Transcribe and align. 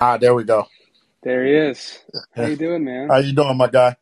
Ah, 0.00 0.16
there 0.16 0.34
we 0.34 0.44
go. 0.44 0.66
There 1.22 1.44
he 1.44 1.52
is. 1.52 1.98
How 2.34 2.46
you 2.46 2.56
doing, 2.56 2.84
man? 2.84 3.08
How 3.08 3.18
you 3.18 3.34
doing, 3.34 3.56
my 3.58 3.68
guy? 3.68 3.96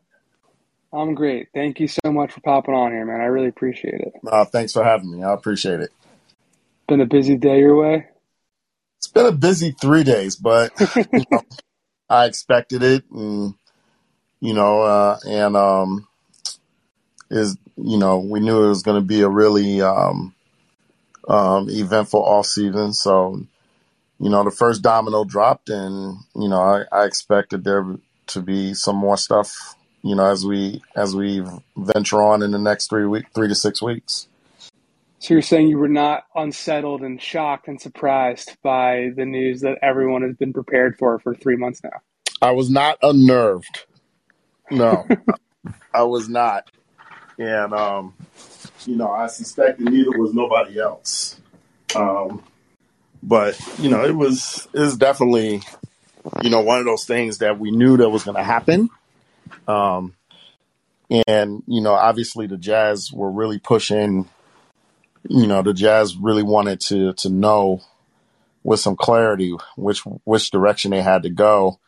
I'm 0.93 1.15
great. 1.15 1.49
Thank 1.53 1.81
you 1.81 1.89
so 1.89 2.13
much 2.13 2.33
for 2.33 2.41
popping 2.41 2.75
on 2.75 2.93
here, 2.93 3.05
man. 3.05 3.21
I 3.21 3.25
really 3.25 3.49
appreciate 3.49 4.01
it. 4.01 4.13
Uh, 4.25 4.45
thanks 4.45 4.73
for 4.73 4.85
having 4.85 5.11
me. 5.11 5.25
I 5.25 5.35
appreciate 5.35 5.81
it. 5.81 5.91
Been 6.87 7.01
a 7.01 7.07
busy 7.07 7.37
day 7.37 7.59
your 7.59 7.77
way? 7.77 8.07
It's 8.99 9.09
been 9.09 9.27
a 9.27 9.33
busy 9.33 9.73
three 9.73 10.05
days, 10.05 10.37
but 10.37 10.73
you 11.13 11.25
know, 11.31 11.43
I 12.09 12.27
expected 12.27 12.83
it, 12.85 13.05
and 13.11 13.55
you 14.41 14.55
know, 14.55 14.83
uh, 14.83 15.19
and 15.27 15.57
um, 15.57 16.09
is 17.31 17.57
you 17.77 17.99
know, 17.99 18.19
we 18.19 18.41
knew 18.41 18.65
it 18.65 18.69
was 18.69 18.83
going 18.83 19.01
to 19.01 19.07
be 19.07 19.23
a 19.23 19.29
really 19.29 19.83
um, 19.83 20.35
um, 21.29 21.69
eventful 21.69 22.25
off 22.25 22.47
season. 22.47 22.93
So, 22.95 23.43
you 24.19 24.31
know, 24.31 24.45
the 24.45 24.51
first 24.51 24.83
domino 24.83 25.25
dropped, 25.25 25.71
and 25.71 26.17
you 26.35 26.49
know, 26.49 26.61
I, 26.61 26.85
I 26.93 27.05
expected 27.05 27.65
there 27.65 27.85
to 28.29 28.43
be 28.43 28.75
some 28.75 28.97
more 28.97 29.17
stuff 29.17 29.77
you 30.03 30.15
know, 30.15 30.25
as 30.25 30.45
we 30.45 30.83
as 30.95 31.15
we 31.15 31.43
venture 31.77 32.23
on 32.23 32.43
in 32.43 32.51
the 32.51 32.59
next 32.59 32.89
three 32.89 33.07
week, 33.07 33.27
three 33.35 33.49
to 33.49 33.55
six 33.55 33.83
weeks. 33.83 34.29
So 35.19 35.35
you're 35.35 35.43
saying 35.43 35.69
you 35.69 35.79
were 35.79 35.89
not 35.89 36.25
unsettled 36.37 37.03
and 37.03 37.21
shocked 37.21 37.67
and 37.67 37.81
surprised 37.81 38.57
by 38.63 39.11
the 39.17 39.25
news 39.25 39.63
that 39.63 39.79
everyone 39.83 40.23
has 40.23 40.37
been 40.37 40.53
prepared 40.53 40.97
for 40.97 41.19
for 41.19 41.35
three 41.35 41.57
months 41.57 41.83
now. 41.83 42.01
I 42.41 42.53
was 42.53 42.71
not 42.71 42.99
unnerved. 43.03 43.87
No, 44.71 45.07
I 45.95 46.05
was 46.05 46.29
not, 46.29 46.71
and 47.37 47.73
um, 47.75 48.15
you 48.87 48.97
know, 48.97 49.11
I 49.11 49.27
suspect 49.27 49.81
neither 49.81 50.17
was 50.17 50.33
nobody 50.35 50.79
else. 50.79 51.41
Um, 51.97 52.45
but 53.23 53.59
you 53.79 53.91
know, 53.91 54.05
it 54.05 54.15
was 54.15 54.69
it 54.73 54.81
was 54.81 54.97
definitely, 54.97 55.63
you 56.43 56.51
know, 56.51 56.61
one 56.61 56.79
of 56.79 56.85
those 56.85 57.05
things 57.05 57.39
that 57.39 57.59
we 57.59 57.71
knew 57.71 57.97
that 57.97 58.11
was 58.11 58.25
going 58.25 58.37
to 58.37 58.45
happen 58.45 58.91
um, 59.67 60.15
and, 61.27 61.63
you 61.67 61.81
know, 61.81 61.95
obviously 61.95 62.47
the 62.47 62.57
Jazz 62.59 63.13
were 63.13 63.31
really 63.31 63.59
pushing, 63.59 64.29
you 65.29 65.47
know, 65.47 65.63
the 65.63 65.75
Jazz 65.75 66.17
really 66.17 66.43
wanted 66.43 66.81
to, 66.83 67.13
to 67.15 67.29
know 67.29 67.81
with 68.63 68.81
some 68.81 68.97
clarity 68.97 69.55
which, 69.77 70.01
which 70.25 70.51
direction 70.51 70.91
they 70.91 71.03
had 71.03 71.23
to 71.23 71.31
go 71.31 71.79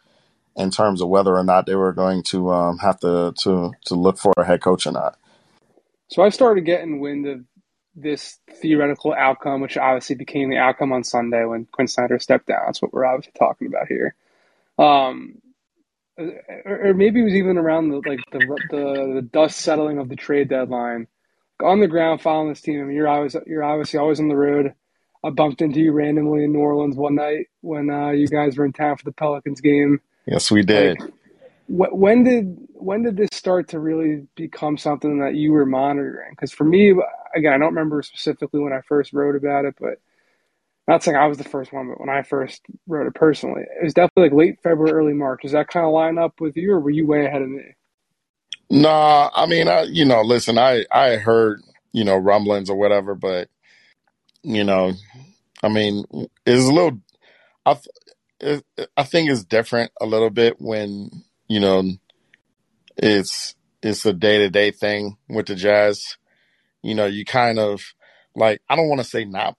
in 0.56 0.70
terms 0.70 1.02
of 1.02 1.08
whether 1.08 1.34
or 1.34 1.44
not 1.44 1.66
they 1.66 1.74
were 1.74 1.92
going 1.92 2.22
to 2.22 2.50
um, 2.50 2.78
have 2.78 3.00
to, 3.00 3.32
to, 3.38 3.72
to 3.86 3.94
look 3.94 4.18
for 4.18 4.32
a 4.36 4.44
head 4.44 4.60
coach 4.60 4.86
or 4.86 4.92
not. 4.92 5.18
So 6.08 6.22
I 6.22 6.28
started 6.30 6.64
getting 6.64 7.00
wind 7.00 7.26
of 7.26 7.44
this 7.94 8.38
theoretical 8.50 9.12
outcome, 9.12 9.60
which 9.60 9.76
obviously 9.76 10.16
became 10.16 10.50
the 10.50 10.56
outcome 10.56 10.92
on 10.92 11.04
Sunday 11.04 11.44
when 11.44 11.66
Quin 11.66 11.88
Snyder 11.88 12.18
stepped 12.18 12.46
down. 12.46 12.62
That's 12.66 12.80
what 12.80 12.92
we're 12.92 13.04
obviously 13.04 13.32
talking 13.38 13.66
about 13.66 13.88
here. 13.88 14.14
Um, 14.78 15.42
or 16.64 16.94
maybe 16.94 17.20
it 17.20 17.24
was 17.24 17.34
even 17.34 17.58
around 17.58 17.88
the 17.88 17.96
like 18.06 18.20
the, 18.30 18.38
the 18.70 19.12
the 19.14 19.22
dust 19.22 19.58
settling 19.58 19.98
of 19.98 20.08
the 20.08 20.16
trade 20.16 20.48
deadline. 20.48 21.06
On 21.62 21.80
the 21.80 21.88
ground 21.88 22.22
following 22.22 22.48
this 22.48 22.60
team, 22.60 22.80
I 22.80 22.84
mean, 22.84 22.96
you're 22.96 23.08
always 23.08 23.36
you're 23.46 23.64
obviously 23.64 23.98
always 23.98 24.20
on 24.20 24.28
the 24.28 24.36
road. 24.36 24.74
I 25.22 25.30
bumped 25.30 25.60
into 25.60 25.80
you 25.80 25.92
randomly 25.92 26.44
in 26.44 26.52
New 26.52 26.60
Orleans 26.60 26.96
one 26.96 27.14
night 27.14 27.48
when 27.60 27.90
uh, 27.90 28.10
you 28.10 28.26
guys 28.28 28.56
were 28.56 28.64
in 28.64 28.72
town 28.72 28.96
for 28.96 29.04
the 29.04 29.12
Pelicans 29.12 29.60
game. 29.60 30.00
Yes, 30.26 30.50
we 30.50 30.62
did. 30.62 30.98
Like, 30.98 31.10
when 31.70 32.24
did 32.24 32.56
when 32.72 33.02
did 33.02 33.16
this 33.16 33.28
start 33.32 33.68
to 33.68 33.78
really 33.78 34.26
become 34.34 34.76
something 34.76 35.20
that 35.20 35.36
you 35.36 35.52
were 35.52 35.66
monitoring? 35.66 36.30
Because 36.30 36.50
for 36.50 36.64
me, 36.64 36.94
again, 37.34 37.52
I 37.52 37.58
don't 37.58 37.74
remember 37.74 38.02
specifically 38.02 38.60
when 38.60 38.72
I 38.72 38.80
first 38.88 39.12
wrote 39.12 39.36
about 39.36 39.64
it, 39.64 39.76
but 39.78 40.00
not 40.88 41.04
saying 41.04 41.16
I 41.16 41.28
was 41.28 41.38
the 41.38 41.44
first 41.44 41.72
one, 41.72 41.88
but 41.88 42.00
when 42.00 42.08
I 42.08 42.22
first 42.22 42.62
wrote 42.88 43.06
it 43.06 43.14
personally, 43.14 43.62
it 43.62 43.84
was 43.84 43.94
definitely 43.94 44.24
like 44.24 44.32
late 44.32 44.62
February, 44.64 44.90
early 44.90 45.14
March. 45.14 45.42
Does 45.42 45.52
that 45.52 45.68
kind 45.68 45.86
of 45.86 45.92
line 45.92 46.18
up 46.18 46.40
with 46.40 46.56
you, 46.56 46.72
or 46.72 46.80
were 46.80 46.90
you 46.90 47.06
way 47.06 47.24
ahead 47.24 47.42
of 47.42 47.48
me? 47.48 47.62
Nah, 48.68 49.30
I 49.32 49.46
mean, 49.46 49.68
I 49.68 49.82
you 49.82 50.04
know, 50.04 50.22
listen, 50.22 50.58
I 50.58 50.84
I 50.90 51.16
heard 51.16 51.62
you 51.92 52.02
know 52.02 52.16
rumblings 52.16 52.68
or 52.68 52.76
whatever, 52.76 53.14
but 53.14 53.48
you 54.42 54.64
know, 54.64 54.94
I 55.62 55.68
mean, 55.68 56.04
it's 56.44 56.66
a 56.66 56.72
little. 56.72 57.00
I 57.64 57.78
I 58.96 59.04
think 59.04 59.30
it's 59.30 59.44
different 59.44 59.92
a 60.00 60.06
little 60.06 60.30
bit 60.30 60.56
when 60.60 61.10
you 61.50 61.60
know 61.60 61.84
it's 62.96 63.54
it's 63.82 64.06
a 64.06 64.12
day 64.12 64.38
to 64.38 64.50
day 64.50 64.70
thing 64.70 65.16
with 65.28 65.46
the 65.46 65.54
Jazz. 65.54 66.16
You 66.82 66.94
know, 66.94 67.06
you 67.06 67.24
kind 67.24 67.58
of 67.58 67.82
like 68.36 68.62
I 68.68 68.76
don't 68.76 68.88
want 68.88 69.00
to 69.02 69.08
say 69.08 69.24
not 69.24 69.56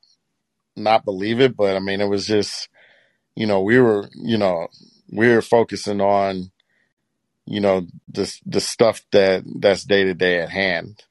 not 0.76 1.06
believe 1.06 1.42
it, 1.42 1.58
but 1.58 1.76
I 1.76 1.80
mean, 1.80 2.02
it 2.02 2.10
was 2.10 2.28
just, 2.28 2.70
you 3.36 3.48
know, 3.48 3.62
we 3.62 3.80
were, 3.80 4.10
you 4.16 4.38
know, 4.38 4.68
we 5.12 5.30
were 5.30 5.42
focusing 5.42 6.02
on, 6.02 6.52
you 7.46 7.62
know, 7.62 7.88
the 8.10 8.34
the 8.46 8.62
stuff 8.62 9.04
that 9.12 9.44
that's 9.60 9.86
day 9.86 10.04
to 10.06 10.14
day 10.14 10.40
at 10.40 10.50
hand, 10.50 11.04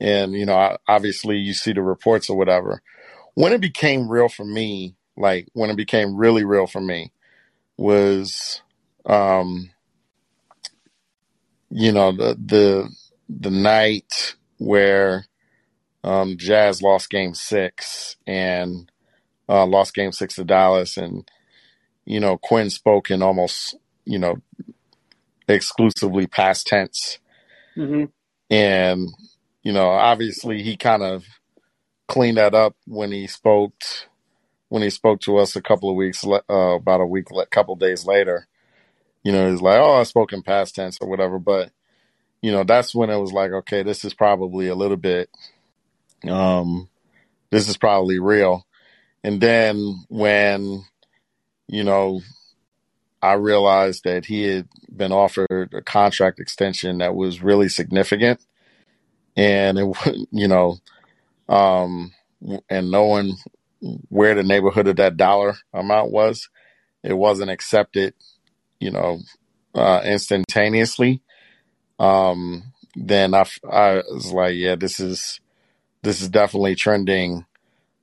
and 0.00 0.34
you 0.34 0.46
know, 0.46 0.78
obviously 0.88 1.38
you 1.38 1.54
see 1.54 1.72
the 1.72 1.82
reports 1.82 2.30
or 2.30 2.38
whatever. 2.38 2.82
When 3.34 3.52
it 3.54 3.62
became 3.62 4.08
real 4.10 4.28
for 4.30 4.46
me, 4.46 4.96
like 5.16 5.48
when 5.54 5.70
it 5.70 5.76
became 5.76 6.16
really 6.16 6.44
real 6.44 6.68
for 6.68 6.80
me, 6.82 7.12
was, 7.78 8.62
um, 9.06 9.71
you 11.72 11.92
know, 11.92 12.12
the 12.12 12.36
the 12.44 12.88
the 13.28 13.50
night 13.50 14.34
where 14.58 15.26
um, 16.04 16.36
Jazz 16.36 16.82
lost 16.82 17.10
Game 17.10 17.34
Six, 17.34 18.16
and 18.26 18.90
uh, 19.48 19.66
lost 19.66 19.94
game 19.94 20.12
six 20.12 20.34
to 20.36 20.44
Dallas, 20.44 20.96
and 20.96 21.28
you 22.04 22.20
know 22.20 22.38
Quin 22.38 22.70
spoke 22.70 23.10
in 23.10 23.22
almost 23.22 23.76
you 24.04 24.18
know 24.18 24.36
exclusively 25.48 26.26
past 26.26 26.66
tense, 26.66 27.18
mm-hmm. 27.76 28.04
and 28.50 29.08
you 29.62 29.72
know 29.72 29.88
obviously 29.88 30.62
he 30.62 30.76
kind 30.76 31.02
of 31.02 31.24
cleaned 32.08 32.38
that 32.38 32.54
up 32.54 32.76
when 32.86 33.12
he 33.12 33.26
spoke 33.26 33.74
when 34.68 34.82
he 34.82 34.90
spoke 34.90 35.20
to 35.20 35.36
us 35.36 35.54
a 35.54 35.62
couple 35.62 35.90
of 35.90 35.96
weeks 35.96 36.24
uh, 36.26 36.40
about 36.48 37.00
a 37.00 37.06
week 37.06 37.26
couple 37.50 37.76
days 37.76 38.06
later. 38.06 38.46
You 39.22 39.32
know 39.32 39.50
he's 39.50 39.62
like, 39.62 39.78
oh, 39.78 39.94
I 39.94 40.02
spoke 40.04 40.32
in 40.32 40.42
past 40.42 40.74
tense 40.74 40.98
or 41.00 41.08
whatever, 41.08 41.38
but 41.38 41.70
you 42.40 42.52
know 42.52 42.64
that's 42.64 42.94
when 42.94 43.10
it 43.10 43.18
was 43.18 43.32
like, 43.32 43.52
okay, 43.52 43.82
this 43.82 44.04
is 44.04 44.14
probably 44.14 44.68
a 44.68 44.74
little 44.74 44.96
bit 44.96 45.30
um 46.28 46.88
this 47.50 47.68
is 47.68 47.76
probably 47.76 48.20
real 48.20 48.64
and 49.24 49.40
then 49.40 50.04
when, 50.08 50.84
you 51.68 51.84
know, 51.84 52.20
I 53.20 53.34
realized 53.34 54.04
that 54.04 54.26
he 54.26 54.42
had 54.42 54.68
been 54.94 55.12
offered 55.12 55.72
a 55.72 55.80
contract 55.80 56.40
extension 56.40 56.98
that 56.98 57.14
was 57.14 57.42
really 57.42 57.68
significant. 57.68 58.40
And 59.36 59.78
it, 59.78 59.96
you 60.32 60.48
know, 60.48 60.78
um, 61.48 62.12
and 62.68 62.90
knowing 62.90 63.36
where 64.08 64.34
the 64.34 64.42
neighborhood 64.42 64.88
of 64.88 64.96
that 64.96 65.16
dollar 65.16 65.54
amount 65.72 66.10
was, 66.10 66.48
it 67.04 67.14
wasn't 67.14 67.50
accepted, 67.50 68.14
you 68.82 68.90
know, 68.90 69.20
uh, 69.74 70.02
instantaneously. 70.04 71.22
Um, 71.98 72.64
then 72.96 73.32
I, 73.32 73.46
I 73.70 74.02
was 74.10 74.32
like, 74.32 74.54
yeah, 74.56 74.74
this 74.74 74.98
is, 74.98 75.40
this 76.02 76.20
is 76.20 76.28
definitely 76.28 76.74
trending 76.74 77.46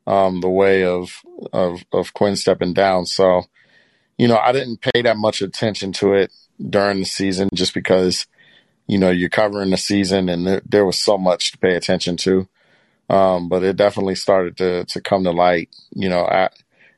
um, 0.08 0.40
the 0.40 0.50
way 0.50 0.86
of, 0.86 1.22
of, 1.52 1.84
of 1.92 2.14
Quin 2.14 2.36
stepping 2.38 2.74
down. 2.74 3.06
So, 3.06 3.44
you 4.18 4.28
know, 4.28 4.38
I 4.38 4.54
didn't 4.54 4.82
pay 4.82 5.02
that 5.02 5.18
much 5.18 5.42
attention 5.42 5.92
to 5.94 6.14
it 6.14 6.32
during 6.58 7.00
the 7.00 7.06
season 7.06 7.50
just 7.54 7.74
because, 7.74 8.26
you 8.88 8.98
know, 8.98 9.12
you're 9.12 9.30
covering 9.30 9.70
the 9.70 9.78
season 9.78 10.30
and 10.30 10.48
there, 10.48 10.62
there 10.66 10.86
was 10.86 10.98
so 10.98 11.18
much 11.18 11.52
to 11.52 11.58
pay 11.58 11.76
attention 11.76 12.18
to. 12.18 12.48
Um, 13.10 13.50
but 13.50 13.64
it 13.64 13.76
definitely 13.76 14.16
started 14.16 14.56
to, 14.58 14.86
to 14.86 15.02
come 15.02 15.24
to 15.24 15.32
light, 15.32 15.70
you 15.92 16.10
know, 16.10 16.28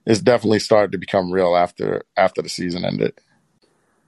it's 0.05 0.19
definitely 0.19 0.59
started 0.59 0.91
to 0.91 0.97
become 0.97 1.31
real 1.31 1.55
after, 1.55 2.03
after 2.17 2.41
the 2.41 2.49
season 2.49 2.85
ended. 2.85 3.13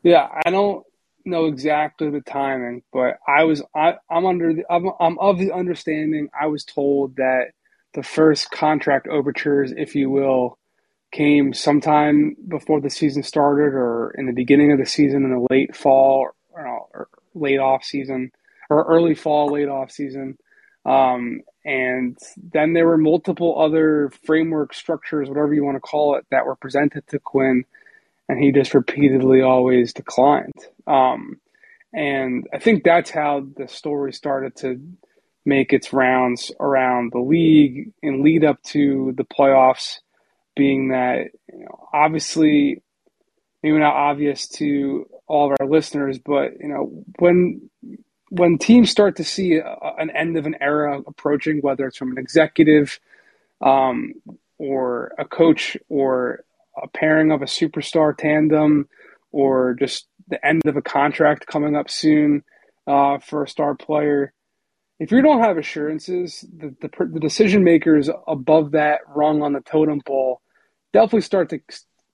Yeah. 0.03 0.27
I 0.45 0.51
don't 0.51 0.85
know 1.25 1.45
exactly 1.45 2.09
the 2.09 2.21
timing, 2.21 2.83
but 2.91 3.17
I 3.27 3.45
was, 3.45 3.63
I, 3.75 3.95
I'm 4.09 4.25
under 4.25 4.53
the, 4.53 4.63
I'm, 4.69 4.91
I'm 5.00 5.17
of 5.19 5.39
the 5.39 5.53
understanding 5.53 6.29
I 6.39 6.47
was 6.47 6.65
told 6.65 7.15
that 7.15 7.51
the 7.94 8.03
first 8.03 8.51
contract 8.51 9.07
overtures, 9.07 9.71
if 9.75 9.95
you 9.95 10.09
will, 10.09 10.57
came 11.11 11.53
sometime 11.53 12.35
before 12.47 12.81
the 12.81 12.89
season 12.89 13.23
started 13.23 13.75
or 13.75 14.13
in 14.17 14.25
the 14.25 14.33
beginning 14.33 14.71
of 14.71 14.79
the 14.79 14.85
season 14.85 15.23
in 15.23 15.31
the 15.31 15.47
late 15.50 15.75
fall 15.75 16.29
or, 16.51 16.67
or 16.67 17.07
late 17.35 17.59
off 17.59 17.83
season 17.83 18.31
or 18.69 18.83
early 18.85 19.13
fall, 19.15 19.47
late 19.47 19.69
off 19.69 19.91
season. 19.91 20.38
Um, 20.85 21.41
and 21.63 22.17
then 22.51 22.73
there 22.73 22.88
were 22.88 22.97
multiple 22.97 23.61
other 23.61 24.11
framework 24.25 24.73
structures, 24.73 25.29
whatever 25.29 25.53
you 25.53 25.63
want 25.63 25.77
to 25.77 25.81
call 25.81 26.15
it, 26.15 26.25
that 26.31 26.45
were 26.45 26.56
presented 26.56 27.07
to 27.07 27.19
Quin, 27.19 27.63
and 28.29 28.41
he 28.41 28.51
just 28.51 28.73
repeatedly 28.73 29.41
always 29.41 29.93
declined. 29.93 30.53
Um, 30.87 31.39
and 31.93 32.47
I 32.53 32.59
think 32.59 32.83
that's 32.83 33.09
how 33.09 33.45
the 33.55 33.67
story 33.67 34.13
started 34.13 34.55
to 34.57 34.81
make 35.45 35.73
its 35.73 35.93
rounds 35.93 36.51
around 36.59 37.11
the 37.11 37.19
league 37.19 37.91
and 38.01 38.23
lead 38.23 38.43
up 38.43 38.61
to 38.63 39.13
the 39.15 39.25
playoffs 39.25 39.99
being 40.55 40.89
that 40.89 41.27
you 41.51 41.65
know, 41.65 41.89
obviously 41.93 42.81
maybe 43.61 43.77
not 43.77 43.95
obvious 43.95 44.47
to 44.47 45.07
all 45.27 45.51
of 45.51 45.57
our 45.59 45.67
listeners, 45.67 46.19
but 46.19 46.53
you 46.59 46.67
know 46.67 47.03
when 47.19 47.69
when 48.29 48.57
teams 48.57 48.89
start 48.89 49.17
to 49.17 49.23
see 49.23 49.55
a, 49.55 49.77
an 49.97 50.09
end 50.09 50.37
of 50.37 50.45
an 50.45 50.55
era 50.59 50.99
approaching, 51.05 51.59
whether 51.61 51.85
it's 51.85 51.97
from 51.97 52.11
an 52.11 52.17
executive 52.17 52.99
um, 53.61 54.13
or 54.57 55.13
a 55.19 55.25
coach 55.25 55.77
or 55.87 56.43
pairing 56.94 57.31
of 57.31 57.42
a 57.42 57.45
superstar 57.45 58.16
tandem 58.18 58.88
or 59.31 59.75
just 59.80 60.07
the 60.28 60.45
end 60.45 60.62
of 60.66 60.78
a 60.78 60.81
contract 60.81 61.48
coming 61.48 61.75
up 61.75 61.90
soon 61.90 62.44
uh, 62.88 63.18
for 63.19 63.44
a 63.44 63.48
star 63.48 63.75
player. 63.75 64.34
If 65.00 65.12
you 65.12 65.22
don't 65.22 65.42
have 65.42 65.57
assurances, 65.57 66.45
the, 66.56 66.75
the, 66.81 66.90
the 67.12 67.19
decision 67.19 67.63
makers 67.63 68.10
above 68.28 68.72
that 68.72 69.01
rung 69.07 69.42
on 69.42 69.54
the 69.54 69.62
totem 69.62 70.01
pole 70.01 70.42
definitely 70.94 71.22
start 71.22 71.50
to, 71.50 71.60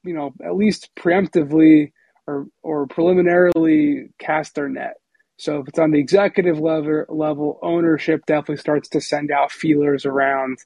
you 0.03 0.13
know, 0.13 0.33
at 0.43 0.55
least 0.55 0.89
preemptively 0.97 1.91
or, 2.25 2.47
or 2.63 2.87
preliminarily 2.87 4.09
cast 4.17 4.55
their 4.55 4.69
net. 4.69 4.95
So 5.37 5.59
if 5.59 5.67
it's 5.69 5.79
on 5.79 5.91
the 5.91 5.99
executive 5.99 6.59
level, 6.59 7.05
level, 7.09 7.59
ownership 7.61 8.25
definitely 8.25 8.57
starts 8.57 8.89
to 8.89 9.01
send 9.01 9.31
out 9.31 9.51
feelers 9.51 10.05
around 10.05 10.59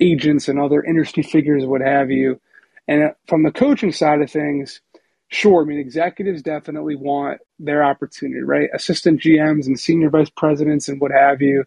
agents 0.00 0.48
and 0.48 0.58
other 0.58 0.82
industry 0.82 1.22
figures, 1.22 1.64
what 1.64 1.80
have 1.80 2.10
you. 2.10 2.40
And 2.88 3.12
from 3.26 3.42
the 3.42 3.52
coaching 3.52 3.92
side 3.92 4.22
of 4.22 4.30
things, 4.30 4.80
sure, 5.28 5.62
I 5.62 5.66
mean, 5.66 5.78
executives 5.78 6.42
definitely 6.42 6.96
want 6.96 7.40
their 7.58 7.84
opportunity, 7.84 8.40
right? 8.40 8.70
Assistant 8.72 9.20
GMs 9.20 9.66
and 9.66 9.78
senior 9.78 10.10
vice 10.10 10.30
presidents 10.30 10.88
and 10.88 11.00
what 11.00 11.10
have 11.12 11.42
you, 11.42 11.64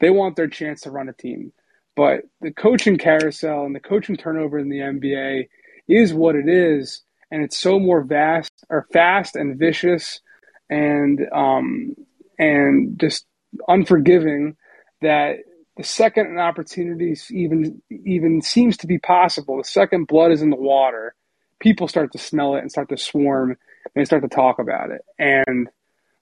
they 0.00 0.10
want 0.10 0.36
their 0.36 0.48
chance 0.48 0.82
to 0.82 0.90
run 0.90 1.08
a 1.08 1.12
team. 1.12 1.52
But 1.96 2.22
the 2.40 2.50
coaching 2.50 2.98
carousel 2.98 3.64
and 3.64 3.74
the 3.74 3.80
coaching 3.80 4.16
turnover 4.16 4.58
in 4.58 4.68
the 4.68 4.80
NBA 4.80 5.48
is 5.86 6.12
what 6.12 6.34
it 6.34 6.48
is, 6.48 7.02
and 7.30 7.42
it's 7.42 7.58
so 7.58 7.78
more 7.78 8.02
vast 8.02 8.52
or 8.68 8.88
fast 8.92 9.36
and 9.36 9.56
vicious, 9.56 10.20
and 10.68 11.20
um, 11.32 11.94
and 12.36 12.98
just 12.98 13.26
unforgiving 13.68 14.56
that 15.02 15.36
the 15.76 15.84
second 15.84 16.26
an 16.26 16.38
opportunity 16.38 17.16
even 17.30 17.82
even 17.90 18.42
seems 18.42 18.76
to 18.78 18.86
be 18.86 18.98
possible, 18.98 19.56
the 19.56 19.64
second 19.64 20.06
blood 20.06 20.30
is 20.30 20.42
in 20.42 20.50
the 20.50 20.56
water, 20.56 21.14
people 21.58 21.88
start 21.88 22.12
to 22.12 22.18
smell 22.18 22.54
it 22.54 22.60
and 22.60 22.70
start 22.70 22.88
to 22.90 22.96
swarm 22.96 23.50
and 23.50 23.90
they 23.94 24.04
start 24.04 24.22
to 24.22 24.28
talk 24.28 24.58
about 24.58 24.90
it. 24.90 25.02
And 25.18 25.68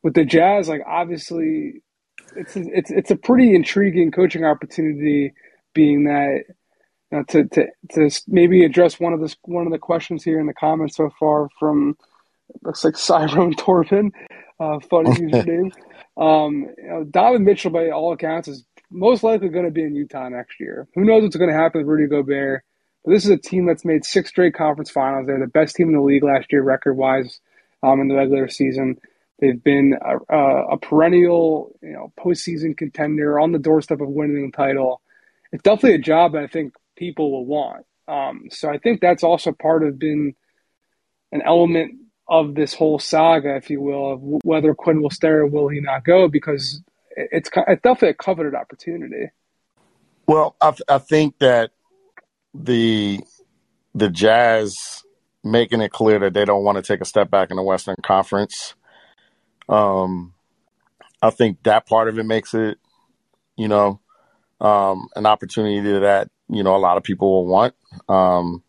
with 0.02 0.14
the 0.14 0.25
Jazz, 0.25 0.69
like 0.69 0.82
obviously, 0.87 1.82
it's 2.37 2.56
it's 2.56 2.90
it's 2.90 3.10
a 3.10 3.16
pretty 3.16 3.54
intriguing 3.54 4.10
coaching 4.10 4.44
opportunity, 4.44 5.32
being 5.75 6.05
that 6.05 6.44
you 7.10 7.19
know, 7.19 7.25
to 7.25 7.44
to 7.48 7.66
to 7.90 8.22
maybe 8.26 8.64
address 8.64 8.98
one 8.98 9.12
of 9.12 9.20
the 9.20 9.34
one 9.43 9.66
of 9.66 9.72
the 9.72 9.78
questions 9.78 10.25
here 10.25 10.40
in 10.40 10.46
the 10.46 10.55
comments 10.55 10.96
so 10.96 11.10
far 11.19 11.48
from 11.58 11.96
looks 12.62 12.84
like 12.84 12.96
Cyrone 12.96 13.55
Torben, 13.55 14.12
uh, 14.58 14.81
funny 14.81 15.10
username. 15.10 15.72
Um, 16.16 16.69
you 16.76 16.88
know, 16.88 17.05
Donovan 17.05 17.44
Mitchell, 17.44 17.70
by 17.70 17.90
all 17.90 18.12
accounts, 18.12 18.48
is 18.48 18.64
most 18.92 19.22
likely 19.22 19.48
going 19.48 19.64
to 19.64 19.70
be 19.70 19.82
in 19.82 19.94
Utah 19.94 20.28
next 20.28 20.60
year. 20.60 20.86
Who 20.94 21.04
knows 21.04 21.22
what's 21.22 21.36
going 21.36 21.50
to 21.50 21.56
happen 21.56 21.80
with 21.80 21.88
Rudy 21.88 22.08
Gobert? 22.08 22.64
But 23.04 23.12
this 23.12 23.24
is 23.24 23.30
a 23.30 23.36
team 23.36 23.66
that's 23.66 23.84
made 23.84 24.04
six 24.04 24.28
straight 24.28 24.54
conference 24.54 24.90
finals. 24.90 25.26
They're 25.26 25.40
the 25.40 25.46
best 25.46 25.74
team 25.74 25.88
in 25.88 25.94
the 25.94 26.02
league 26.02 26.22
last 26.22 26.52
year, 26.52 26.62
record 26.62 26.94
wise, 26.94 27.40
um, 27.82 28.00
in 28.00 28.08
the 28.08 28.14
regular 28.14 28.48
season. 28.48 28.98
They've 29.40 29.62
been 29.62 29.94
a, 30.00 30.36
a, 30.36 30.76
perennial, 30.76 31.76
you 31.82 31.92
know, 31.92 32.12
postseason 32.18 32.76
contender 32.76 33.40
on 33.40 33.50
the 33.50 33.58
doorstep 33.58 34.00
of 34.00 34.08
winning 34.08 34.46
the 34.46 34.56
title. 34.56 35.00
It's 35.50 35.64
definitely 35.64 35.96
a 35.96 35.98
job 35.98 36.32
that 36.32 36.44
I 36.44 36.46
think 36.46 36.74
people 36.96 37.32
will 37.32 37.46
want. 37.46 37.84
Um, 38.06 38.48
so 38.50 38.70
I 38.70 38.78
think 38.78 39.00
that's 39.00 39.24
also 39.24 39.50
part 39.50 39.82
of 39.82 39.98
been 39.98 40.34
an 41.32 41.42
element 41.44 41.94
of 42.28 42.54
this 42.54 42.72
whole 42.72 43.00
saga, 43.00 43.56
if 43.56 43.68
you 43.68 43.80
will, 43.80 44.12
of 44.12 44.20
whether 44.44 44.74
Quin 44.74 45.02
will 45.02 45.10
stay 45.10 45.28
or 45.28 45.46
will 45.46 45.68
he 45.68 45.80
not 45.80 46.04
go, 46.04 46.28
because 46.28 46.80
it's, 47.16 47.50
it's 47.54 47.82
definitely 47.82 48.10
a 48.10 48.14
coveted 48.14 48.54
opportunity. 48.54 49.30
Well, 50.26 50.56
I, 50.60 50.74
I 50.88 50.98
think 50.98 51.38
that 51.38 51.72
the 52.54 53.20
the 53.94 54.08
Jazz 54.08 55.02
making 55.44 55.80
it 55.80 55.90
clear 55.90 56.18
that 56.20 56.34
they 56.34 56.44
don't 56.44 56.64
want 56.64 56.76
to 56.76 56.82
take 56.82 57.00
a 57.00 57.04
step 57.06 57.30
back 57.30 57.50
in 57.50 57.56
the 57.56 57.62
Western 57.62 57.96
Conference. 58.02 58.74
Um, 59.68 60.34
I 61.20 61.30
think 61.30 61.62
that 61.64 61.86
part 61.86 62.08
of 62.08 62.18
it 62.18 62.24
makes 62.24 62.54
it, 62.54 62.78
you 63.56 63.68
know, 63.68 64.00
um, 64.60 65.08
an 65.16 65.26
opportunity 65.26 65.80
that 65.80 66.30
you 66.48 66.62
know 66.62 66.76
a 66.76 66.78
lot 66.78 66.96
of 66.96 67.02
people 67.02 67.30
will 67.30 67.46
want. 67.46 67.74
Um, 68.08 68.62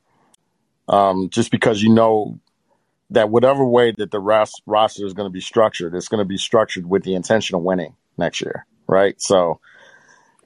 um, 0.88 1.30
just 1.30 1.52
because 1.52 1.82
you 1.82 1.94
know 1.94 2.40
that 3.12 3.30
whatever 3.30 3.64
way 3.66 3.94
that 3.98 4.12
the 4.12 4.20
roster 4.20 5.06
is 5.06 5.14
going 5.14 5.28
to 5.28 5.34
be 5.34 5.42
structured, 5.42 5.94
it's 5.94 6.08
going 6.08 6.20
to 6.20 6.26
be 6.26 6.38
structured 6.38 6.90
with 6.90 7.04
the 7.04 7.16
intention 7.16 7.56
of 7.56 7.62
winning 7.62 7.96
next 8.18 8.42
year, 8.42 8.66
right? 8.88 9.20
So 9.22 9.60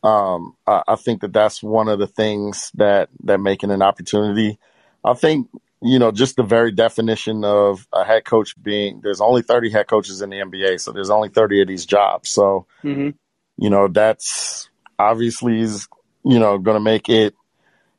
um, 0.03 0.55
I, 0.65 0.83
I, 0.87 0.95
think 0.95 1.21
that 1.21 1.33
that's 1.33 1.61
one 1.61 1.87
of 1.87 1.99
the 1.99 2.07
things 2.07 2.71
that 2.75 3.09
that 3.23 3.39
making 3.39 3.71
an 3.71 3.81
opportunity. 3.81 4.59
I 5.03 5.13
think 5.13 5.49
you 5.81 5.99
know 5.99 6.11
just 6.11 6.35
the 6.35 6.43
very 6.43 6.71
definition 6.71 7.43
of 7.43 7.87
a 7.93 8.03
head 8.03 8.25
coach 8.25 8.61
being 8.61 9.01
there's 9.01 9.21
only 9.21 9.41
30 9.41 9.69
head 9.71 9.87
coaches 9.87 10.21
in 10.21 10.29
the 10.29 10.37
NBA, 10.37 10.79
so 10.79 10.91
there's 10.91 11.09
only 11.09 11.29
30 11.29 11.61
of 11.61 11.67
these 11.67 11.85
jobs. 11.85 12.29
So 12.29 12.67
mm-hmm. 12.83 13.09
you 13.57 13.69
know 13.69 13.87
that's 13.87 14.69
obviously 14.99 15.59
is 15.59 15.87
you 16.23 16.39
know 16.39 16.57
going 16.57 16.75
to 16.75 16.83
make 16.83 17.09
it 17.09 17.35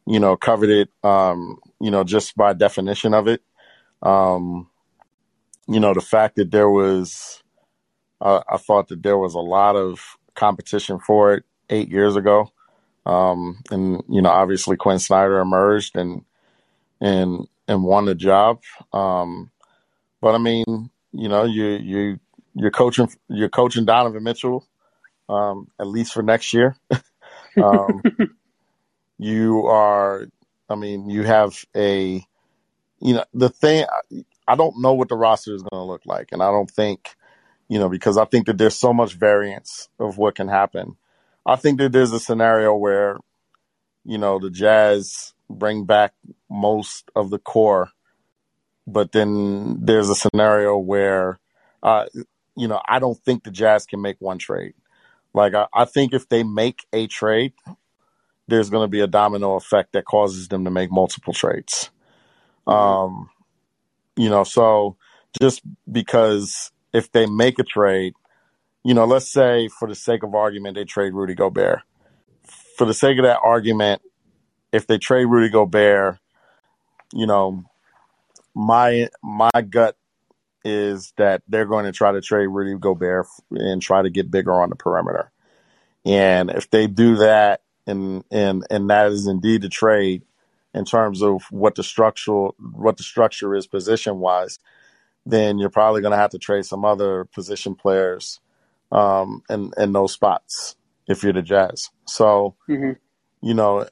you 0.07 0.21
know 0.21 0.37
coveted 0.37 0.89
um, 1.03 1.59
you 1.81 1.91
know 1.91 2.05
just 2.05 2.37
by 2.37 2.53
definition 2.53 3.13
of 3.13 3.29
it. 3.29 3.43
Um, 4.03 4.71
you 5.67 5.81
know 5.81 5.93
the 5.93 6.01
fact 6.01 6.37
that 6.37 6.51
there 6.51 6.71
was 6.71 7.43
uh, 8.21 8.43
I 8.49 8.57
thought 8.57 8.89
that 8.89 9.03
there 9.03 9.19
was 9.19 9.35
a 9.35 9.41
lot 9.41 9.77
of 9.77 10.01
competition 10.35 10.99
for 10.99 11.35
it 11.35 11.45
eight 11.71 11.89
years 11.89 12.17
ago. 12.17 12.53
Um, 13.07 13.63
and 13.71 14.03
you 14.09 14.21
know, 14.21 14.31
obviously 14.31 14.77
Quin 14.77 14.99
Snyder 14.99 15.39
emerged 15.39 15.97
and 15.97 16.25
and 17.01 17.47
and 17.67 17.83
won 17.83 18.05
the 18.05 18.15
job. 18.15 18.61
Um, 18.93 19.51
but 20.21 20.35
I 20.35 20.39
mean, 20.39 20.91
you 21.13 21.29
know, 21.29 21.45
you 21.45 21.67
you 21.67 22.21
you're 22.55 22.71
coaching 22.71 23.09
you're 23.29 23.49
coaching 23.49 23.85
Donovan 23.85 24.23
Mitchell 24.23 24.67
um, 25.29 25.69
at 25.79 25.87
least 25.87 26.13
for 26.13 26.23
next 26.23 26.53
year. 26.53 26.77
um, 27.63 28.03
you 29.19 29.67
are, 29.67 30.27
I 30.69 30.75
mean, 30.75 31.11
you 31.11 31.23
have 31.25 31.65
a, 31.77 32.25
you 33.01 33.15
know, 33.15 33.25
the 33.35 33.49
thing. 33.49 33.87
I 34.47 34.57
don't 34.57 34.81
know 34.81 34.95
what 34.95 35.09
the 35.09 35.17
roster 35.17 35.55
is 35.55 35.63
going 35.63 35.81
to 35.81 35.87
look 35.87 36.03
like, 36.07 36.31
and 36.33 36.43
I 36.43 36.51
don't 36.51 36.71
think, 36.71 37.15
you 37.69 37.79
know, 37.79 37.89
because 37.89 38.17
I 38.17 38.25
think 38.25 38.47
that 38.47 38.59
there's 38.59 38.77
so 38.77 38.93
much 38.93 39.15
variance 39.15 39.89
of 39.99 40.19
what 40.19 40.35
can 40.35 40.49
happen. 40.49 40.97
I 41.47 41.57
think 41.57 41.79
that 41.79 41.93
there's 41.93 42.13
a 42.13 42.21
scenario 42.21 42.75
where, 42.75 43.19
you 44.05 44.19
know, 44.19 44.39
the 44.39 44.51
Jazz 44.51 45.35
bring 45.49 45.85
back 45.85 46.15
most 46.51 47.11
of 47.15 47.31
the 47.31 47.39
core, 47.39 47.91
but 48.87 49.13
then 49.13 49.85
there's 49.85 50.09
a 50.09 50.15
scenario 50.15 50.77
where, 50.79 51.39
uh, 51.83 52.07
you 52.57 52.69
know, 52.69 52.81
I 52.89 52.99
don't 52.99 53.19
think 53.19 53.45
the 53.45 53.51
Jazz 53.51 53.87
can 53.87 54.01
make 54.01 54.17
one 54.19 54.39
trade. 54.39 54.75
Like, 55.35 55.55
I, 55.55 55.67
I 55.73 55.85
think 55.85 56.13
if 56.13 56.29
they 56.29 56.43
make 56.43 56.87
a 56.93 57.07
trade, 57.07 57.53
there's 58.47 58.71
going 58.71 58.85
to 58.85 58.91
be 58.91 59.01
a 59.01 59.07
domino 59.07 59.55
effect 59.55 59.93
that 59.93 60.07
causes 60.07 60.49
them 60.49 60.65
to 60.65 60.71
make 60.71 60.91
multiple 60.91 61.35
trades. 61.35 61.91
Um, 62.67 63.31
you 64.17 64.29
know, 64.29 64.45
so 64.45 64.97
just 65.41 65.63
because 65.91 66.73
if 66.93 67.11
they 67.13 67.27
make 67.27 67.59
a 67.59 67.65
trade, 67.65 68.15
you 68.85 68.95
know, 68.95 69.05
let's 69.05 69.31
say 69.31 69.69
for 69.69 69.89
the 69.89 69.95
sake 69.95 70.23
of 70.23 70.35
argument, 70.35 70.77
they 70.77 70.85
trade 70.85 71.15
Rudy 71.15 71.35
Gobert. 71.35 71.81
For 72.77 72.85
the 72.85 72.95
sake 72.95 73.19
of 73.19 73.25
that 73.25 73.41
argument, 73.43 74.03
if 74.73 74.87
they 74.87 74.99
trade 74.99 75.27
Rudy 75.27 75.49
Gobert, 75.49 76.19
you 77.13 77.27
know, 77.27 77.65
my 78.55 79.09
my 79.23 79.63
gut 79.69 79.97
is 80.65 81.13
that 81.17 81.43
they're 81.49 81.67
going 81.67 81.85
to 81.85 81.93
try 81.93 82.13
to 82.13 82.21
trade 82.21 82.47
Rudy 82.47 82.79
Gobert 82.79 83.27
and 83.51 83.81
try 83.81 84.03
to 84.03 84.11
get 84.11 84.31
bigger 84.31 84.61
on 84.61 84.71
the 84.71 84.77
perimeter. 84.77 85.31
And 86.05 86.51
if 86.51 86.71
they 86.71 86.87
do 86.87 87.17
that, 87.17 87.63
and 87.87 88.25
and 88.31 88.67
and 88.71 88.91
that 88.91 89.13
is 89.13 89.27
indeed 89.27 89.65
a 89.65 89.69
trade 89.69 90.23
in 90.75 90.85
terms 90.85 91.23
of 91.23 91.43
what 91.51 91.75
the 91.75 91.83
structural 91.83 92.55
what 92.59 92.97
the 92.97 93.03
structure 93.03 93.55
is 93.55 93.67
position 93.67 94.19
wise, 94.19 94.59
then 95.27 95.59
you're 95.59 95.71
probably 95.71 96.01
going 96.01 96.13
to 96.13 96.19
have 96.19 96.31
to 96.31 96.39
trade 96.39 96.65
some 96.65 96.85
other 96.85 97.25
position 97.27 97.75
players 97.75 98.41
um, 98.91 99.43
in 99.51 99.73
in 99.77 99.93
those 99.93 100.13
spots 100.13 100.77
if 101.07 101.23
you're 101.23 101.33
the 101.33 101.43
Jazz. 101.43 101.91
So, 102.07 102.55
mm-hmm. 102.69 102.93
you 103.41 103.55
know, 103.55 103.87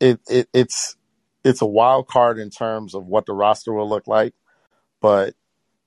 it, 0.00 0.20
it 0.28 0.48
it's 0.52 0.96
it's 1.44 1.62
a 1.62 1.66
wild 1.66 2.08
card 2.08 2.38
in 2.38 2.50
terms 2.50 2.94
of 2.94 3.06
what 3.06 3.26
the 3.26 3.34
roster 3.34 3.72
will 3.72 3.88
look 3.88 4.06
like, 4.06 4.34
but 5.00 5.34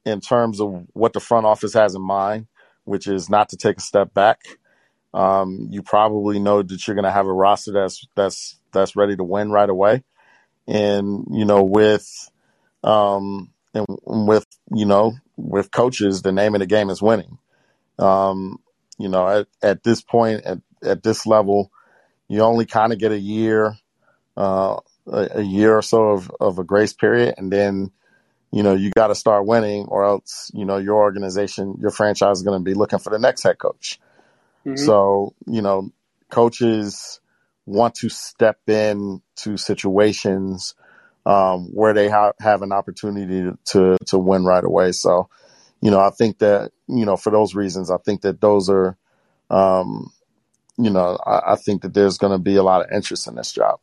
in 0.05 0.21
terms 0.21 0.61
of 0.61 0.85
what 0.93 1.13
the 1.13 1.19
front 1.19 1.45
office 1.45 1.73
has 1.73 1.95
in 1.95 2.01
mind, 2.01 2.47
which 2.83 3.07
is 3.07 3.29
not 3.29 3.49
to 3.49 3.57
take 3.57 3.77
a 3.77 3.81
step 3.81 4.13
back, 4.13 4.41
um, 5.13 5.67
you 5.71 5.81
probably 5.81 6.39
know 6.39 6.61
that 6.61 6.87
you're 6.87 6.95
going 6.95 7.05
to 7.05 7.11
have 7.11 7.25
a 7.25 7.33
roster 7.33 7.71
that's 7.71 8.05
that's 8.15 8.59
that's 8.71 8.95
ready 8.95 9.15
to 9.15 9.23
win 9.23 9.49
right 9.49 9.69
away, 9.69 10.03
and 10.67 11.25
you 11.31 11.45
know 11.45 11.63
with 11.63 12.29
um, 12.83 13.51
and 13.75 13.85
with 14.05 14.45
you 14.73 14.85
know 14.85 15.13
with 15.37 15.71
coaches, 15.71 16.21
the 16.21 16.31
name 16.31 16.55
of 16.55 16.59
the 16.59 16.65
game 16.65 16.89
is 16.89 17.01
winning. 17.01 17.37
Um, 17.99 18.59
you 18.97 19.09
know, 19.09 19.27
at, 19.27 19.47
at 19.61 19.83
this 19.83 20.01
point, 20.01 20.43
at, 20.45 20.59
at 20.81 21.03
this 21.03 21.25
level, 21.25 21.71
you 22.27 22.41
only 22.41 22.65
kind 22.65 22.93
of 22.93 22.99
get 22.99 23.11
a 23.11 23.19
year, 23.19 23.75
uh, 24.37 24.77
a, 25.07 25.29
a, 25.35 25.41
year 25.41 25.77
or 25.77 25.81
so 25.81 26.11
of, 26.11 26.31
of 26.39 26.59
a 26.59 26.63
grace 26.63 26.93
period, 26.93 27.35
and 27.37 27.51
then 27.51 27.91
you 28.51 28.63
know 28.63 28.73
you 28.73 28.91
got 28.91 29.07
to 29.07 29.15
start 29.15 29.45
winning, 29.45 29.85
or 29.87 30.05
else 30.05 30.49
you 30.53 30.65
know 30.65 30.77
your 30.77 30.95
organization, 30.95 31.75
your 31.79 31.91
franchise 31.91 32.37
is 32.37 32.43
going 32.43 32.59
to 32.59 32.63
be 32.63 32.73
looking 32.73 32.99
for 32.99 33.09
the 33.09 33.19
next 33.19 33.43
head 33.43 33.59
coach. 33.59 33.99
Mm-hmm. 34.65 34.77
So 34.77 35.33
you 35.45 35.61
know, 35.61 35.91
coaches 36.31 37.19
want 37.65 37.95
to 37.95 38.09
step 38.09 38.59
in 38.67 39.21
to 39.35 39.57
situations 39.57 40.75
um, 41.25 41.65
where 41.73 41.93
they 41.93 42.09
ha- 42.09 42.33
have 42.39 42.61
an 42.61 42.71
opportunity 42.71 43.51
to 43.65 43.97
to 44.05 44.17
win 44.17 44.45
right 44.45 44.63
away. 44.63 44.91
So, 44.91 45.29
you 45.81 45.91
know, 45.91 45.99
I 45.99 46.09
think 46.11 46.39
that 46.39 46.71
you 46.87 47.05
know 47.05 47.17
for 47.17 47.31
those 47.31 47.55
reasons, 47.55 47.91
I 47.91 47.97
think 47.97 48.21
that 48.21 48.41
those 48.41 48.69
are, 48.69 48.97
um, 49.49 50.11
you 50.77 50.89
know, 50.89 51.17
I, 51.25 51.53
I 51.53 51.55
think 51.55 51.81
that 51.81 51.93
there's 51.93 52.17
going 52.17 52.33
to 52.33 52.39
be 52.39 52.55
a 52.55 52.63
lot 52.63 52.81
of 52.81 52.91
interest 52.91 53.27
in 53.27 53.35
this 53.35 53.51
job. 53.51 53.79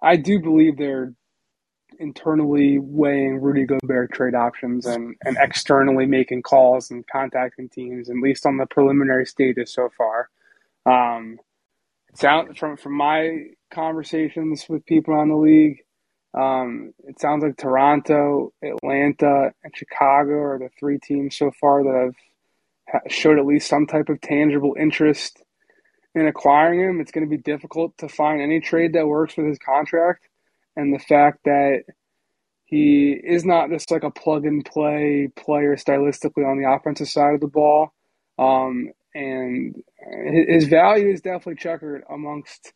I 0.00 0.16
do 0.16 0.40
believe 0.40 0.76
they're 0.76 1.12
internally 1.98 2.78
weighing 2.78 3.40
Rudy 3.40 3.66
Gobert 3.66 4.12
trade 4.12 4.34
options 4.34 4.86
and, 4.86 5.16
and 5.24 5.36
externally 5.40 6.06
making 6.06 6.42
calls 6.42 6.90
and 6.90 7.04
contacting 7.06 7.68
teams, 7.68 8.08
at 8.08 8.16
least 8.16 8.46
on 8.46 8.56
the 8.56 8.66
preliminary 8.66 9.26
stages 9.26 9.72
so 9.72 9.88
far. 9.96 10.28
Um, 10.86 11.38
sound 12.14 12.56
from 12.56 12.76
from 12.76 12.96
my 12.96 13.48
conversations 13.70 14.66
with 14.68 14.86
people 14.86 15.14
on 15.14 15.28
the 15.28 15.36
league, 15.36 15.80
um, 16.34 16.92
it 17.04 17.20
sounds 17.20 17.42
like 17.42 17.56
Toronto, 17.56 18.52
Atlanta, 18.62 19.52
and 19.64 19.76
Chicago 19.76 20.34
are 20.34 20.58
the 20.58 20.68
three 20.78 20.98
teams 20.98 21.36
so 21.36 21.50
far 21.60 21.82
that 21.84 22.12
have 22.86 23.02
showed 23.08 23.38
at 23.38 23.46
least 23.46 23.68
some 23.68 23.86
type 23.86 24.08
of 24.08 24.20
tangible 24.20 24.74
interest 24.78 25.42
in 26.14 26.26
acquiring 26.26 26.80
him. 26.80 27.00
It's 27.00 27.12
going 27.12 27.26
to 27.26 27.30
be 27.30 27.42
difficult 27.42 27.96
to 27.98 28.08
find 28.08 28.40
any 28.40 28.60
trade 28.60 28.94
that 28.94 29.06
works 29.06 29.36
with 29.36 29.46
his 29.46 29.58
contract, 29.58 30.28
and 30.76 30.92
the 30.94 30.98
fact 30.98 31.40
that 31.44 31.84
he 32.64 33.12
is 33.12 33.46
not 33.46 33.70
just 33.70 33.90
like 33.90 34.02
a 34.02 34.10
plug 34.10 34.44
and 34.44 34.62
play 34.64 35.28
player 35.34 35.76
stylistically 35.76 36.46
on 36.46 36.60
the 36.60 36.70
offensive 36.70 37.08
side 37.08 37.34
of 37.34 37.40
the 37.40 37.46
ball. 37.46 37.94
Um, 38.38 38.90
and 39.14 39.74
his 40.22 40.68
value 40.68 41.10
is 41.10 41.22
definitely 41.22 41.56
checkered 41.56 42.04
amongst 42.10 42.74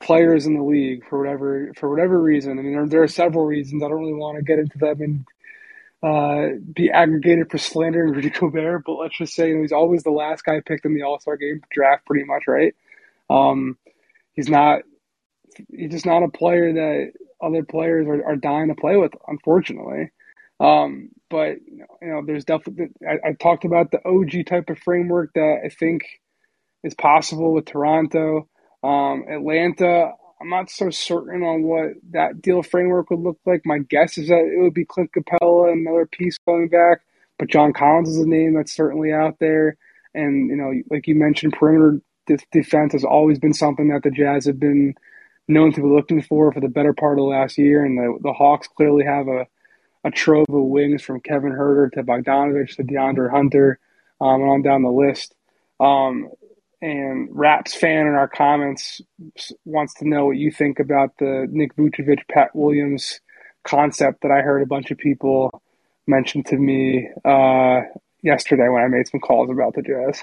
players 0.00 0.46
in 0.46 0.54
the 0.54 0.62
league 0.62 1.04
for 1.08 1.18
whatever 1.18 1.72
for 1.76 1.90
whatever 1.90 2.20
reason. 2.20 2.58
I 2.58 2.62
mean, 2.62 2.72
there, 2.72 2.86
there 2.86 3.02
are 3.02 3.08
several 3.08 3.46
reasons. 3.46 3.82
I 3.82 3.88
don't 3.88 3.98
really 3.98 4.14
want 4.14 4.36
to 4.38 4.44
get 4.44 4.58
into 4.58 4.78
them 4.78 5.00
and 5.00 5.26
uh, 6.02 6.58
be 6.74 6.90
aggregated 6.90 7.50
for 7.50 7.58
slandering 7.58 8.12
Rudy 8.12 8.30
Gobert, 8.30 8.82
but 8.86 8.94
let's 8.94 9.16
just 9.16 9.34
say 9.34 9.48
you 9.48 9.56
know, 9.56 9.62
he's 9.62 9.72
always 9.72 10.02
the 10.02 10.10
last 10.10 10.44
guy 10.44 10.60
picked 10.64 10.84
in 10.84 10.94
the 10.94 11.02
All 11.02 11.18
Star 11.18 11.36
game 11.36 11.60
draft, 11.70 12.06
pretty 12.06 12.24
much, 12.24 12.44
right? 12.46 12.74
Um, 13.30 13.78
he's 14.34 14.48
not. 14.48 14.82
He's 15.70 15.90
just 15.90 16.06
not 16.06 16.22
a 16.22 16.28
player 16.28 16.72
that 16.74 17.12
other 17.40 17.62
players 17.62 18.06
are, 18.06 18.24
are 18.24 18.36
dying 18.36 18.68
to 18.68 18.74
play 18.74 18.96
with, 18.96 19.12
unfortunately. 19.26 20.10
Um, 20.60 21.10
but 21.28 21.56
you 21.68 21.86
know, 22.02 22.22
there's 22.24 22.44
definitely 22.44 22.88
I, 23.06 23.28
I, 23.28 23.32
talked 23.32 23.64
about 23.64 23.90
the 23.90 24.00
OG 24.06 24.46
type 24.46 24.70
of 24.70 24.78
framework 24.78 25.32
that 25.34 25.60
I 25.64 25.68
think 25.68 26.02
is 26.82 26.94
possible 26.94 27.52
with 27.52 27.66
Toronto, 27.66 28.48
um, 28.82 29.24
Atlanta. 29.28 30.12
I'm 30.40 30.50
not 30.50 30.70
so 30.70 30.90
certain 30.90 31.42
on 31.42 31.62
what 31.62 31.92
that 32.10 32.42
deal 32.42 32.62
framework 32.62 33.10
would 33.10 33.20
look 33.20 33.38
like. 33.46 33.62
My 33.64 33.78
guess 33.78 34.18
is 34.18 34.28
that 34.28 34.44
it 34.44 34.60
would 34.60 34.74
be 34.74 34.84
Clint 34.84 35.10
Capela, 35.12 35.72
another 35.72 36.06
piece 36.06 36.36
going 36.46 36.68
back, 36.68 37.00
but 37.38 37.48
John 37.48 37.72
Collins 37.72 38.10
is 38.10 38.18
a 38.18 38.26
name 38.26 38.54
that's 38.54 38.74
certainly 38.74 39.12
out 39.12 39.38
there. 39.38 39.76
And 40.14 40.50
you 40.50 40.56
know, 40.56 40.72
like 40.90 41.06
you 41.06 41.14
mentioned, 41.14 41.54
perimeter 41.54 42.00
defense 42.52 42.92
has 42.92 43.04
always 43.04 43.38
been 43.38 43.54
something 43.54 43.88
that 43.88 44.02
the 44.02 44.10
Jazz 44.10 44.46
have 44.46 44.58
been 44.58 44.94
known 45.48 45.72
to 45.72 45.80
be 45.80 45.86
looking 45.86 46.22
for 46.22 46.52
for 46.52 46.60
the 46.60 46.68
better 46.68 46.92
part 46.92 47.12
of 47.12 47.22
the 47.22 47.30
last 47.30 47.56
year, 47.56 47.84
and 47.84 47.98
the 47.98 48.18
the 48.22 48.32
Hawks 48.32 48.68
clearly 48.68 49.04
have 49.04 49.28
a 49.28 49.46
a 50.04 50.10
trove 50.10 50.46
of 50.48 50.62
wings 50.62 51.02
from 51.02 51.20
Kevin 51.20 51.52
Huerter 51.52 51.90
to 51.92 52.02
Bogdanovich 52.02 52.76
to 52.76 52.84
DeAndre 52.84 53.30
Hunter, 53.30 53.80
um, 54.20 54.40
and 54.40 54.50
on 54.50 54.62
down 54.62 54.82
the 54.82 54.90
list. 54.90 55.34
Um, 55.80 56.30
and 56.82 57.28
Raps 57.30 57.74
fan 57.74 58.06
in 58.06 58.14
our 58.14 58.28
comments 58.28 59.00
wants 59.64 59.94
to 59.94 60.08
know 60.08 60.26
what 60.26 60.36
you 60.36 60.50
think 60.50 60.78
about 60.78 61.16
the 61.18 61.46
Nick 61.50 61.74
Vucevic, 61.76 62.28
Pat 62.30 62.54
Williams 62.54 63.20
concept 63.64 64.22
that 64.22 64.30
I 64.30 64.42
heard 64.42 64.62
a 64.62 64.66
bunch 64.66 64.90
of 64.90 64.98
people 64.98 65.62
mention 66.06 66.44
to 66.44 66.56
me 66.56 67.08
uh, 67.24 67.80
yesterday 68.22 68.68
when 68.68 68.82
I 68.82 68.88
made 68.88 69.08
some 69.08 69.20
calls 69.20 69.50
about 69.50 69.74
the 69.74 69.82
Jazz. 69.82 70.22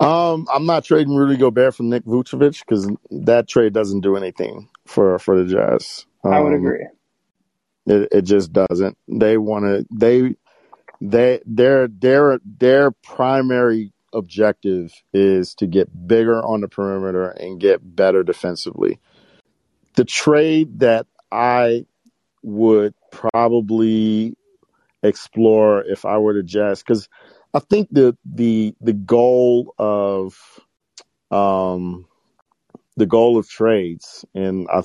Um, 0.00 0.48
I'm 0.52 0.66
not 0.66 0.84
trading 0.84 1.14
Rudy 1.14 1.36
Gobert 1.36 1.76
for 1.76 1.84
Nick 1.84 2.04
Vucevic 2.04 2.60
because 2.60 2.90
that 3.10 3.48
trade 3.48 3.72
doesn't 3.72 4.00
do 4.00 4.16
anything 4.16 4.68
for 4.86 5.18
for 5.20 5.40
the 5.40 5.48
Jazz. 5.48 6.06
Um, 6.24 6.32
I 6.32 6.40
would 6.40 6.54
um, 6.54 6.58
agree. 6.58 6.86
It, 7.86 8.08
it 8.10 8.22
just 8.22 8.52
doesn't. 8.52 8.98
They 9.06 9.36
want 9.36 9.64
to. 9.64 9.86
They 9.92 10.34
they 11.00 11.40
their 11.46 11.86
their 11.86 12.40
their 12.44 12.90
primary 12.90 13.91
objective 14.12 14.92
is 15.12 15.54
to 15.56 15.66
get 15.66 16.06
bigger 16.06 16.42
on 16.42 16.60
the 16.60 16.68
perimeter 16.68 17.28
and 17.30 17.60
get 17.60 17.80
better 17.96 18.22
defensively. 18.22 19.00
The 19.94 20.04
trade 20.04 20.80
that 20.80 21.06
I 21.30 21.86
would 22.42 22.94
probably 23.10 24.36
explore 25.02 25.82
if 25.82 26.04
I 26.04 26.18
were 26.18 26.34
to 26.34 26.42
Jazz, 26.42 26.82
because 26.82 27.08
I 27.54 27.58
think 27.58 27.88
the 27.90 28.16
the 28.24 28.74
the 28.80 28.92
goal 28.92 29.74
of 29.78 30.38
um 31.30 32.06
the 32.96 33.06
goal 33.06 33.38
of 33.38 33.48
trades, 33.48 34.24
and 34.34 34.68
I 34.72 34.82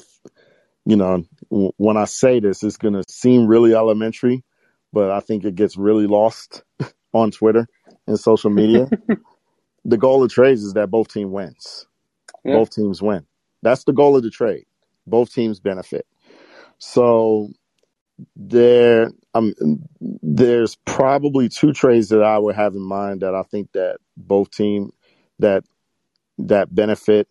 you 0.86 0.96
know, 0.96 1.26
when 1.50 1.98
I 1.98 2.06
say 2.06 2.40
this, 2.40 2.64
it's 2.64 2.78
going 2.78 2.94
to 2.94 3.04
seem 3.10 3.46
really 3.46 3.76
elementary, 3.76 4.46
but 4.94 5.12
I 5.12 5.20
think 5.20 5.44
it 5.44 5.56
gets 5.56 5.76
really 5.76 6.08
lost 6.08 6.64
on 7.14 7.32
Twitter 7.32 7.68
and 8.08 8.20
social 8.20 8.50
media. 8.50 8.90
the 9.86 9.98
goal 9.98 10.24
of 10.24 10.32
trades 10.32 10.64
is 10.64 10.74
that 10.74 10.90
both 10.90 11.14
team 11.14 11.32
wins. 11.32 11.88
Yeah. 12.44 12.56
Both 12.56 12.72
teams 12.72 13.02
win. 13.02 13.26
That's 13.62 13.84
the 13.84 13.94
goal 13.94 14.16
of 14.16 14.24
the 14.24 14.30
trade. 14.30 14.66
Both 15.06 15.34
teams 15.34 15.60
benefit. 15.60 16.06
So 16.80 17.50
there, 18.36 19.12
um, 19.34 19.54
there's 20.00 20.76
probably 20.86 21.50
two 21.50 21.74
trades 21.74 22.10
that 22.10 22.24
I 22.24 22.38
would 22.38 22.56
have 22.56 22.76
in 22.76 22.82
mind 22.82 23.22
that 23.22 23.36
I 23.36 23.44
think 23.44 23.72
that 23.74 23.98
both 24.16 24.52
team 24.52 24.92
that 25.40 25.64
that 26.40 26.74
benefit 26.74 27.28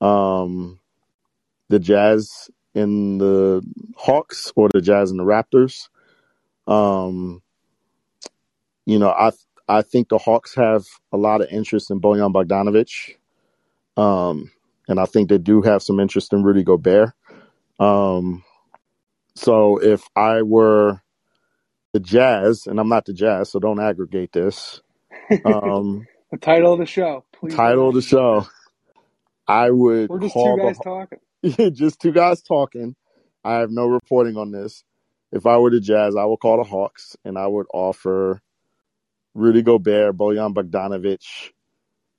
um, 0.00 0.80
the 1.68 1.78
Jazz 1.78 2.50
in 2.74 3.18
the 3.18 3.62
Hawks 3.96 4.52
or 4.56 4.68
the 4.72 4.80
Jazz 4.80 5.10
and 5.10 5.20
the 5.20 5.24
Raptors. 5.24 5.88
Um, 6.66 7.42
you 8.84 8.98
know, 8.98 9.10
I 9.10 9.30
I 9.68 9.82
think 9.82 10.08
the 10.08 10.18
Hawks 10.18 10.54
have 10.54 10.84
a 11.12 11.16
lot 11.16 11.40
of 11.40 11.48
interest 11.50 11.90
in 11.90 12.00
Bojan 12.00 12.32
Bogdanovic. 12.32 13.16
Um, 13.96 14.50
and 14.88 14.98
I 14.98 15.06
think 15.06 15.28
they 15.28 15.38
do 15.38 15.62
have 15.62 15.82
some 15.82 16.00
interest 16.00 16.32
in 16.32 16.42
Rudy 16.42 16.64
Gobert. 16.64 17.12
Um, 17.78 18.44
so 19.34 19.78
if 19.78 20.02
I 20.14 20.42
were 20.42 21.00
the 21.92 22.00
Jazz, 22.00 22.66
and 22.66 22.80
I'm 22.80 22.88
not 22.88 23.04
the 23.04 23.12
Jazz, 23.12 23.50
so 23.50 23.58
don't 23.58 23.80
aggregate 23.80 24.32
this. 24.32 24.80
Um, 25.44 26.06
the 26.30 26.38
title 26.38 26.72
of 26.72 26.78
the 26.78 26.86
show. 26.86 27.24
Please 27.32 27.54
title 27.54 27.88
of 27.88 27.94
the 27.94 28.02
show. 28.02 28.46
I 29.46 29.70
would. 29.70 30.08
We're 30.08 30.20
just 30.20 30.34
two 30.34 30.56
guys 30.58 30.78
the, 30.78 30.84
talking. 30.84 31.72
just 31.74 32.00
two 32.00 32.12
guys 32.12 32.42
talking. 32.42 32.94
I 33.44 33.54
have 33.54 33.70
no 33.70 33.86
reporting 33.86 34.36
on 34.36 34.52
this. 34.52 34.84
If 35.32 35.46
I 35.46 35.58
were 35.58 35.70
the 35.70 35.80
Jazz, 35.80 36.14
I 36.16 36.24
would 36.24 36.38
call 36.38 36.58
the 36.58 36.68
Hawks 36.68 37.16
and 37.24 37.38
I 37.38 37.46
would 37.46 37.66
offer 37.72 38.40
Rudy 39.34 39.62
Gobert, 39.62 40.16
Bojan 40.16 40.54
Bogdanovic 40.54 41.52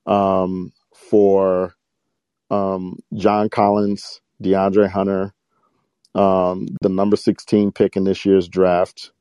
um, 0.05 0.71
for 0.95 1.75
um, 2.49 2.99
John 3.13 3.49
Collins, 3.49 4.21
DeAndre 4.41 4.89
Hunter, 4.89 5.33
um, 6.15 6.67
the 6.81 6.89
number 6.89 7.15
16 7.15 7.71
pick 7.71 7.95
in 7.95 8.03
this 8.03 8.25
year's 8.25 8.47
draft, 8.47 9.11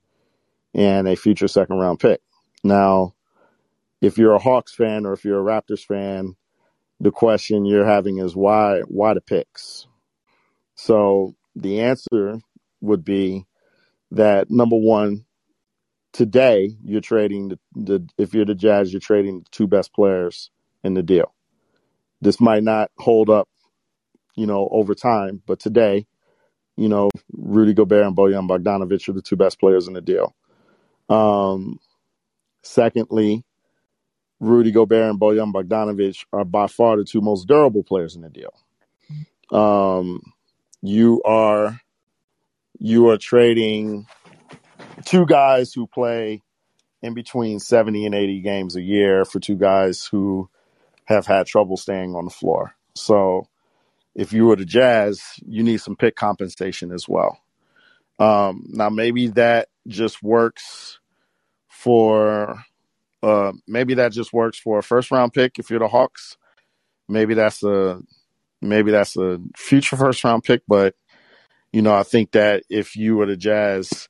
and 0.75 1.09
a 1.09 1.17
future 1.17 1.49
second 1.49 1.79
round 1.79 2.01
pick. 2.01 2.21
Now, 2.65 3.15
if 4.01 4.19
you're 4.19 4.35
a 4.35 4.39
Hawks 4.39 4.75
fan 4.75 5.07
or 5.07 5.13
if 5.13 5.25
you're 5.25 5.41
a 5.41 5.43
Raptors 5.63 5.85
fan, 5.85 6.37
the 7.01 7.11
question 7.11 7.65
you're 7.65 7.87
having 7.87 8.19
is 8.19 8.37
why 8.37 8.81
why 8.87 9.15
the 9.15 9.21
picks? 9.21 9.87
So 10.75 11.35
the 11.57 11.81
answer 11.81 12.41
would 12.81 13.05
be 13.05 13.47
that 14.11 14.51
number 14.51 14.77
one, 14.77 15.25
today 16.12 16.76
you're 16.85 17.00
trading 17.00 17.49
the, 17.49 17.59
the 17.75 18.09
if 18.19 18.35
you're 18.35 18.45
the 18.45 18.54
Jazz, 18.54 18.92
you're 18.92 19.00
trading 19.00 19.40
the 19.40 19.47
two 19.50 19.66
best 19.66 19.92
players 19.95 20.50
in 20.85 20.95
the 20.95 21.02
deal. 21.02 21.35
This 22.21 22.40
might 22.40 22.62
not 22.62 22.90
hold 22.99 23.31
up, 23.31 23.49
you 24.37 24.47
know, 24.47 24.69
over 24.71 24.95
time, 24.95 25.42
but 25.47 25.59
today, 25.59 26.07
you 26.76 26.88
know, 26.88 27.11
Rudy 27.33 27.75
Gobert 27.75 28.07
and 28.07 28.16
Bojan 28.16 28.49
Bogdanovic 28.49 29.09
are 29.09 29.12
the 29.12 29.23
two 29.23 29.37
best 29.37 29.59
players 29.59 29.88
in 29.88 29.95
the 29.95 30.00
deal. 30.00 30.35
Um, 31.09 31.78
secondly, 32.62 33.45
Rudy 34.40 34.71
Gobert 34.71 35.11
and 35.11 35.21
Bojan 35.21 35.52
Bogdanovic 35.52 36.25
are 36.33 36.45
by 36.45 36.66
far 36.66 36.97
the 36.97 37.04
two 37.04 37.21
most 37.21 37.47
durable 37.47 37.83
players 37.83 38.16
in 38.16 38.23
the 38.23 38.31
deal. 38.31 38.52
Um, 39.50 40.21
you 40.81 41.23
are 41.25 41.81
you 42.78 43.09
are 43.11 43.19
trading 43.19 44.07
two 45.05 45.27
guys 45.27 45.73
who 45.73 45.87
play 45.87 46.43
in 47.03 47.15
between 47.15 47.59
70 47.59 48.07
and 48.07 48.15
80 48.15 48.41
games 48.41 48.77
a 48.77 48.83
year 48.83 49.25
for 49.25 49.41
two 49.41 49.57
guys 49.57 50.07
who 50.07 50.49
have 51.07 51.27
had 51.27 51.47
trouble 51.47 51.77
staying 51.77 52.15
on 52.15 52.25
the 52.25 52.31
floor. 52.31 52.75
So 52.95 53.49
if 54.15 54.33
you 54.33 54.47
were 54.47 54.57
the 54.57 54.65
Jazz, 54.65 55.23
you 55.47 55.63
need 55.63 55.79
some 55.79 55.97
pick 55.97 56.17
compensation 56.17 56.93
as 56.93 57.09
well. 57.09 57.39
Um, 58.19 58.67
now, 58.69 58.91
maybe 58.91 59.29
that 59.29 59.69
just 59.89 60.23
works 60.23 61.01
for 61.69 62.63
uh, 63.23 63.53
maybe 63.67 63.95
that 63.95 64.13
just 64.13 64.33
works 64.33 64.59
for 64.59 64.79
a 64.79 64.83
first 64.83 65.11
round 65.11 65.33
pick 65.33 65.59
if 65.59 65.71
you're 65.71 65.79
the 65.81 65.89
Hawks. 65.89 66.37
Maybe 67.09 67.35
that's 67.35 67.63
a 67.63 68.01
maybe 68.61 68.91
that's 68.93 69.17
a 69.17 69.39
future 69.57 69.97
first 69.97 70.23
round 70.23 70.45
pick, 70.45 70.63
but 70.69 70.95
you 71.73 71.83
know, 71.83 71.95
I 71.95 72.03
think 72.03 72.33
that 72.33 72.65
if 72.69 72.97
you 72.97 73.17
were 73.17 73.27
the 73.27 73.37
Jazz, 73.37 74.09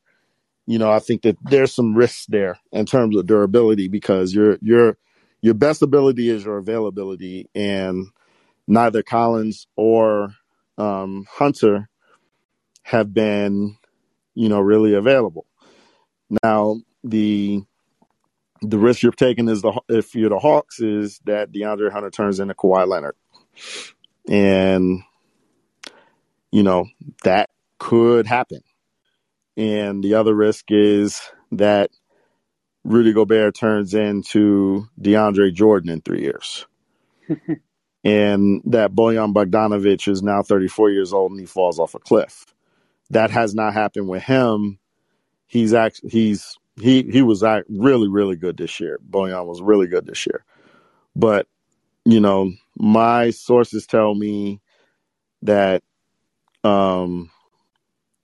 you 0.72 0.78
know, 0.78 0.90
I 0.90 1.00
think 1.00 1.20
that 1.20 1.36
there's 1.42 1.74
some 1.74 1.94
risks 1.94 2.24
there 2.30 2.58
in 2.72 2.86
terms 2.86 3.14
of 3.14 3.26
durability 3.26 3.88
because 3.88 4.34
your 4.34 4.56
your 4.62 4.96
your 5.42 5.52
best 5.52 5.82
ability 5.82 6.30
is 6.30 6.46
your 6.46 6.56
availability, 6.56 7.50
and 7.54 8.06
neither 8.66 9.02
Collins 9.02 9.66
or 9.76 10.32
um, 10.78 11.26
Hunter 11.30 11.90
have 12.84 13.12
been, 13.12 13.76
you 14.34 14.48
know, 14.48 14.60
really 14.60 14.94
available. 14.94 15.44
Now 16.42 16.76
the 17.04 17.60
the 18.62 18.78
risk 18.78 19.02
you're 19.02 19.12
taking 19.12 19.50
is 19.50 19.60
the 19.60 19.78
if 19.90 20.14
you're 20.14 20.30
the 20.30 20.38
Hawks 20.38 20.80
is 20.80 21.20
that 21.26 21.52
DeAndre 21.52 21.92
Hunter 21.92 22.10
turns 22.10 22.40
into 22.40 22.54
Kawhi 22.54 22.88
Leonard, 22.88 23.16
and 24.26 25.02
you 26.50 26.62
know 26.62 26.86
that 27.24 27.50
could 27.78 28.26
happen. 28.26 28.62
And 29.56 30.02
the 30.02 30.14
other 30.14 30.34
risk 30.34 30.66
is 30.70 31.20
that 31.52 31.90
Rudy 32.84 33.12
Gobert 33.12 33.54
turns 33.54 33.94
into 33.94 34.86
DeAndre 35.00 35.52
Jordan 35.54 35.90
in 35.90 36.00
three 36.00 36.22
years. 36.22 36.66
and 38.04 38.62
that 38.66 38.92
Bojan 38.92 39.32
Bogdanovic 39.32 40.08
is 40.08 40.22
now 40.22 40.42
34 40.42 40.90
years 40.90 41.12
old 41.12 41.30
and 41.32 41.40
he 41.40 41.46
falls 41.46 41.78
off 41.78 41.94
a 41.94 41.98
cliff. 41.98 42.46
That 43.10 43.30
has 43.30 43.54
not 43.54 43.74
happened 43.74 44.08
with 44.08 44.22
him. 44.22 44.78
He's 45.46 45.74
actually 45.74 46.10
he's 46.10 46.56
he 46.80 47.02
he 47.02 47.20
was 47.20 47.42
really 47.68 48.08
really 48.08 48.36
good 48.36 48.56
this 48.56 48.80
year. 48.80 48.98
Bojan 49.08 49.46
was 49.46 49.60
really 49.60 49.86
good 49.86 50.06
this 50.06 50.26
year, 50.26 50.44
but 51.14 51.46
you 52.06 52.20
know 52.20 52.52
my 52.76 53.30
sources 53.30 53.86
tell 53.86 54.14
me 54.14 54.62
that 55.42 55.82
um 56.64 57.30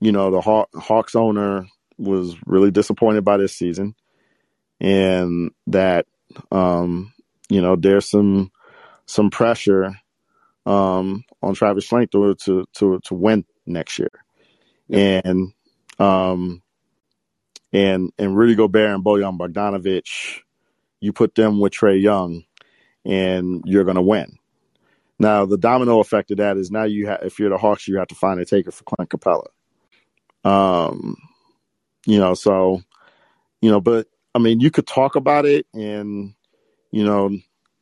you 0.00 0.12
know, 0.12 0.31
the 0.31 0.40
Haw- 0.40 0.67
Hawks 0.75 1.14
owner 1.14 1.67
was 1.97 2.37
really 2.47 2.71
disappointed 2.71 3.25
by 3.25 3.37
this 3.37 3.57
season, 3.57 3.95
and 4.81 5.50
that 5.67 6.07
um, 6.52 7.12
you 7.49 7.61
know 7.61 7.76
there's 7.76 8.09
some 8.09 8.52
some 9.07 9.31
pressure 9.31 9.99
um, 10.67 11.25
on 11.43 11.55
Travis 11.55 11.88
Schlenk 11.88 12.11
to 12.12 12.67
to 12.75 13.00
to, 13.00 13.14
win 13.14 13.45
next 13.67 13.99
year, 13.99 14.11
yep. 14.88 15.25
and 15.25 15.52
um, 15.99 16.62
and 17.73 18.12
and 18.19 18.37
Rudy 18.37 18.55
Gobert 18.55 18.95
and 18.95 19.05
Bojan 19.05 19.38
Bogdanovic, 19.38 20.40
you 21.00 21.12
put 21.12 21.35
them 21.35 21.59
with 21.59 21.73
Trae 21.73 22.00
Young, 22.00 22.45
and 23.04 23.63
you're 23.65 23.84
going 23.84 23.97
to 23.97 24.02
win. 24.02 24.39
Now 25.19 25.45
the 25.47 25.58
domino 25.58 25.99
effect 25.99 26.30
of 26.30 26.37
that 26.37 26.56
is 26.56 26.71
now 26.71 26.84
you 26.84 27.08
have 27.08 27.21
if 27.23 27.41
you're 27.41 27.50
the 27.50 27.58
Hawks, 27.58 27.89
you 27.89 27.97
have 27.99 28.08
to 28.08 28.15
find 28.15 28.39
a 28.39 28.45
taker 28.45 28.71
for 28.71 28.84
Clint 28.84 29.11
Capela. 29.11 29.47
Um, 30.49 31.17
you 32.06 32.19
know, 32.19 32.32
so 32.32 32.80
you 33.61 33.71
know, 33.71 33.80
but 33.80 34.06
I 34.34 34.39
mean, 34.39 34.61
you 34.61 34.71
could 34.71 34.87
talk 34.87 35.15
about 35.15 35.45
it, 35.45 35.67
and 35.75 36.34
you 36.91 37.04
know, 37.04 37.28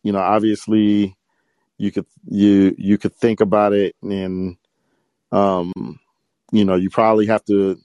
you 0.03 0.13
know, 0.13 0.19
obviously, 0.19 1.17
you 1.79 1.93
could 1.93 2.07
you 2.29 2.75
you 2.77 2.99
could 2.99 3.15
think 3.15 3.41
about 3.41 3.73
it, 3.73 3.95
and 4.03 4.57
um, 5.31 5.73
you 6.51 6.65
know, 6.65 6.75
you 6.75 6.91
probably 6.91 7.27
have 7.27 7.45
to 7.45 7.79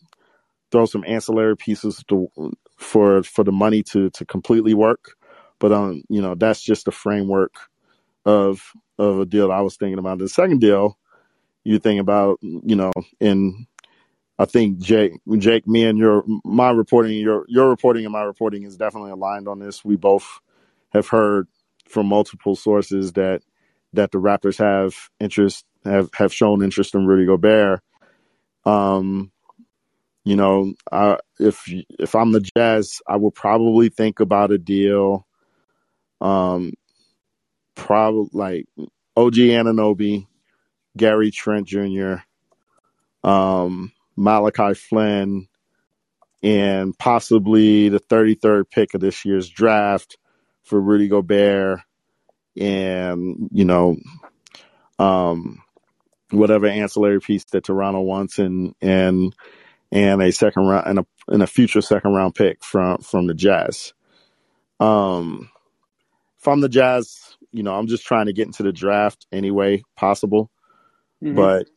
throw 0.71 0.85
some 0.85 1.03
ancillary 1.05 1.55
pieces 1.55 2.03
to 2.07 2.31
for 2.77 3.21
for 3.21 3.43
the 3.43 3.51
money 3.51 3.83
to 3.83 4.09
to 4.11 4.25
completely 4.25 4.73
work. 4.73 5.11
But 5.59 5.71
um, 5.71 6.01
you 6.09 6.23
know, 6.23 6.33
that's 6.33 6.61
just 6.61 6.85
the 6.85 6.91
framework 6.91 7.53
of 8.25 8.71
of 8.97 9.19
a 9.19 9.25
deal 9.27 9.51
I 9.51 9.61
was 9.61 9.77
thinking 9.77 9.99
about. 9.99 10.17
The 10.17 10.27
second 10.27 10.59
deal 10.59 10.97
you 11.63 11.79
think 11.79 11.99
about, 11.99 12.39
you 12.41 12.75
know, 12.75 12.91
in 13.19 13.67
I 14.39 14.45
think 14.45 14.79
Jake, 14.79 15.13
Jake, 15.37 15.67
me 15.67 15.85
and 15.85 15.97
your 15.97 16.23
my 16.43 16.71
reporting, 16.71 17.17
your 17.19 17.45
your 17.47 17.69
reporting 17.69 18.05
and 18.05 18.11
my 18.13 18.23
reporting 18.23 18.63
is 18.63 18.77
definitely 18.77 19.11
aligned 19.11 19.47
on 19.47 19.59
this. 19.59 19.85
We 19.85 19.95
both 19.95 20.39
have 20.91 21.07
heard 21.07 21.47
from 21.87 22.07
multiple 22.07 22.55
sources 22.55 23.13
that 23.13 23.43
that 23.93 24.11
the 24.11 24.17
Raptors 24.17 24.57
have 24.57 24.95
interest 25.19 25.65
have 25.85 26.09
have 26.15 26.33
shown 26.33 26.63
interest 26.63 26.95
in 26.95 27.05
Rudy 27.05 27.25
Gobert. 27.25 27.81
Um, 28.65 29.31
you 30.23 30.35
know, 30.35 30.73
I, 30.91 31.17
if 31.39 31.63
if 31.99 32.15
I'm 32.15 32.31
the 32.31 32.41
Jazz, 32.57 33.01
I 33.07 33.17
would 33.17 33.35
probably 33.35 33.89
think 33.89 34.19
about 34.19 34.51
a 34.51 34.57
deal. 34.57 35.27
Um, 36.19 36.73
probably 37.75 38.29
like 38.33 38.65
OG 39.17 39.35
Anunoby, 39.35 40.27
Gary 40.97 41.31
Trent 41.31 41.67
Jr. 41.67 42.15
Um, 43.23 43.91
Malachi 44.15 44.73
Flynn, 44.73 45.47
and 46.43 46.97
possibly 46.97 47.89
the 47.89 47.99
33rd 47.99 48.69
pick 48.69 48.93
of 48.93 49.01
this 49.01 49.25
year's 49.25 49.49
draft 49.49 50.17
for 50.63 50.79
Rudy 50.79 51.07
Gobert, 51.07 51.81
and 52.59 53.49
you 53.51 53.65
know, 53.65 53.97
um, 54.99 55.61
whatever 56.31 56.67
ancillary 56.67 57.19
piece 57.19 57.45
that 57.45 57.65
Toronto 57.65 58.01
wants, 58.01 58.39
and 58.39 58.75
and 58.81 59.35
and 59.91 60.21
a 60.21 60.31
second 60.31 60.67
round 60.67 60.87
and 60.87 60.99
a 60.99 61.05
and 61.27 61.43
a 61.43 61.47
future 61.47 61.81
second 61.81 62.13
round 62.13 62.35
pick 62.35 62.63
from 62.63 62.99
from 62.99 63.27
the 63.27 63.33
Jazz. 63.33 63.93
Um, 64.79 65.49
from 66.39 66.61
the 66.61 66.69
Jazz, 66.69 67.37
you 67.51 67.61
know, 67.63 67.75
I'm 67.75 67.87
just 67.87 68.05
trying 68.05 68.25
to 68.25 68.33
get 68.33 68.47
into 68.47 68.63
the 68.63 68.71
draft 68.71 69.27
any 69.31 69.51
way 69.51 69.83
possible, 69.95 70.49
mm-hmm. 71.23 71.35
but 71.35 71.67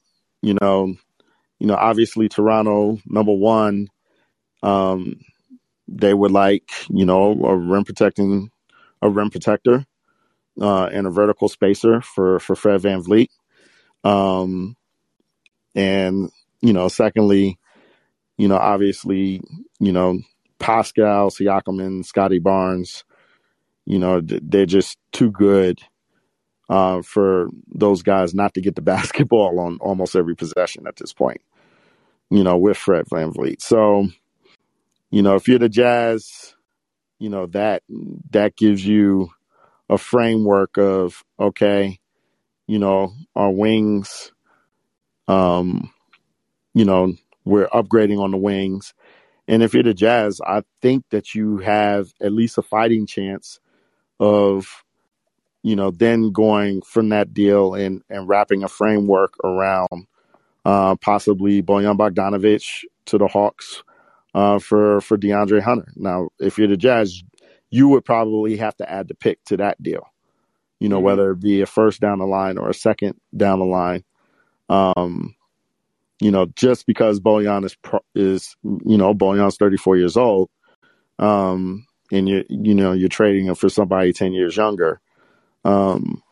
you 0.43 0.57
know, 0.61 0.95
you 1.65 1.69
know, 1.69 1.77
obviously 1.77 2.29
Toronto, 2.29 2.99
number 3.07 3.33
one, 3.33 3.89
um, 4.63 5.19
they 5.89 6.13
would 6.13 6.31
like, 6.31 6.69
you 6.91 7.07
know, 7.07 7.33
a 7.43 7.57
rim 7.57 7.85
protecting, 7.85 8.51
a 9.01 9.09
rim 9.09 9.31
protector, 9.31 9.87
uh, 10.61 10.85
and 10.85 11.07
a 11.07 11.11
vertical 11.11 11.49
spacer 11.49 12.03
for, 12.03 12.39
for 12.39 12.55
Fred 12.55 12.83
VanVleet. 12.83 13.29
Um, 14.05 14.77
and, 15.75 16.31
you 16.61 16.75
know, 16.75 16.89
secondly, 16.89 17.59
you 18.37 18.47
know, 18.47 18.59
obviously, 18.59 19.41
you 19.81 19.93
know, 19.93 20.19
Pascal, 20.59 21.31
Siakam, 21.31 21.83
and 21.83 22.05
Scottie 22.05 22.41
Barnes, 22.41 23.05
you 23.87 23.99
know, 23.99 24.21
they're 24.23 24.67
just 24.67 24.99
too 25.13 25.31
good 25.31 25.81
uh, 26.69 27.01
for 27.01 27.49
those 27.75 28.03
guys 28.03 28.35
not 28.35 28.53
to 28.53 28.61
get 28.61 28.75
the 28.75 28.83
basketball 28.93 29.59
on 29.61 29.79
almost 29.81 30.15
every 30.15 30.37
possession 30.37 30.87
at 30.87 30.97
this 30.97 31.15
point 31.15 31.41
you 32.31 32.45
know, 32.45 32.57
with 32.57 32.77
Fred 32.77 33.07
Van 33.11 33.33
VanVleet. 33.33 33.61
So, 33.61 34.09
you 35.11 35.23
know, 35.23 35.35
if 35.37 35.49
you're 35.49 35.59
the 35.59 35.69
Jazz, 35.69 36.55
you 37.19 37.29
know, 37.29 37.47
that 37.47 37.83
that 38.31 38.57
gives 38.57 38.87
you 38.87 39.31
a 39.89 39.99
framework 39.99 40.79
of 40.79 41.25
okay, 41.39 41.99
you 42.67 42.79
know, 42.79 43.13
our 43.37 43.51
wings 43.51 44.33
um, 45.29 45.91
you 46.75 46.85
know, 46.85 47.15
we're 47.45 47.69
upgrading 47.69 48.21
on 48.21 48.31
the 48.31 48.37
wings. 48.37 48.95
And 49.47 49.63
if 49.63 49.75
you're 49.75 49.83
the 49.83 49.95
Jazz, 49.95 50.41
I 50.45 50.63
think 50.81 51.05
that 51.11 51.35
you 51.35 51.59
have 51.59 52.13
at 52.21 52.33
least 52.33 52.59
a 52.59 52.63
fighting 52.63 53.07
chance 53.07 53.61
of, 54.19 54.85
you 55.63 55.77
know, 55.77 55.91
then 55.91 56.33
going 56.33 56.83
from 56.83 57.11
that 57.11 57.35
deal 57.35 57.75
and, 57.75 58.03
and 58.09 58.29
wrapping 58.29 58.65
a 58.65 58.69
framework 58.69 59.35
around 59.45 60.07
uh, 60.65 60.97
possibly 60.97 61.63
Bojan 61.63 61.97
Bogdanovic 61.97 62.85
to 63.07 63.19
the 63.19 63.29
Hawks 63.29 63.83
uh, 64.35 64.59
for 64.59 65.01
for 65.01 65.17
DeAndre 65.17 65.61
Hunter. 65.61 65.93
Now, 65.97 66.29
if 66.39 66.59
you're 66.59 66.69
the 66.69 66.77
Jazz, 66.77 67.23
you 67.71 67.89
would 67.89 68.05
probably 68.05 68.57
have 68.57 68.77
to 68.77 68.91
add 68.91 69.09
the 69.09 69.15
pick 69.15 69.43
to 69.47 69.57
that 69.59 69.83
deal. 69.83 70.07
You 70.81 70.89
know, 70.89 70.97
mm-hmm. 70.97 71.05
whether 71.05 71.31
it 71.33 71.41
be 71.41 71.61
a 71.61 71.67
first 71.67 72.01
down 72.01 72.19
the 72.19 72.27
line 72.27 72.59
or 72.59 72.71
a 72.71 72.75
second 72.75 73.15
down 73.37 73.59
the 73.59 73.65
line. 73.65 74.05
Um, 74.69 75.35
you 76.21 76.31
know, 76.31 76.47
just 76.57 76.87
because 76.87 77.21
Bojan 77.21 77.65
is 77.65 77.77
is 78.15 78.57
you 78.63 78.97
know 78.97 79.15
Bojan's 79.15 79.57
34 79.57 79.97
years 79.97 80.17
old, 80.17 80.51
um, 81.19 81.87
and 82.11 82.29
you 82.29 82.45
you 82.49 82.75
know 82.75 82.93
you're 82.93 83.09
trading 83.09 83.47
him 83.47 83.55
for 83.55 83.69
somebody 83.69 84.13
10 84.13 84.33
years 84.33 84.57
younger, 84.57 85.01
um, 85.65 86.23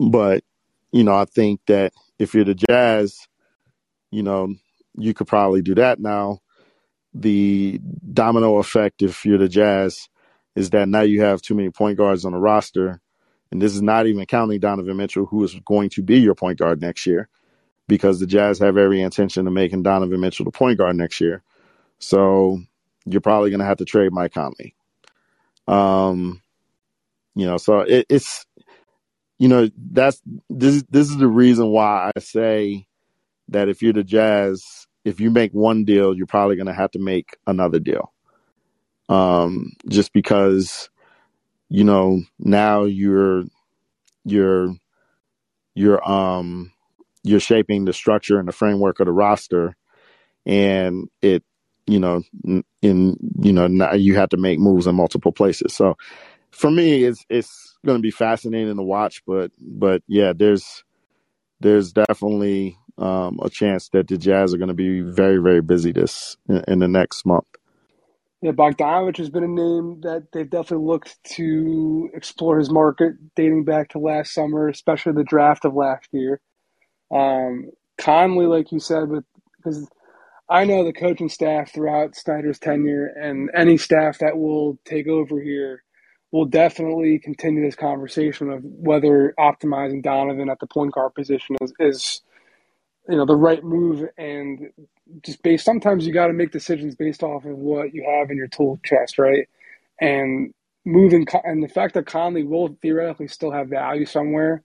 but 0.00 0.42
you 0.92 1.04
know 1.04 1.14
I 1.14 1.24
think 1.24 1.60
that 1.66 1.92
if 2.18 2.34
you're 2.34 2.44
the 2.44 2.54
Jazz, 2.68 3.28
you 4.16 4.22
know 4.22 4.54
you 4.96 5.12
could 5.12 5.26
probably 5.26 5.60
do 5.60 5.74
that 5.74 6.00
now. 6.00 6.40
The 7.12 7.78
domino 8.12 8.56
effect, 8.56 9.02
if 9.02 9.26
you're 9.26 9.36
the 9.36 9.48
Jazz, 9.48 10.08
is 10.54 10.70
that 10.70 10.88
now 10.88 11.02
you 11.02 11.20
have 11.20 11.42
too 11.42 11.54
many 11.54 11.68
point 11.68 11.98
guards 11.98 12.24
on 12.24 12.32
the 12.32 12.38
roster, 12.38 13.02
and 13.52 13.60
this 13.60 13.74
is 13.74 13.82
not 13.82 14.06
even 14.06 14.24
counting 14.24 14.58
Donovan 14.58 14.96
Mitchell, 14.96 15.26
who 15.26 15.44
is 15.44 15.54
going 15.66 15.90
to 15.90 16.02
be 16.02 16.18
your 16.18 16.34
point 16.34 16.58
guard 16.58 16.80
next 16.80 17.06
year 17.06 17.28
because 17.88 18.18
the 18.18 18.26
Jazz 18.26 18.58
have 18.58 18.78
every 18.78 19.02
intention 19.02 19.46
of 19.46 19.52
making 19.52 19.82
Donovan 19.82 20.20
Mitchell 20.20 20.46
the 20.46 20.50
point 20.50 20.78
guard 20.78 20.96
next 20.96 21.20
year. 21.20 21.42
So 21.98 22.58
you're 23.04 23.20
probably 23.20 23.50
going 23.50 23.60
to 23.60 23.66
have 23.66 23.78
to 23.78 23.84
trade 23.84 24.12
Mike 24.12 24.32
Conley. 24.32 24.74
Um, 25.68 26.40
you 27.34 27.44
know, 27.44 27.58
so 27.58 27.80
it, 27.80 28.06
it's 28.08 28.46
you 29.38 29.48
know 29.48 29.68
that's 29.76 30.22
this 30.48 30.82
this 30.88 31.10
is 31.10 31.18
the 31.18 31.28
reason 31.28 31.66
why 31.66 32.10
I 32.16 32.20
say 32.20 32.85
that 33.48 33.68
if 33.68 33.82
you're 33.82 33.92
the 33.92 34.04
Jazz, 34.04 34.86
if 35.04 35.20
you 35.20 35.30
make 35.30 35.52
one 35.52 35.84
deal, 35.84 36.16
you're 36.16 36.26
probably 36.26 36.56
going 36.56 36.66
to 36.66 36.74
have 36.74 36.90
to 36.92 36.98
make 36.98 37.36
another 37.46 37.78
deal. 37.78 38.12
Um, 39.08 39.72
just 39.88 40.12
because 40.12 40.90
you 41.68 41.84
know 41.84 42.22
now 42.38 42.84
you're 42.84 43.44
you're 44.24 44.74
you're 45.74 46.08
um 46.10 46.72
you're 47.24 47.40
shaping 47.40 47.84
the 47.84 47.92
structure 47.92 48.38
and 48.38 48.48
the 48.48 48.52
framework 48.52 49.00
of 49.00 49.06
the 49.06 49.12
roster, 49.12 49.76
and 50.46 51.08
it, 51.22 51.44
you 51.86 52.00
know, 52.00 52.22
in 52.82 53.16
you 53.40 53.52
know 53.52 53.66
now 53.68 53.94
you 53.94 54.16
have 54.16 54.30
to 54.30 54.36
make 54.38 54.58
moves 54.58 54.86
in 54.86 54.94
multiple 54.96 55.32
places. 55.32 55.74
So 55.74 55.96
for 56.52 56.70
me, 56.70 57.04
it's 57.04 57.24
it's 57.30 57.76
going 57.86 57.98
to 57.98 58.02
be 58.02 58.12
fascinating 58.12 58.76
to 58.76 58.82
watch. 58.82 59.22
But 59.26 59.52
but 59.60 60.02
yeah, 60.08 60.32
there's 60.34 60.84
there's 61.60 61.92
definitely 61.92 62.78
um, 62.98 63.40
a 63.42 63.50
chance 63.50 63.88
that 63.90 64.08
the 64.08 64.18
Jazz 64.18 64.54
are 64.54 64.58
going 64.58 64.68
to 64.68 64.74
be 64.74 65.00
very 65.02 65.38
very 65.38 65.62
busy 65.62 65.92
this 65.92 66.36
in, 66.48 66.64
in 66.68 66.78
the 66.80 66.88
next 66.88 67.26
month. 67.26 67.46
Yeah, 68.42 68.52
Bogdanovic 68.52 69.16
has 69.18 69.30
been 69.30 69.44
a 69.44 69.48
name 69.48 70.00
that 70.02 70.28
they've 70.32 70.48
definitely 70.48 70.86
looked 70.86 71.16
to 71.36 72.10
explore 72.14 72.58
his 72.58 72.70
market 72.70 73.14
dating 73.34 73.64
back 73.64 73.90
to 73.90 73.98
last 73.98 74.32
summer, 74.34 74.68
especially 74.68 75.12
the 75.12 75.24
draft 75.24 75.64
of 75.64 75.74
last 75.74 76.08
year. 76.12 76.40
Um, 77.12 77.70
Conley, 77.98 78.46
like 78.46 78.72
you 78.72 78.80
said, 78.80 79.08
with 79.08 79.24
because 79.58 79.88
I 80.48 80.64
know 80.64 80.84
the 80.84 80.92
coaching 80.92 81.28
staff 81.28 81.72
throughout 81.72 82.16
Snyder's 82.16 82.60
tenure 82.60 83.06
and 83.06 83.50
any 83.54 83.76
staff 83.78 84.18
that 84.20 84.38
will 84.38 84.78
take 84.84 85.08
over 85.08 85.40
here 85.40 85.82
will 86.36 86.46
definitely 86.46 87.18
continue 87.18 87.64
this 87.64 87.76
conversation 87.76 88.50
of 88.50 88.62
whether 88.62 89.34
optimizing 89.38 90.02
Donovan 90.02 90.50
at 90.50 90.60
the 90.60 90.66
point 90.66 90.92
guard 90.92 91.14
position 91.14 91.56
is, 91.60 91.72
is 91.78 92.22
you 93.08 93.16
know 93.16 93.26
the 93.26 93.36
right 93.36 93.64
move. 93.64 94.08
And 94.18 94.70
just 95.24 95.42
based 95.42 95.64
sometimes 95.64 96.06
you 96.06 96.12
got 96.12 96.28
to 96.28 96.32
make 96.32 96.52
decisions 96.52 96.94
based 96.94 97.22
off 97.22 97.44
of 97.44 97.56
what 97.56 97.94
you 97.94 98.04
have 98.08 98.30
in 98.30 98.36
your 98.36 98.48
tool 98.48 98.78
chest 98.84 99.18
right? 99.18 99.48
And 100.00 100.52
moving 100.84 101.26
and 101.44 101.62
the 101.62 101.68
fact 101.68 101.94
that 101.94 102.06
Conley 102.06 102.44
will 102.44 102.76
theoretically 102.82 103.28
still 103.28 103.50
have 103.50 103.68
value 103.68 104.06
somewhere 104.06 104.62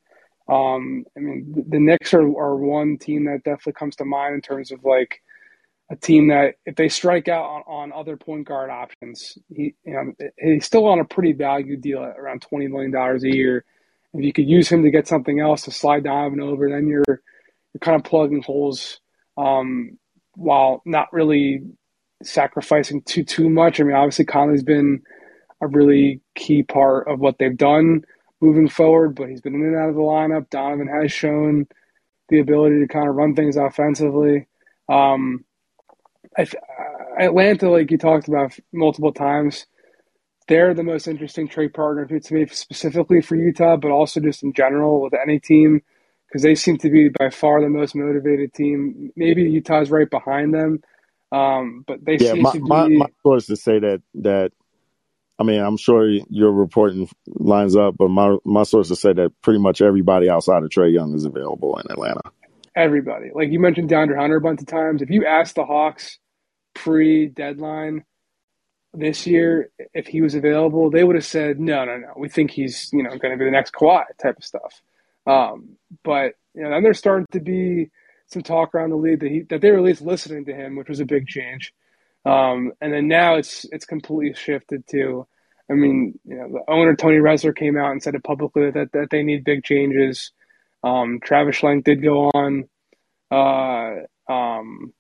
um, 0.52 1.06
I 1.16 1.22
mean, 1.22 1.54
the, 1.56 1.64
the 1.70 1.80
Knicks 1.80 2.14
are, 2.14 2.22
are 2.22 2.58
one 2.58 2.98
team 2.98 3.26
that 3.26 3.44
definitely 3.46 3.74
comes 3.74 3.96
to 3.98 4.06
mind 4.06 4.36
in 4.36 4.42
terms 4.42 4.72
of 4.72 4.84
like 4.84 5.22
a 5.92 5.96
team 5.98 6.30
that 6.30 6.56
if 6.66 6.76
they 6.76 6.90
strike 6.90 7.28
out 7.28 7.44
on, 7.44 7.64
on 7.68 7.94
other 7.94 8.18
point 8.18 8.48
guard 8.48 8.70
options, 8.70 9.38
he 9.54 9.76
you 9.84 9.94
know 9.94 10.14
he's 10.40 10.66
still 10.66 10.86
on 10.88 11.00
a 11.00 11.06
pretty 11.06 11.34
value 11.34 11.78
deal 11.78 12.04
at 12.04 12.18
around 12.18 12.42
twenty 12.42 12.68
million 12.68 12.92
dollars 12.92 13.24
a 13.26 13.36
year. 13.36 13.66
If 14.14 14.24
you 14.24 14.34
could 14.34 14.50
use 14.50 14.70
him 14.70 14.84
to 14.84 14.92
get 14.92 15.08
something 15.08 15.40
else 15.42 15.64
to 15.64 15.72
slide 15.72 16.06
Donovan 16.06 16.40
over, 16.40 16.70
then 16.70 16.88
you're 16.88 17.04
you're 17.08 17.80
kind 17.82 17.98
of 17.98 18.06
plugging 18.06 18.42
holes 18.42 19.02
um, 19.38 19.98
while 20.36 20.82
not 20.86 21.12
really 21.12 21.64
sacrificing 22.24 23.02
too 23.02 23.26
too 23.26 23.50
much. 23.50 23.82
I 23.82 23.84
mean, 23.84 23.96
obviously 23.96 24.26
Conley's 24.26 24.64
been 24.64 25.02
a 25.62 25.68
really 25.68 26.22
key 26.36 26.64
part 26.64 27.08
of 27.10 27.20
what 27.20 27.38
they've 27.38 27.58
done 27.58 28.04
moving 28.40 28.70
forward, 28.70 29.16
but 29.16 29.30
he's 29.30 29.42
been 29.42 29.56
in 29.56 29.62
and 29.66 29.76
out 29.76 29.90
of 29.90 29.96
the 29.96 30.02
lineup. 30.02 30.50
Donovan 30.50 30.88
has 30.88 31.12
shown 31.12 31.68
the 32.30 32.40
ability 32.40 32.80
to 32.80 32.88
kind 32.88 33.10
of 33.10 33.16
run 33.16 33.36
things 33.36 33.58
offensively. 33.58 34.48
Um, 34.90 35.44
I, 36.42 37.26
Atlanta, 37.26 37.70
like 37.70 37.92
you 37.92 37.98
talked 37.98 38.28
about 38.28 38.58
multiple 38.72 39.14
times, 39.14 39.66
they're 40.48 40.74
the 40.74 40.84
most 40.84 41.08
interesting 41.08 41.48
trade 41.48 41.74
partner 41.74 42.06
to 42.20 42.34
me 42.34 42.46
specifically 42.48 43.22
for 43.22 43.36
Utah, 43.36 43.78
but 43.78 43.92
also 43.92 44.20
just 44.20 44.44
in 44.44 44.54
general 44.54 45.02
with 45.02 45.14
any 45.14 45.40
team 45.40 45.82
because 46.28 46.44
they 46.44 46.56
seem 46.56 46.78
to 46.78 46.90
be 46.90 47.10
by 47.10 47.30
far 47.30 47.62
the 47.62 47.70
most 47.70 47.96
motivated 47.96 48.54
team. 48.54 49.12
Maybe 49.16 49.44
Utah's 49.44 49.92
right 49.92 50.10
behind 50.10 50.54
them, 50.54 50.82
um, 51.32 51.84
but 51.86 52.04
they 52.04 52.18
yeah. 52.18 52.34
seem 52.34 52.42
My, 52.42 52.52
to 52.52 52.60
be. 52.60 52.68
my, 52.68 52.88
my 52.88 53.06
sources 53.22 53.48
to 53.48 53.56
say 53.56 53.80
that 53.80 54.02
that 54.16 54.52
I 55.38 55.44
mean, 55.44 55.60
I'm 55.60 55.78
sure 55.78 56.08
your 56.30 56.52
reporting 56.52 57.10
lines 57.28 57.76
up, 57.76 57.96
but 57.98 58.10
my 58.10 58.38
my 58.46 58.64
sources 58.64 58.98
to 58.98 59.02
say 59.02 59.14
that 59.14 59.32
pretty 59.42 59.60
much 59.60 59.82
everybody 59.82 60.30
outside 60.30 60.64
of 60.64 60.70
Trae 60.70 60.94
Young 60.94 61.16
is 61.16 61.26
available 61.26 61.80
in 61.80 61.92
Atlanta. 61.92 62.22
Everybody, 62.76 63.32
like 63.34 63.52
you 63.52 63.60
mentioned, 63.60 63.90
DeAndre 63.90 64.18
Hunter 64.18 64.38
a 64.38 64.42
bunch 64.42 64.62
of 64.62 64.68
times. 64.68 65.02
If 65.02 65.10
you 65.10 65.26
ask 65.26 65.56
the 65.56 65.66
Hawks 65.66 66.20
pre 66.74 67.28
deadline 67.28 68.06
this 68.94 69.26
year 69.26 69.72
if 69.94 70.08
he 70.08 70.22
was 70.22 70.36
available, 70.36 70.90
they 70.90 71.04
would 71.04 71.16
have 71.16 71.26
said, 71.26 71.60
"No, 71.60 71.86
no, 71.86 71.98
no. 71.98 72.14
We 72.18 72.30
think 72.30 72.52
he's 72.52 72.90
you 72.92 73.04
know 73.04 73.18
going 73.18 73.32
to 73.32 73.38
be 73.38 73.46
the 73.46 73.52
next 73.52 73.74
Kawhi 73.74 74.04
type 74.22 74.38
of 74.38 74.44
stuff." 74.44 74.82
Um, 75.26 75.78
but 76.04 76.34
you 76.54 76.64
know, 76.64 76.72
then 76.72 76.84
there's 76.84 76.98
starting 77.00 77.28
to 77.32 77.40
be 77.40 77.92
some 78.28 78.42
talk 78.42 78.74
around 78.74 78.90
the 78.90 78.96
league 78.96 79.20
that 79.22 79.32
he 79.32 79.42
that 79.50 79.62
they 79.62 79.72
were 79.72 79.78
at 79.78 79.84
least 79.84 80.02
listening 80.02 80.46
to 80.46 80.54
him, 80.54 80.76
which 80.76 80.90
was 80.90 81.00
a 81.00 81.06
big 81.06 81.28
change. 81.28 81.74
Um, 82.26 82.74
and 82.82 82.94
then 82.94 83.08
now 83.08 83.36
it's 83.36 83.66
it's 83.72 83.86
completely 83.86 84.34
shifted 84.34 84.86
to, 84.88 85.28
I 85.70 85.74
mean, 85.74 86.20
you 86.26 86.36
know, 86.36 86.50
the 86.50 86.72
owner 86.72 86.96
Tony 86.96 87.18
Ressler 87.18 87.56
came 87.56 87.78
out 87.78 87.92
and 87.92 88.02
said 88.02 88.16
it 88.16 88.24
publicly 88.24 88.72
that 88.72 88.92
that 88.94 89.10
they 89.10 89.24
need 89.24 89.44
big 89.44 89.64
changes. 89.64 90.32
Um, 90.84 91.20
Travis 91.24 91.58
Schlenk 91.58 91.84
did 91.84 92.02
go 92.02 92.32
on, 92.34 92.68
uh, 93.30 94.32
um, 94.32 94.94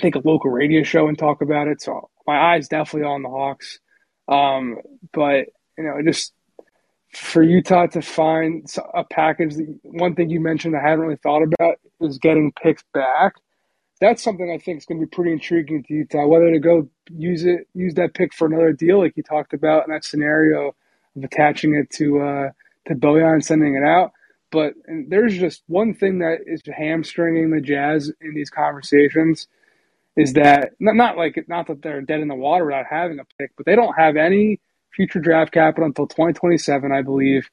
Think 0.00 0.14
a 0.14 0.22
local 0.24 0.50
radio 0.50 0.82
show 0.82 1.08
and 1.08 1.18
talk 1.18 1.42
about 1.42 1.68
it. 1.68 1.82
So 1.82 2.10
my 2.26 2.54
eyes 2.54 2.68
definitely 2.68 3.08
on 3.08 3.22
the 3.22 3.28
Hawks. 3.28 3.78
Um, 4.28 4.78
but 5.12 5.46
you 5.78 5.84
know, 5.84 6.00
just 6.04 6.32
for 7.14 7.42
Utah 7.42 7.86
to 7.86 8.02
find 8.02 8.68
a 8.94 9.04
package. 9.04 9.54
One 9.82 10.14
thing 10.14 10.28
you 10.28 10.40
mentioned 10.40 10.76
I 10.76 10.82
hadn't 10.82 11.00
really 11.00 11.16
thought 11.16 11.42
about 11.42 11.78
is 12.00 12.18
getting 12.18 12.52
picks 12.52 12.82
back 12.92 13.34
that's 14.00 14.22
something 14.22 14.50
I 14.52 14.58
think 14.58 14.78
is 14.78 14.84
going 14.84 15.00
to 15.00 15.06
be 15.06 15.10
pretty 15.10 15.32
intriguing 15.32 15.82
to 15.84 15.94
Utah. 15.94 16.26
Whether 16.26 16.50
to 16.52 16.58
go 16.58 16.88
use 17.10 17.44
it, 17.44 17.66
use 17.74 17.94
that 17.94 18.14
pick 18.14 18.34
for 18.34 18.46
another 18.46 18.72
deal, 18.72 18.98
like 18.98 19.16
you 19.16 19.22
talked 19.22 19.52
about 19.52 19.86
in 19.86 19.92
that 19.92 20.04
scenario 20.04 20.74
of 21.16 21.24
attaching 21.24 21.74
it 21.74 21.90
to 21.96 22.20
uh, 22.20 22.50
to 22.88 22.94
Bojan 22.94 23.34
and 23.34 23.44
sending 23.44 23.74
it 23.74 23.82
out. 23.82 24.12
But 24.50 24.74
there's 25.08 25.36
just 25.36 25.62
one 25.66 25.94
thing 25.94 26.18
that 26.18 26.40
is 26.46 26.62
hamstringing 26.66 27.50
the 27.50 27.60
Jazz 27.60 28.12
in 28.20 28.34
these 28.34 28.50
conversations 28.50 29.48
is 30.16 30.32
that 30.32 30.72
not, 30.80 30.96
not 30.96 31.16
like 31.16 31.44
not 31.48 31.66
that 31.66 31.82
they're 31.82 32.00
dead 32.00 32.20
in 32.20 32.28
the 32.28 32.34
water 32.34 32.64
without 32.64 32.86
having 32.88 33.18
a 33.18 33.24
pick, 33.38 33.52
but 33.56 33.66
they 33.66 33.76
don't 33.76 33.94
have 33.94 34.16
any 34.16 34.60
future 34.94 35.20
draft 35.20 35.52
capital 35.52 35.84
until 35.86 36.06
2027, 36.06 36.90
I 36.90 37.02
believe, 37.02 37.50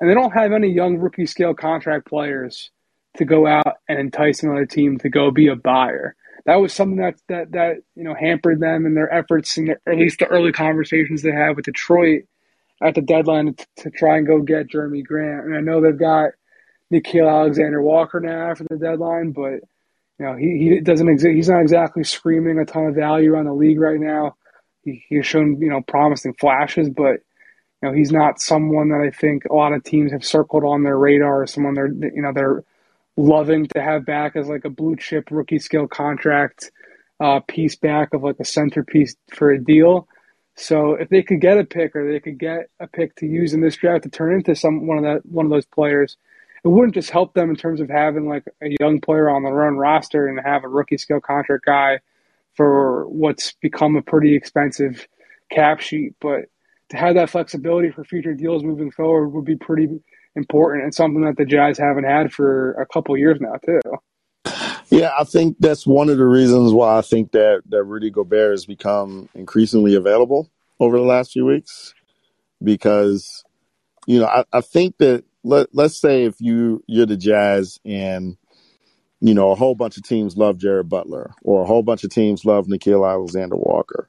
and 0.00 0.10
they 0.10 0.14
don't 0.14 0.32
have 0.32 0.52
any 0.52 0.68
young 0.68 0.98
rookie 0.98 1.26
scale 1.26 1.54
contract 1.54 2.08
players 2.08 2.70
to 3.16 3.24
go 3.24 3.46
out 3.46 3.76
and 3.88 3.98
entice 3.98 4.42
another 4.42 4.66
team 4.66 4.98
to 4.98 5.08
go 5.08 5.30
be 5.30 5.48
a 5.48 5.56
buyer. 5.56 6.16
That 6.46 6.56
was 6.56 6.72
something 6.72 6.98
that 6.98 7.20
that 7.28 7.52
that 7.52 7.76
you 7.94 8.04
know 8.04 8.14
hampered 8.14 8.60
them 8.60 8.86
in 8.86 8.94
their 8.94 9.12
efforts, 9.12 9.56
and 9.56 9.70
at 9.70 9.96
least 9.96 10.18
the 10.18 10.26
early 10.26 10.52
conversations 10.52 11.22
they 11.22 11.32
had 11.32 11.54
with 11.54 11.66
Detroit 11.66 12.24
at 12.82 12.94
the 12.94 13.02
deadline 13.02 13.54
to, 13.54 13.66
to 13.78 13.90
try 13.90 14.16
and 14.16 14.26
go 14.26 14.40
get 14.40 14.68
Jerami 14.68 15.04
Grant. 15.04 15.44
And 15.44 15.54
I 15.54 15.60
know 15.60 15.80
they've 15.80 15.96
got 15.96 16.30
Nickeil 16.92 17.30
Alexander 17.30 17.82
Walker 17.82 18.20
now 18.20 18.50
after 18.50 18.64
the 18.68 18.76
deadline, 18.76 19.32
but 19.32 19.60
you 20.20 20.26
know 20.26 20.36
he, 20.36 20.58
he 20.58 20.80
doesn't 20.80 21.08
exist. 21.08 21.34
He's 21.34 21.48
not 21.48 21.62
exactly 21.62 22.04
screaming 22.04 22.58
a 22.58 22.66
ton 22.66 22.84
of 22.84 22.94
value 22.94 23.32
around 23.32 23.46
the 23.46 23.54
league 23.54 23.80
right 23.80 23.98
now. 23.98 24.36
He, 24.84 25.02
he's 25.08 25.26
shown 25.26 25.60
you 25.62 25.70
know 25.70 25.80
promising 25.80 26.34
flashes, 26.34 26.90
but 26.90 27.22
you 27.82 27.88
know 27.88 27.92
he's 27.92 28.12
not 28.12 28.38
someone 28.38 28.90
that 28.90 29.00
I 29.00 29.10
think 29.10 29.46
a 29.46 29.54
lot 29.54 29.72
of 29.72 29.82
teams 29.82 30.12
have 30.12 30.24
circled 30.24 30.62
on 30.62 30.82
their 30.82 30.98
radar. 30.98 31.46
Someone 31.46 31.72
they're 31.72 31.88
you 31.88 32.20
know 32.20 32.32
they're 32.34 32.62
loving 33.16 33.66
to 33.74 33.82
have 33.82 34.04
back 34.04 34.36
as 34.36 34.46
like 34.46 34.66
a 34.66 34.70
blue 34.70 34.94
chip 34.96 35.28
rookie 35.30 35.58
scale 35.58 35.88
contract 35.88 36.70
uh, 37.18 37.40
piece 37.40 37.76
back 37.76 38.12
of 38.12 38.22
like 38.22 38.40
a 38.40 38.44
centerpiece 38.44 39.16
for 39.30 39.50
a 39.50 39.58
deal. 39.62 40.06
So 40.56 40.94
if 40.94 41.08
they 41.08 41.22
could 41.22 41.40
get 41.40 41.58
a 41.58 41.64
pick 41.64 41.96
or 41.96 42.12
they 42.12 42.20
could 42.20 42.38
get 42.38 42.68
a 42.78 42.86
pick 42.86 43.16
to 43.16 43.26
use 43.26 43.54
in 43.54 43.62
this 43.62 43.76
draft 43.76 44.02
to 44.02 44.10
turn 44.10 44.34
into 44.34 44.54
some 44.54 44.86
one 44.86 44.98
of 44.98 45.04
that 45.04 45.24
one 45.24 45.46
of 45.46 45.50
those 45.50 45.64
players, 45.64 46.18
it 46.64 46.68
wouldn't 46.68 46.94
just 46.94 47.10
help 47.10 47.34
them 47.34 47.50
in 47.50 47.56
terms 47.56 47.80
of 47.80 47.88
having 47.88 48.28
like 48.28 48.44
a 48.62 48.76
young 48.80 49.00
player 49.00 49.30
on 49.30 49.42
the 49.42 49.50
run 49.50 49.76
roster 49.76 50.28
and 50.28 50.38
have 50.44 50.64
a 50.64 50.68
rookie 50.68 50.98
scale 50.98 51.20
contract 51.20 51.64
guy 51.64 52.00
for 52.54 53.08
what's 53.08 53.52
become 53.52 53.96
a 53.96 54.02
pretty 54.02 54.34
expensive 54.34 55.06
cap 55.50 55.80
sheet, 55.80 56.14
but 56.20 56.46
to 56.90 56.96
have 56.96 57.14
that 57.14 57.30
flexibility 57.30 57.90
for 57.90 58.04
future 58.04 58.34
deals 58.34 58.62
moving 58.62 58.90
forward 58.90 59.28
would 59.28 59.44
be 59.44 59.56
pretty 59.56 59.88
important 60.36 60.84
and 60.84 60.94
something 60.94 61.22
that 61.22 61.36
the 61.36 61.44
Jazz 61.44 61.78
haven't 61.78 62.04
had 62.04 62.32
for 62.32 62.72
a 62.72 62.86
couple 62.86 63.16
years 63.16 63.38
now 63.40 63.54
too. 63.64 63.80
Yeah, 64.90 65.12
I 65.18 65.24
think 65.24 65.56
that's 65.60 65.86
one 65.86 66.08
of 66.08 66.18
the 66.18 66.26
reasons 66.26 66.72
why 66.72 66.98
I 66.98 67.02
think 67.02 67.32
that 67.32 67.62
that 67.68 67.84
Rudy 67.84 68.10
Gobert 68.10 68.50
has 68.50 68.66
become 68.66 69.28
increasingly 69.34 69.94
available 69.94 70.50
over 70.80 70.98
the 70.98 71.04
last 71.04 71.32
few 71.32 71.46
weeks 71.46 71.94
because 72.62 73.44
you 74.06 74.18
know 74.18 74.26
I, 74.26 74.44
I 74.52 74.60
think 74.60 74.98
that 74.98 75.24
let 75.42 75.68
let's 75.72 75.96
say 75.96 76.24
if 76.24 76.40
you 76.40 76.82
you're 76.86 77.06
the 77.06 77.16
Jazz 77.16 77.78
and 77.84 78.36
you 79.20 79.34
know 79.34 79.50
a 79.50 79.54
whole 79.54 79.74
bunch 79.74 79.96
of 79.96 80.02
teams 80.02 80.36
love 80.36 80.58
Jared 80.58 80.88
Butler 80.88 81.32
or 81.42 81.62
a 81.62 81.66
whole 81.66 81.82
bunch 81.82 82.04
of 82.04 82.10
teams 82.10 82.44
love 82.44 82.66
Nickeil 82.66 83.08
Alexander 83.08 83.56
Walker, 83.56 84.08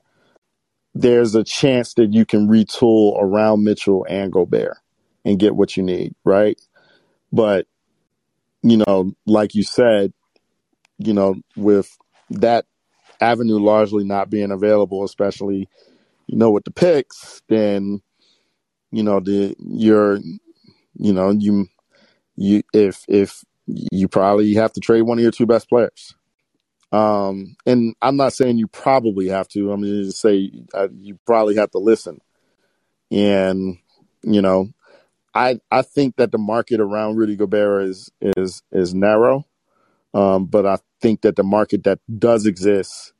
there's 0.94 1.36
a 1.36 1.44
chance 1.44 1.94
that 1.96 2.14
you 2.14 2.26
can 2.26 2.48
retool 2.48 3.18
around 3.22 3.64
Mitchell 3.64 4.06
and 4.10 4.32
Gobert 4.32 4.78
and 5.24 5.40
get 5.40 5.56
what 5.56 5.78
you 5.78 5.84
need, 5.84 6.14
right? 6.24 6.60
But 7.32 7.68
you 8.64 8.78
know, 8.78 9.14
like 9.26 9.56
you 9.56 9.64
said, 9.64 10.14
you 11.00 11.14
know, 11.14 11.36
with 11.56 11.98
that 12.30 12.66
avenue 13.20 13.60
largely 13.60 14.04
not 14.04 14.30
being 14.30 14.52
available, 14.52 15.04
especially 15.04 15.70
you 16.28 16.38
know 16.38 16.52
with 16.52 16.66
the 16.66 16.72
picks, 16.72 17.42
then 17.48 18.02
you 18.92 19.04
know 19.04 19.20
the 19.20 19.56
you're 19.60 20.20
you 20.96 21.14
know 21.14 21.32
you 21.32 21.68
you 22.36 22.64
if 22.74 23.06
if 23.08 23.44
you 23.68 24.08
probably 24.08 24.54
have 24.56 24.74
to 24.74 24.80
trade 24.80 25.04
one 25.04 25.18
of 25.18 25.24
your 25.24 25.32
two 25.32 25.46
best 25.46 25.70
players. 25.70 26.16
Um, 26.92 27.56
and 27.66 27.96
I'm 28.02 28.18
not 28.18 28.34
saying 28.34 28.58
you 28.58 28.68
probably 28.68 29.30
have 29.30 29.48
to. 29.50 29.72
I'm 29.72 29.82
going 29.82 30.04
to 30.04 30.12
say 30.12 30.52
uh, 30.74 30.90
you 30.94 31.18
probably 31.26 31.56
have 31.56 31.72
to 31.72 31.78
listen. 31.78 32.20
And 33.10 33.78
you 34.24 34.42
know, 34.42 34.70
I 35.34 35.60
I 35.70 35.82
think 35.82 36.18
that 36.18 36.32
the 36.32 36.38
market 36.38 36.80
around 36.80 37.16
Rudy 37.16 37.36
Gobert 37.36 37.84
is 37.84 38.12
is 38.22 38.62
is 38.72 38.94
narrow, 38.94 39.46
um, 40.14 40.46
but 40.46 40.66
I 40.66 40.80
think 41.02 41.22
that 41.22 41.36
the 41.36 41.44
market 41.44 41.84
that 41.86 42.00
does 42.20 42.46
exist 42.46 43.14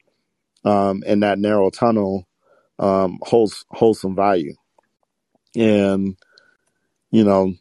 um, 0.66 1.04
in 1.06 1.22
that 1.22 1.40
narrow 1.40 1.70
tunnel 1.70 2.28
um, 2.80 3.20
holds 3.22 3.66
holds 3.70 4.02
some 4.02 4.16
value. 4.16 4.54
And 5.56 6.18
you 7.12 7.24
know, 7.24 7.54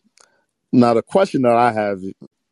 now 0.73 0.95
the 0.95 1.03
question 1.03 1.43
that 1.43 1.57
I 1.57 1.73
have, 1.73 2.01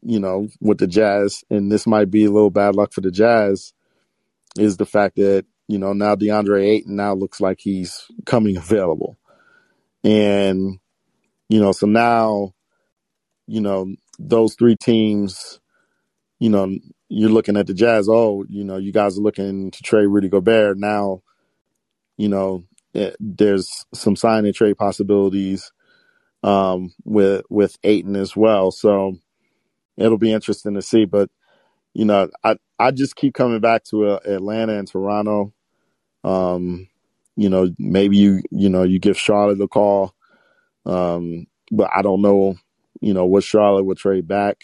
you 0.02 0.20
know, 0.20 0.48
with 0.60 0.78
the 0.78 0.86
Jazz, 0.86 1.44
and 1.50 1.70
this 1.70 1.86
might 1.86 2.10
be 2.10 2.24
a 2.24 2.30
little 2.30 2.50
bad 2.50 2.74
luck 2.74 2.92
for 2.92 3.00
the 3.00 3.10
Jazz, 3.10 3.72
is 4.56 4.76
the 4.76 4.86
fact 4.86 5.16
that 5.16 5.44
you 5.68 5.78
know 5.78 5.92
now 5.92 6.14
DeAndre 6.14 6.66
Ayton 6.66 6.96
now 6.96 7.14
looks 7.14 7.40
like 7.40 7.60
he's 7.60 8.06
coming 8.24 8.56
available, 8.56 9.18
and 10.04 10.78
you 11.48 11.60
know, 11.60 11.72
so 11.72 11.86
now, 11.86 12.52
you 13.46 13.60
know, 13.60 13.94
those 14.18 14.54
three 14.54 14.76
teams, 14.76 15.60
you 16.38 16.50
know, 16.50 16.76
you're 17.08 17.30
looking 17.30 17.56
at 17.56 17.66
the 17.66 17.74
Jazz. 17.74 18.08
Oh, 18.10 18.44
you 18.48 18.64
know, 18.64 18.76
you 18.76 18.92
guys 18.92 19.18
are 19.18 19.22
looking 19.22 19.70
to 19.70 19.82
trade 19.82 20.06
Rudy 20.06 20.28
Gobert 20.28 20.76
now. 20.78 21.22
You 22.18 22.28
know, 22.28 22.64
it, 22.92 23.16
there's 23.18 23.86
some 23.94 24.16
sign 24.16 24.44
and 24.44 24.54
trade 24.54 24.76
possibilities 24.76 25.72
um, 26.42 26.92
with 27.04 27.44
with 27.50 27.76
Ayton 27.84 28.16
as 28.16 28.36
well. 28.36 28.70
So 28.70 29.18
it'll 29.96 30.18
be 30.18 30.32
interesting 30.32 30.74
to 30.74 30.82
see. 30.82 31.04
But 31.04 31.30
you 31.94 32.04
know, 32.04 32.28
I 32.44 32.56
I 32.78 32.90
just 32.90 33.16
keep 33.16 33.34
coming 33.34 33.60
back 33.60 33.84
to 33.84 34.06
uh, 34.06 34.20
Atlanta 34.26 34.78
and 34.78 34.88
Toronto. 34.88 35.52
Um, 36.24 36.88
you 37.36 37.48
know, 37.48 37.70
maybe 37.78 38.16
you 38.16 38.42
you 38.50 38.68
know 38.68 38.82
you 38.82 38.98
give 38.98 39.18
Charlotte 39.18 39.60
a 39.60 39.68
call, 39.68 40.14
um, 40.86 41.46
but 41.70 41.90
I 41.94 42.02
don't 42.02 42.22
know. 42.22 42.56
You 43.00 43.14
know 43.14 43.26
what 43.26 43.44
Charlotte 43.44 43.84
would 43.84 43.98
trade 43.98 44.28
back. 44.28 44.58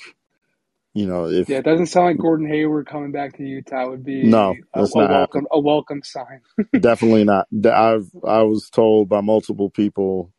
You 0.94 1.06
know, 1.06 1.26
if 1.26 1.48
yeah, 1.48 1.58
it 1.58 1.64
doesn't 1.64 1.86
sound 1.86 2.06
like 2.06 2.18
Gordon 2.18 2.48
Hayward 2.48 2.86
coming 2.86 3.12
back 3.12 3.36
to 3.36 3.44
Utah 3.44 3.90
would 3.90 4.04
be 4.04 4.22
no, 4.22 4.54
a, 4.74 4.82
a 4.82 5.08
welcome 5.08 5.08
happening. 5.08 5.46
a 5.52 5.60
welcome 5.60 6.02
sign. 6.04 6.40
Definitely 6.78 7.24
not. 7.24 7.48
I've 7.64 8.10
I 8.26 8.42
was 8.42 8.70
told 8.70 9.08
by 9.08 9.20
multiple 9.20 9.70
people 9.70 10.33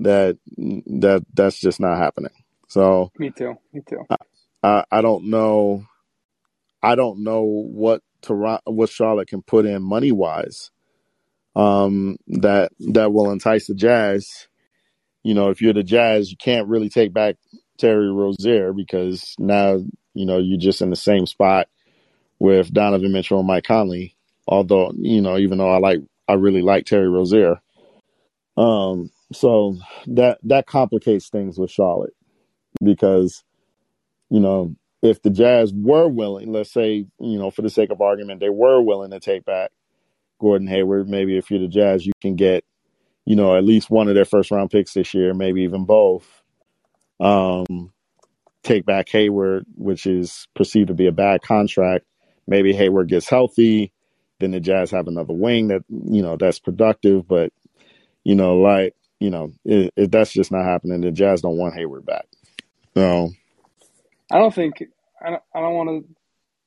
that 0.00 0.38
that 0.56 1.24
that's 1.34 1.60
just 1.60 1.80
not 1.80 1.98
happening. 1.98 2.32
So 2.68 3.10
me 3.18 3.30
too. 3.30 3.54
Me 3.72 3.82
too. 3.86 4.04
I, 4.62 4.84
I 4.90 5.00
don't 5.02 5.30
know. 5.30 5.84
I 6.82 6.94
don't 6.94 7.22
know 7.22 7.42
what 7.42 8.02
Toronto, 8.22 8.70
what 8.70 8.88
Charlotte 8.90 9.28
can 9.28 9.42
put 9.42 9.66
in 9.66 9.82
money 9.82 10.12
wise, 10.12 10.70
um, 11.54 12.16
that 12.28 12.72
that 12.92 13.12
will 13.12 13.30
entice 13.30 13.66
the 13.66 13.74
Jazz. 13.74 14.48
You 15.22 15.34
know, 15.34 15.50
if 15.50 15.60
you're 15.60 15.74
the 15.74 15.82
Jazz, 15.82 16.30
you 16.30 16.36
can't 16.36 16.68
really 16.68 16.88
take 16.88 17.12
back 17.12 17.36
Terry 17.78 18.10
Rozier 18.10 18.72
because 18.72 19.34
now 19.38 19.78
you 20.14 20.26
know 20.26 20.38
you're 20.38 20.58
just 20.58 20.82
in 20.82 20.90
the 20.90 20.96
same 20.96 21.26
spot 21.26 21.68
with 22.38 22.72
Donovan 22.72 23.12
Mitchell 23.12 23.38
and 23.38 23.46
Mike 23.46 23.64
Conley. 23.64 24.16
Although 24.48 24.92
you 24.96 25.20
know, 25.20 25.38
even 25.38 25.58
though 25.58 25.70
I 25.70 25.78
like, 25.78 26.00
I 26.28 26.34
really 26.34 26.62
like 26.62 26.86
Terry 26.86 27.08
Rozier. 27.08 27.60
Um, 28.56 29.10
so 29.32 29.78
that 30.06 30.38
that 30.44 30.66
complicates 30.66 31.28
things 31.28 31.58
with 31.58 31.70
Charlotte 31.70 32.14
because 32.82 33.44
you 34.30 34.40
know 34.40 34.74
if 35.02 35.20
the 35.22 35.30
Jazz 35.30 35.72
were 35.74 36.08
willing, 36.08 36.52
let's 36.52 36.72
say 36.72 37.06
you 37.20 37.38
know 37.38 37.50
for 37.50 37.62
the 37.62 37.70
sake 37.70 37.90
of 37.90 38.00
argument, 38.00 38.40
they 38.40 38.50
were 38.50 38.80
willing 38.80 39.10
to 39.10 39.20
take 39.20 39.44
back 39.44 39.70
Gordon 40.40 40.68
Hayward. 40.68 41.08
Maybe 41.08 41.36
if 41.36 41.50
you're 41.50 41.60
the 41.60 41.68
Jazz, 41.68 42.06
you 42.06 42.12
can 42.20 42.36
get 42.36 42.64
you 43.24 43.36
know 43.36 43.56
at 43.56 43.64
least 43.64 43.90
one 43.90 44.08
of 44.08 44.14
their 44.14 44.24
first 44.24 44.50
round 44.50 44.70
picks 44.70 44.94
this 44.94 45.14
year, 45.14 45.34
maybe 45.34 45.62
even 45.62 45.84
both. 45.84 46.42
Um, 47.20 47.92
take 48.62 48.84
back 48.84 49.08
Hayward, 49.10 49.64
which 49.76 50.06
is 50.06 50.48
perceived 50.54 50.88
to 50.88 50.94
be 50.94 51.06
a 51.06 51.12
bad 51.12 51.42
contract. 51.42 52.04
Maybe 52.46 52.72
Hayward 52.72 53.08
gets 53.08 53.28
healthy, 53.28 53.92
then 54.40 54.50
the 54.50 54.60
Jazz 54.60 54.90
have 54.90 55.08
another 55.08 55.32
wing 55.32 55.68
that 55.68 55.82
you 55.88 56.22
know 56.22 56.36
that's 56.36 56.58
productive. 56.58 57.26
But 57.26 57.52
you 58.24 58.34
know, 58.34 58.56
like 58.58 58.94
you 59.22 59.30
know, 59.30 59.52
it, 59.64 59.92
it, 59.96 60.12
that's 60.12 60.32
just 60.32 60.50
not 60.50 60.64
happening. 60.64 61.00
The 61.00 61.12
Jazz 61.12 61.42
don't 61.42 61.56
want 61.56 61.74
Hayward 61.74 62.04
back. 62.04 62.26
So, 62.94 63.30
I 64.30 64.38
don't 64.38 64.54
think 64.54 64.82
I 65.24 65.30
don't, 65.30 65.42
I 65.54 65.60
don't 65.60 65.74
want 65.74 65.88
to 65.90 66.14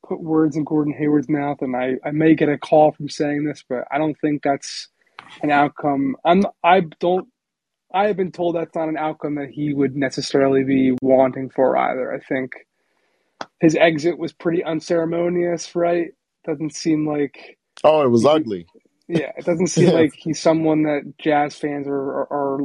put 0.07 0.21
words 0.21 0.55
in 0.55 0.63
Gordon 0.63 0.93
Hayward's 0.93 1.29
mouth, 1.29 1.61
and 1.61 1.75
I, 1.75 1.95
I 2.03 2.11
may 2.11 2.35
get 2.35 2.49
a 2.49 2.57
call 2.57 2.91
from 2.91 3.09
saying 3.09 3.43
this, 3.43 3.63
but 3.67 3.85
I 3.91 3.97
don't 3.97 4.17
think 4.19 4.43
that's 4.43 4.87
an 5.41 5.51
outcome. 5.51 6.15
I'm 6.23 6.43
I 6.63 6.81
don't 6.99 7.27
I 7.93 8.07
have 8.07 8.17
been 8.17 8.31
told 8.31 8.55
that's 8.55 8.75
not 8.75 8.89
an 8.89 8.97
outcome 8.97 9.35
that 9.35 9.49
he 9.49 9.73
would 9.73 9.95
necessarily 9.95 10.63
be 10.63 10.93
wanting 11.01 11.49
for 11.49 11.77
either. 11.77 12.13
I 12.13 12.19
think 12.19 12.51
his 13.59 13.75
exit 13.75 14.17
was 14.17 14.33
pretty 14.33 14.63
unceremonious, 14.63 15.75
right? 15.75 16.09
Doesn't 16.45 16.75
seem 16.75 17.07
like 17.07 17.57
oh, 17.83 18.01
it 18.01 18.09
was 18.09 18.25
ugly. 18.25 18.67
Yeah, 19.07 19.31
it 19.37 19.45
doesn't 19.45 19.67
seem 19.67 19.87
yeah. 19.87 19.93
like 19.93 20.13
he's 20.15 20.41
someone 20.41 20.83
that 20.83 21.13
Jazz 21.19 21.55
fans 21.55 21.87
are, 21.87 21.93
are, 21.93 22.33
are 22.33 22.59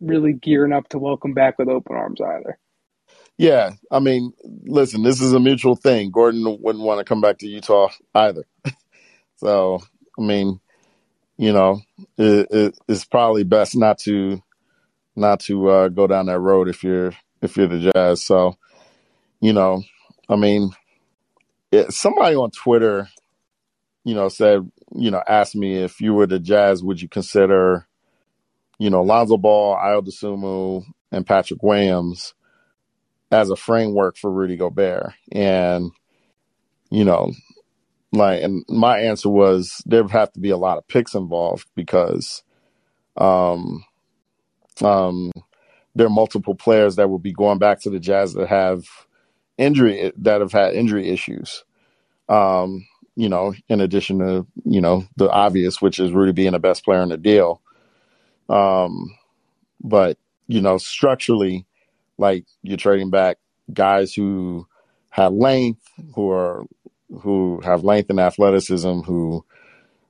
really 0.00 0.32
gearing 0.32 0.72
up 0.72 0.88
to 0.90 0.98
welcome 0.98 1.32
back 1.32 1.58
with 1.58 1.68
open 1.68 1.96
arms 1.96 2.20
either. 2.20 2.58
Yeah, 3.38 3.70
I 3.90 4.00
mean, 4.00 4.32
listen, 4.64 5.02
this 5.02 5.20
is 5.20 5.32
a 5.32 5.40
mutual 5.40 5.76
thing. 5.76 6.10
Gordon 6.10 6.58
wouldn't 6.60 6.84
want 6.84 6.98
to 6.98 7.04
come 7.04 7.20
back 7.20 7.38
to 7.38 7.46
Utah 7.46 7.88
either. 8.14 8.44
so, 9.36 9.80
I 10.18 10.22
mean, 10.22 10.60
you 11.36 11.52
know, 11.52 11.80
it, 12.18 12.48
it, 12.50 12.78
it's 12.88 13.04
probably 13.04 13.44
best 13.44 13.76
not 13.76 13.98
to 14.00 14.42
not 15.14 15.40
to 15.40 15.68
uh, 15.68 15.88
go 15.88 16.06
down 16.06 16.26
that 16.26 16.40
road 16.40 16.68
if 16.68 16.82
you're 16.82 17.12
if 17.40 17.56
you're 17.56 17.68
the 17.68 17.90
Jazz. 17.94 18.22
So, 18.22 18.56
you 19.40 19.52
know, 19.52 19.82
I 20.28 20.34
mean, 20.34 20.70
it, 21.70 21.92
somebody 21.92 22.34
on 22.34 22.50
Twitter, 22.50 23.08
you 24.04 24.14
know, 24.14 24.28
said 24.28 24.68
you 24.94 25.10
know, 25.10 25.22
asked 25.26 25.56
me 25.56 25.76
if 25.76 26.00
you 26.00 26.14
were 26.14 26.26
the 26.26 26.38
Jazz, 26.38 26.82
would 26.82 27.00
you 27.00 27.08
consider, 27.08 27.86
you 28.78 28.90
know, 28.90 29.02
Lonzo 29.02 29.36
Ball, 29.36 29.76
Ayo 29.76 30.02
Dosunmu, 30.02 30.84
and 31.12 31.26
Patrick 31.26 31.62
Williams 31.62 32.34
as 33.30 33.50
a 33.50 33.56
framework 33.56 34.16
for 34.16 34.30
Rudy 34.30 34.56
Gobert? 34.56 35.12
And, 35.32 35.90
you 36.90 37.04
know, 37.04 37.32
like, 38.12 38.42
and 38.42 38.64
my 38.68 39.00
answer 39.00 39.28
was 39.28 39.82
there 39.84 40.02
would 40.02 40.12
have 40.12 40.32
to 40.32 40.40
be 40.40 40.50
a 40.50 40.56
lot 40.56 40.78
of 40.78 40.88
picks 40.88 41.14
involved 41.14 41.68
because, 41.74 42.42
um, 43.16 43.84
um, 44.80 45.32
there 45.94 46.06
are 46.06 46.10
multiple 46.10 46.54
players 46.54 46.96
that 46.96 47.10
will 47.10 47.18
be 47.18 47.32
going 47.32 47.58
back 47.58 47.80
to 47.80 47.90
the 47.90 47.98
Jazz 47.98 48.34
that 48.34 48.48
have 48.48 48.84
injury 49.58 50.12
that 50.16 50.40
have 50.40 50.52
had 50.52 50.74
injury 50.74 51.08
issues. 51.08 51.64
Um, 52.28 52.86
you 53.18 53.28
know, 53.28 53.52
in 53.68 53.80
addition 53.80 54.20
to, 54.20 54.46
you 54.64 54.80
know, 54.80 55.04
the 55.16 55.28
obvious, 55.28 55.82
which 55.82 55.98
is 55.98 56.12
Rudy 56.12 56.30
being 56.30 56.52
the 56.52 56.60
best 56.60 56.84
player 56.84 57.02
in 57.02 57.08
the 57.08 57.16
deal. 57.16 57.60
Um, 58.48 59.12
but, 59.82 60.18
you 60.46 60.60
know, 60.60 60.78
structurally, 60.78 61.66
like 62.16 62.46
you're 62.62 62.76
trading 62.76 63.10
back 63.10 63.38
guys 63.72 64.14
who 64.14 64.68
have 65.10 65.32
length, 65.32 65.82
who 66.14 66.30
are 66.30 66.64
who 67.22 67.60
have 67.64 67.82
length 67.82 68.08
and 68.08 68.20
athleticism, 68.20 69.00
who 69.00 69.44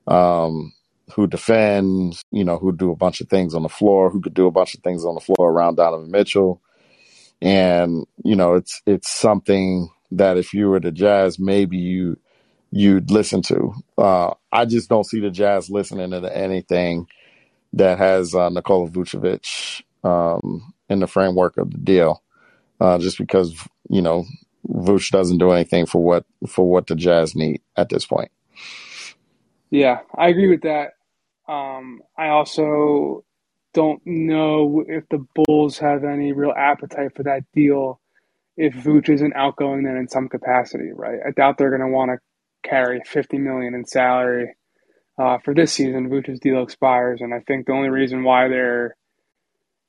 um, 0.05 0.71
who 1.15 1.25
defend, 1.25 2.23
you 2.29 2.43
know, 2.45 2.59
who 2.59 2.71
do 2.71 2.91
a 2.91 2.95
bunch 2.95 3.21
of 3.21 3.27
things 3.27 3.55
on 3.55 3.63
the 3.63 3.69
floor, 3.69 4.11
who 4.11 4.21
could 4.21 4.35
do 4.35 4.45
a 4.45 4.51
bunch 4.51 4.75
of 4.75 4.83
things 4.83 5.03
on 5.03 5.15
the 5.15 5.21
floor 5.21 5.49
around 5.49 5.77
Donovan 5.77 6.11
Mitchell. 6.11 6.61
And, 7.41 8.05
you 8.23 8.35
know, 8.35 8.53
it's 8.53 8.83
it's 8.85 9.09
something 9.09 9.89
that 10.11 10.37
if 10.37 10.53
you 10.53 10.69
were 10.69 10.79
the 10.79 10.91
Jazz, 10.91 11.39
maybe 11.39 11.77
you 11.77 12.19
you'd 12.71 13.11
listen 13.11 13.41
to. 13.43 13.73
Uh, 13.97 14.33
I 14.51 14.65
just 14.65 14.89
don't 14.89 15.05
see 15.05 15.19
the 15.19 15.31
Jazz 15.31 15.69
listening 15.69 16.11
to 16.11 16.37
anything 16.37 17.07
that 17.73 17.97
has 17.97 18.35
uh, 18.35 18.49
Nikola 18.49 18.89
Vucevic 18.89 19.81
um, 20.03 20.73
in 20.89 20.99
the 20.99 21.07
framework 21.07 21.57
of 21.57 21.71
the 21.71 21.77
deal, 21.77 22.23
uh, 22.79 22.97
just 22.99 23.17
because 23.17 23.55
you 23.89 24.01
know 24.01 24.25
Vuce 24.67 25.11
doesn't 25.11 25.37
do 25.37 25.51
anything 25.51 25.85
for 25.85 26.03
what 26.03 26.25
for 26.47 26.69
what 26.69 26.87
the 26.87 26.95
Jazz 26.95 27.35
need 27.35 27.61
at 27.75 27.89
this 27.89 28.05
point. 28.05 28.31
Yeah, 29.71 29.99
I 30.17 30.29
agree 30.29 30.47
with 30.49 30.61
that. 30.63 30.93
Um, 31.47 32.01
I 32.17 32.29
also 32.29 33.23
don't 33.73 34.01
know 34.05 34.83
if 34.87 35.07
the 35.09 35.25
Bulls 35.35 35.77
have 35.79 36.03
any 36.03 36.33
real 36.33 36.53
appetite 36.55 37.15
for 37.15 37.23
that 37.23 37.43
deal 37.53 37.99
if 38.57 38.73
Vooch 38.73 39.09
isn't 39.09 39.33
outgoing 39.35 39.83
then 39.83 39.95
in 39.95 40.07
some 40.09 40.27
capacity, 40.27 40.91
right? 40.93 41.19
I 41.25 41.31
doubt 41.31 41.57
they're 41.57 41.69
going 41.69 41.81
to 41.81 41.95
want 41.95 42.11
to 42.11 42.17
carry 42.63 43.01
50 43.05 43.37
million 43.37 43.73
in 43.73 43.85
salary 43.85 44.55
uh, 45.17 45.37
for 45.39 45.53
this 45.53 45.73
season. 45.73 46.09
Vooch's 46.09 46.39
deal 46.39 46.63
expires, 46.63 47.21
and 47.21 47.33
I 47.33 47.39
think 47.41 47.65
the 47.65 47.73
only 47.73 47.89
reason 47.89 48.23
why 48.23 48.47
they're 48.47 48.95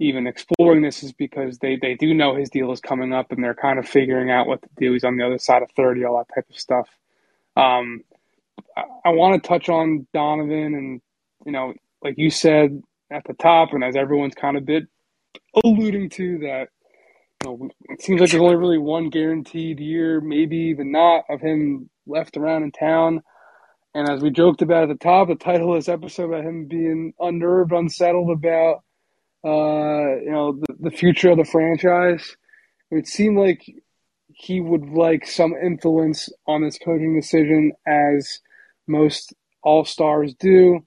even 0.00 0.26
exploring 0.26 0.83
this 0.83 1.02
is 1.02 1.12
because 1.12 1.59
they, 1.59 1.76
they 1.76 1.94
do 1.94 2.14
know 2.14 2.35
his 2.35 2.48
deal 2.48 2.72
is 2.72 2.80
coming 2.80 3.12
up 3.12 3.30
and 3.33 3.44
they're 3.44 3.54
kind 3.54 3.78
of 3.78 3.87
figuring 3.87 4.30
out 4.30 4.46
what 4.46 4.62
to 4.62 4.68
do. 4.78 4.94
He's 4.94 5.04
on 5.04 5.16
the 5.16 5.26
other 5.26 5.38
side 5.38 5.62
of 5.62 5.70
30, 5.76 6.04
all 6.04 6.18
that 6.18 6.35
type 6.35 6.48
of 6.48 6.59
stuff. 6.59 6.88
Um, 7.54 8.02
I, 8.76 8.85
I 9.04 9.09
want 9.11 9.42
to 9.42 9.46
touch 9.46 9.68
on 9.68 10.06
Donovan 10.14 10.74
and, 10.74 11.00
you 11.44 11.52
know, 11.52 11.74
like 12.02 12.14
you 12.16 12.30
said 12.30 12.83
at 13.11 13.24
the 13.26 13.35
top, 13.35 13.74
and 13.74 13.85
as 13.85 13.94
everyone's 13.94 14.35
kind 14.35 14.56
of 14.56 14.64
bit 14.64 14.85
alluding 15.62 16.09
to 16.11 16.38
that, 16.38 16.68
know, 17.44 17.68
it 17.88 18.03
seems 18.03 18.20
like 18.20 18.31
there's 18.31 18.42
only 18.42 18.57
really 18.57 18.79
one 18.79 19.11
guaranteed 19.11 19.81
year, 19.81 20.20
maybe 20.20 20.57
even 20.57 20.92
not, 20.92 21.24
of 21.29 21.40
him 21.40 21.90
left 22.07 22.37
around 22.37 22.62
in 22.64 22.72
town. 22.72 23.22
And 23.94 24.09
as 24.09 24.22
we 24.22 24.31
joked 24.31 24.62
about 24.62 24.85
at 24.85 24.88
the 24.88 25.05
top, 25.05 25.29
the 25.29 25.35
title 25.35 25.74
of 25.74 25.79
this 25.79 25.88
episode 25.88 26.33
about 26.33 26.44
him 26.44 26.66
being 26.66 27.12
unnerved, 27.18 27.72
unsettled 27.72 28.31
about 28.31 28.83
uh, 29.44 30.20
you 30.20 30.31
know, 30.31 30.53
the, 30.53 30.90
the 30.90 30.90
future 30.90 31.31
of 31.31 31.38
the 31.38 31.44
franchise. 31.44 32.37
It 32.90 32.94
would 32.94 33.09
seem 33.09 33.37
like 33.37 33.64
he 34.29 34.61
would 34.61 34.90
like 34.90 35.26
some 35.26 35.55
influence 35.55 36.29
on 36.46 36.62
this 36.62 36.79
coaching 36.79 37.18
decision, 37.18 37.72
as 37.87 38.40
most 38.87 39.35
all 39.62 39.85
stars 39.85 40.35
do. 40.35 40.85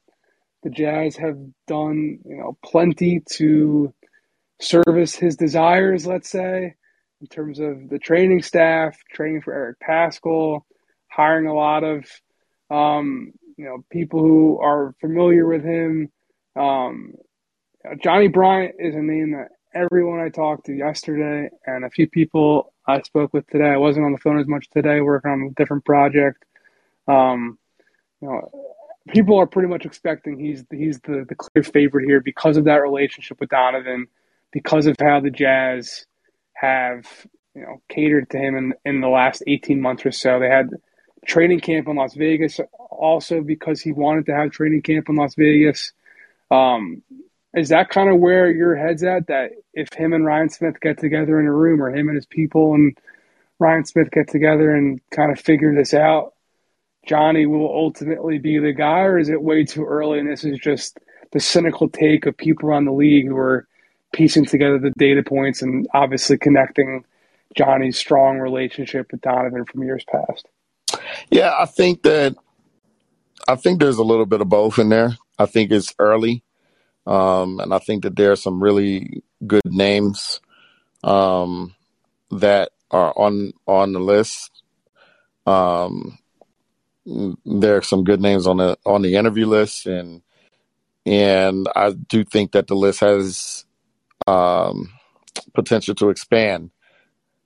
The 0.63 0.69
Jazz 0.69 1.17
have 1.17 1.37
done, 1.67 2.19
you 2.25 2.37
know, 2.37 2.57
plenty 2.63 3.21
to 3.33 3.93
service 4.59 5.15
his 5.15 5.35
desires. 5.35 6.05
Let's 6.05 6.29
say, 6.29 6.75
in 7.21 7.27
terms 7.27 7.59
of 7.59 7.89
the 7.89 7.99
training 7.99 8.41
staff, 8.41 8.97
training 9.11 9.41
for 9.41 9.53
Eric 9.53 9.77
Paschall, 9.79 10.61
hiring 11.07 11.47
a 11.47 11.53
lot 11.53 11.83
of, 11.83 12.05
um, 12.69 13.33
you 13.57 13.65
know, 13.65 13.83
people 13.89 14.21
who 14.21 14.59
are 14.59 14.95
familiar 14.99 15.45
with 15.45 15.63
him, 15.63 16.11
um, 16.55 17.13
Johnny 18.01 18.27
Bryant 18.27 18.75
is 18.79 18.95
a 18.95 19.01
name 19.01 19.31
that 19.31 19.49
everyone 19.73 20.19
I 20.19 20.29
talked 20.29 20.67
to 20.67 20.73
yesterday 20.73 21.49
and 21.65 21.83
a 21.83 21.89
few 21.89 22.07
people 22.07 22.73
I 22.85 23.01
spoke 23.01 23.33
with 23.33 23.47
today. 23.47 23.69
I 23.69 23.77
wasn't 23.77 24.05
on 24.05 24.11
the 24.11 24.17
phone 24.17 24.39
as 24.39 24.47
much 24.47 24.69
today, 24.69 25.01
working 25.01 25.31
on 25.31 25.41
a 25.43 25.49
different 25.51 25.85
project. 25.85 26.43
Um, 27.07 27.57
you 28.21 28.29
know, 28.29 28.49
people 29.09 29.37
are 29.37 29.47
pretty 29.47 29.67
much 29.67 29.85
expecting 29.85 30.39
he's 30.39 30.63
he's 30.71 30.99
the, 31.01 31.25
the 31.27 31.35
clear 31.35 31.63
favorite 31.63 32.05
here 32.05 32.21
because 32.21 32.57
of 32.57 32.65
that 32.65 32.81
relationship 32.81 33.39
with 33.39 33.49
Donovan, 33.49 34.07
because 34.53 34.85
of 34.85 34.95
how 35.01 35.19
the 35.19 35.31
Jazz 35.31 36.05
have 36.53 37.05
you 37.53 37.63
know 37.63 37.81
catered 37.89 38.29
to 38.29 38.37
him 38.37 38.55
in 38.55 38.73
in 38.85 39.01
the 39.01 39.09
last 39.09 39.43
eighteen 39.47 39.81
months 39.81 40.05
or 40.05 40.11
so. 40.11 40.39
They 40.39 40.49
had 40.49 40.69
training 41.25 41.59
camp 41.59 41.87
in 41.87 41.95
Las 41.95 42.13
Vegas, 42.13 42.59
also 42.89 43.41
because 43.41 43.81
he 43.81 43.91
wanted 43.91 44.27
to 44.27 44.35
have 44.35 44.51
training 44.51 44.83
camp 44.83 45.09
in 45.09 45.15
Las 45.15 45.35
Vegas. 45.35 45.91
Um, 46.51 47.01
is 47.55 47.69
that 47.69 47.89
kind 47.89 48.09
of 48.09 48.19
where 48.19 48.49
your 48.49 48.75
head's 48.75 49.03
at? 49.03 49.27
That 49.27 49.51
if 49.73 49.91
him 49.93 50.13
and 50.13 50.25
Ryan 50.25 50.49
Smith 50.49 50.79
get 50.79 50.99
together 50.99 51.39
in 51.39 51.45
a 51.45 51.53
room, 51.53 51.81
or 51.81 51.93
him 51.93 52.07
and 52.07 52.15
his 52.15 52.25
people 52.25 52.73
and 52.73 52.97
Ryan 53.59 53.85
Smith 53.85 54.11
get 54.11 54.29
together 54.29 54.73
and 54.73 55.01
kind 55.11 55.31
of 55.31 55.39
figure 55.39 55.73
this 55.73 55.93
out, 55.93 56.33
Johnny 57.07 57.45
will 57.45 57.69
ultimately 57.69 58.37
be 58.37 58.59
the 58.59 58.73
guy, 58.73 59.01
or 59.01 59.17
is 59.17 59.29
it 59.29 59.41
way 59.41 59.65
too 59.65 59.85
early? 59.85 60.19
And 60.19 60.29
this 60.29 60.43
is 60.43 60.59
just 60.59 60.99
the 61.31 61.39
cynical 61.39 61.89
take 61.89 62.25
of 62.25 62.37
people 62.37 62.69
around 62.69 62.85
the 62.85 62.91
league 62.91 63.27
who 63.27 63.37
are 63.37 63.67
piecing 64.13 64.45
together 64.45 64.79
the 64.79 64.93
data 64.97 65.23
points 65.23 65.61
and 65.61 65.87
obviously 65.93 66.37
connecting 66.37 67.03
Johnny's 67.55 67.97
strong 67.97 68.39
relationship 68.39 69.11
with 69.11 69.21
Donovan 69.21 69.65
from 69.65 69.83
years 69.83 70.05
past. 70.09 70.47
Yeah, 71.29 71.53
I 71.59 71.65
think 71.65 72.03
that 72.03 72.35
I 73.47 73.55
think 73.55 73.79
there's 73.79 73.97
a 73.97 74.03
little 74.03 74.25
bit 74.25 74.41
of 74.41 74.49
both 74.49 74.79
in 74.79 74.89
there. 74.89 75.17
I 75.37 75.45
think 75.45 75.71
it's 75.71 75.93
early. 75.99 76.43
Um, 77.05 77.59
and 77.59 77.73
I 77.73 77.79
think 77.79 78.03
that 78.03 78.15
there 78.15 78.31
are 78.31 78.37
some 78.37 78.63
really 78.63 79.23
good 79.45 79.65
names 79.65 80.39
um, 81.03 81.75
that 82.31 82.71
are 82.91 83.13
on 83.17 83.51
on 83.67 83.93
the 83.93 83.99
list. 83.99 84.51
Um, 85.45 86.17
there 87.05 87.77
are 87.77 87.81
some 87.81 88.05
good 88.05 88.21
names 88.21 88.47
on 88.47 88.57
the 88.57 88.77
on 88.85 89.01
the 89.01 89.15
interview 89.15 89.47
list, 89.47 89.85
and 89.85 90.21
and 91.05 91.67
I 91.75 91.91
do 91.91 92.23
think 92.23 92.53
that 92.53 92.67
the 92.67 92.75
list 92.75 93.01
has 93.01 93.65
um, 94.27 94.91
potential 95.53 95.95
to 95.95 96.09
expand. 96.09 96.71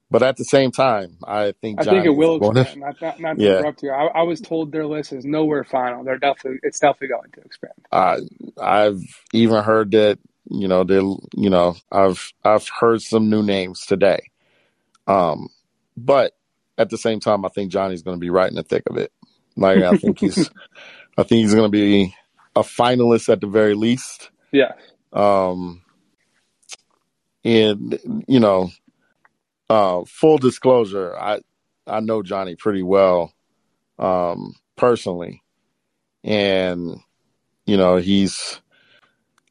But 0.10 0.24
at 0.24 0.38
the 0.38 0.46
same 0.46 0.72
time, 0.72 1.18
I 1.26 1.54
think 1.60 1.82
I 1.82 1.84
think 1.84 2.06
it 2.06 2.16
will 2.16 2.38
expand. 2.38 2.80
Not, 2.80 3.02
not, 3.02 3.20
not 3.20 3.38
to 3.38 3.44
yeah. 3.44 3.58
interrupt 3.58 3.84
you. 3.84 3.92
I, 3.92 4.06
I, 4.06 4.24
was 4.24 4.40
told 4.40 4.72
their 4.72 4.86
list 4.86 5.12
is 5.12 5.26
nowhere 5.26 5.66
final. 5.66 6.06
They're 6.06 6.18
definitely 6.18 6.60
it's 6.64 6.80
definitely 6.80 7.10
going 7.10 7.32
to 7.34 7.42
expand. 7.42 7.74
Uh, 7.92 8.20
I've 8.62 9.02
even 9.34 9.64
heard 9.64 9.92
that 9.92 10.18
you 10.50 10.70
know 10.70 10.86
they 10.86 11.00
you 11.36 11.50
know 11.50 11.76
I've 11.92 12.32
I've 12.46 12.70
heard 12.70 13.02
some 13.02 13.30
new 13.30 13.44
names 13.44 13.86
today. 13.86 14.32
Um, 15.08 15.50
but 15.98 16.38
at 16.78 16.90
the 16.90 16.98
same 16.98 17.20
time, 17.20 17.44
I 17.44 17.50
think 17.50 17.72
Johnny's 17.72 18.02
going 18.02 18.16
to 18.16 18.22
be 18.22 18.30
right 18.30 18.50
in 18.50 18.56
the 18.56 18.64
thick 18.64 18.84
of 18.90 18.96
it. 18.96 19.12
Like 19.58 19.84
I 19.84 19.98
think 19.98 20.20
he's 20.20 20.50
I 21.18 21.24
think 21.24 21.42
he's 21.42 21.54
going 21.54 21.70
to 21.70 21.78
be 21.78 22.16
a 22.56 22.62
finalist 22.62 23.28
at 23.28 23.42
the 23.42 23.48
very 23.48 23.74
least. 23.74 24.30
Yeah. 24.54 24.74
Um, 25.12 25.82
and 27.48 27.98
you 28.28 28.42
know 28.42 28.70
uh, 29.70 30.04
full 30.06 30.38
disclosure, 30.38 31.16
I 31.18 31.40
I 31.88 32.02
know 32.02 32.22
Johnny 32.22 32.56
pretty 32.56 32.84
well 32.84 33.34
um, 33.98 34.54
personally, 34.76 35.42
and 36.26 37.00
you 37.66 37.78
know 37.78 37.96
he's 37.96 38.60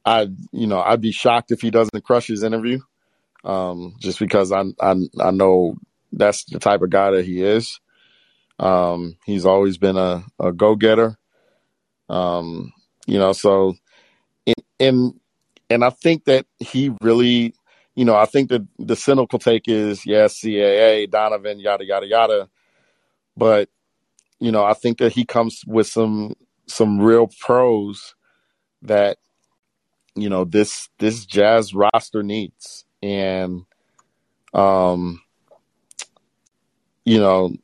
I 0.04 0.28
you 0.52 0.66
know 0.66 0.80
I'd 0.80 1.00
be 1.00 1.12
shocked 1.12 1.52
if 1.52 1.62
he 1.62 1.70
doesn't 1.70 2.04
crush 2.04 2.26
his 2.26 2.42
interview, 2.42 2.80
um, 3.44 3.94
just 3.98 4.18
because 4.18 4.52
I, 4.52 4.64
I 4.78 4.94
I 5.18 5.30
know 5.30 5.76
that's 6.12 6.44
the 6.44 6.58
type 6.58 6.82
of 6.82 6.90
guy 6.90 7.12
that 7.12 7.24
he 7.24 7.42
is. 7.42 7.80
Um, 8.58 9.16
he's 9.24 9.46
always 9.46 9.78
been 9.78 9.96
a, 9.96 10.22
a 10.38 10.52
go 10.52 10.76
getter. 10.76 11.16
Um, 12.10 12.72
you 13.06 13.18
know, 13.18 13.32
so 13.32 13.74
and 14.78 15.18
and 15.70 15.84
I 15.84 15.90
think 15.90 16.24
that 16.24 16.46
he 16.58 16.92
really 17.00 17.54
you 17.96 18.04
know, 18.04 18.14
I 18.14 18.26
think 18.26 18.50
that 18.50 18.64
the 18.78 18.94
cynical 18.94 19.38
take 19.38 19.66
is 19.66 20.04
yes, 20.04 20.38
CAA, 20.40 21.10
Donovan, 21.10 21.58
yada 21.58 21.84
yada 21.84 22.06
yada. 22.06 22.48
But 23.36 23.70
you 24.38 24.52
know, 24.52 24.64
I 24.64 24.74
think 24.74 24.98
that 24.98 25.12
he 25.12 25.24
comes 25.24 25.64
with 25.66 25.86
some 25.86 26.34
some 26.66 27.00
real 27.00 27.30
pros 27.40 28.14
that 28.82 29.16
you 30.14 30.28
know 30.28 30.44
this 30.44 30.90
this 30.98 31.24
jazz 31.24 31.74
roster 31.74 32.22
needs, 32.22 32.84
and 33.02 33.62
um, 34.52 35.22
you 37.06 37.18
know, 37.18 37.54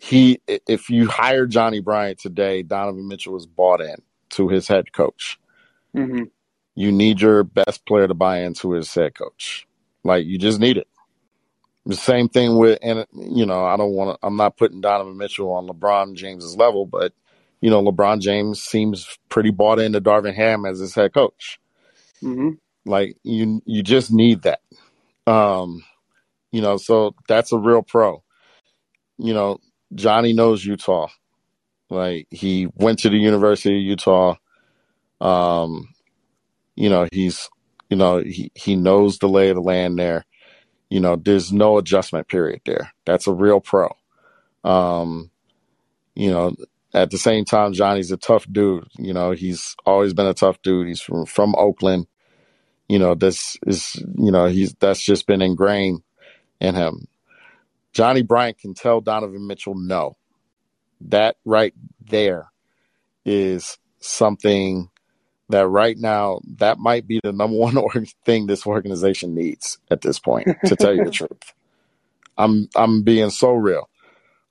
he 0.00 0.40
if 0.48 0.88
you 0.88 1.06
hire 1.06 1.46
Johnny 1.46 1.80
Bryant 1.80 2.18
today, 2.18 2.62
Donovan 2.62 3.08
Mitchell 3.08 3.34
was 3.34 3.46
bought 3.46 3.82
in 3.82 3.96
to 4.30 4.48
his 4.48 4.66
head 4.66 4.92
coach. 4.94 5.38
Mm-hmm 5.94 6.24
you 6.74 6.92
need 6.92 7.20
your 7.20 7.44
best 7.44 7.86
player 7.86 8.08
to 8.08 8.14
buy 8.14 8.40
into 8.40 8.72
his 8.72 8.92
head 8.92 9.14
coach. 9.14 9.66
Like 10.02 10.26
you 10.26 10.38
just 10.38 10.60
need 10.60 10.76
it. 10.76 10.88
The 11.86 11.96
same 11.96 12.28
thing 12.28 12.56
with, 12.56 12.78
and 12.82 13.06
you 13.12 13.46
know, 13.46 13.64
I 13.64 13.76
don't 13.76 13.92
want 13.92 14.18
to. 14.18 14.26
I'm 14.26 14.36
not 14.36 14.56
putting 14.56 14.80
Donovan 14.80 15.18
Mitchell 15.18 15.52
on 15.52 15.66
LeBron 15.66 16.14
James's 16.14 16.56
level, 16.56 16.86
but 16.86 17.12
you 17.60 17.70
know, 17.70 17.82
LeBron 17.82 18.20
James 18.20 18.62
seems 18.62 19.18
pretty 19.28 19.50
bought 19.50 19.78
into 19.78 20.00
Darvin 20.00 20.34
Ham 20.34 20.64
as 20.66 20.78
his 20.80 20.94
head 20.94 21.12
coach. 21.14 21.60
Mm-hmm. 22.22 22.50
Like 22.84 23.16
you, 23.22 23.62
you 23.66 23.82
just 23.82 24.12
need 24.12 24.42
that. 24.42 24.60
Um, 25.26 25.84
You 26.52 26.60
know, 26.62 26.76
so 26.76 27.14
that's 27.26 27.52
a 27.52 27.58
real 27.58 27.82
pro. 27.82 28.22
You 29.18 29.34
know, 29.34 29.58
Johnny 29.94 30.32
knows 30.32 30.64
Utah. 30.64 31.08
Like 31.90 32.28
he 32.30 32.68
went 32.76 33.00
to 33.00 33.10
the 33.10 33.16
University 33.16 33.76
of 33.76 33.82
Utah. 33.82 34.36
Um, 35.20 35.93
you 36.76 36.88
know, 36.88 37.08
he's 37.12 37.48
you 37.90 37.96
know, 37.96 38.18
he, 38.18 38.50
he 38.54 38.76
knows 38.76 39.18
the 39.18 39.28
lay 39.28 39.50
of 39.50 39.56
the 39.56 39.62
land 39.62 39.98
there. 39.98 40.24
You 40.90 41.00
know, 41.00 41.16
there's 41.16 41.52
no 41.52 41.78
adjustment 41.78 42.28
period 42.28 42.60
there. 42.64 42.92
That's 43.04 43.26
a 43.26 43.32
real 43.32 43.60
pro. 43.60 43.94
Um, 44.64 45.30
you 46.14 46.30
know, 46.30 46.54
at 46.92 47.10
the 47.10 47.18
same 47.18 47.44
time, 47.44 47.72
Johnny's 47.72 48.10
a 48.10 48.16
tough 48.16 48.46
dude. 48.50 48.86
You 48.98 49.12
know, 49.12 49.32
he's 49.32 49.76
always 49.84 50.14
been 50.14 50.26
a 50.26 50.34
tough 50.34 50.62
dude. 50.62 50.88
He's 50.88 51.00
from, 51.00 51.26
from 51.26 51.54
Oakland. 51.56 52.06
You 52.88 52.98
know, 52.98 53.14
this 53.14 53.56
is, 53.66 53.96
you 54.16 54.30
know, 54.30 54.46
he's, 54.46 54.74
that's 54.74 55.02
just 55.02 55.26
been 55.26 55.42
ingrained 55.42 56.02
in 56.60 56.74
him. 56.74 57.08
Johnny 57.92 58.22
Bryant 58.22 58.58
can 58.58 58.74
tell 58.74 59.00
Donovan 59.00 59.46
Mitchell 59.46 59.74
no. 59.74 60.16
That 61.00 61.36
right 61.44 61.74
there 62.00 62.48
is 63.24 63.78
something 64.00 64.90
that 65.48 65.66
right 65.66 65.96
now 65.98 66.40
that 66.56 66.78
might 66.78 67.06
be 67.06 67.20
the 67.22 67.32
number 67.32 67.56
one 67.56 67.76
thing 68.24 68.46
this 68.46 68.66
organization 68.66 69.34
needs 69.34 69.78
at 69.90 70.00
this 70.00 70.18
point. 70.18 70.48
To 70.66 70.76
tell 70.76 70.94
you 70.94 71.04
the 71.04 71.10
truth, 71.12 71.54
I'm 72.36 72.68
I'm 72.74 73.02
being 73.02 73.30
so 73.30 73.52
real, 73.52 73.88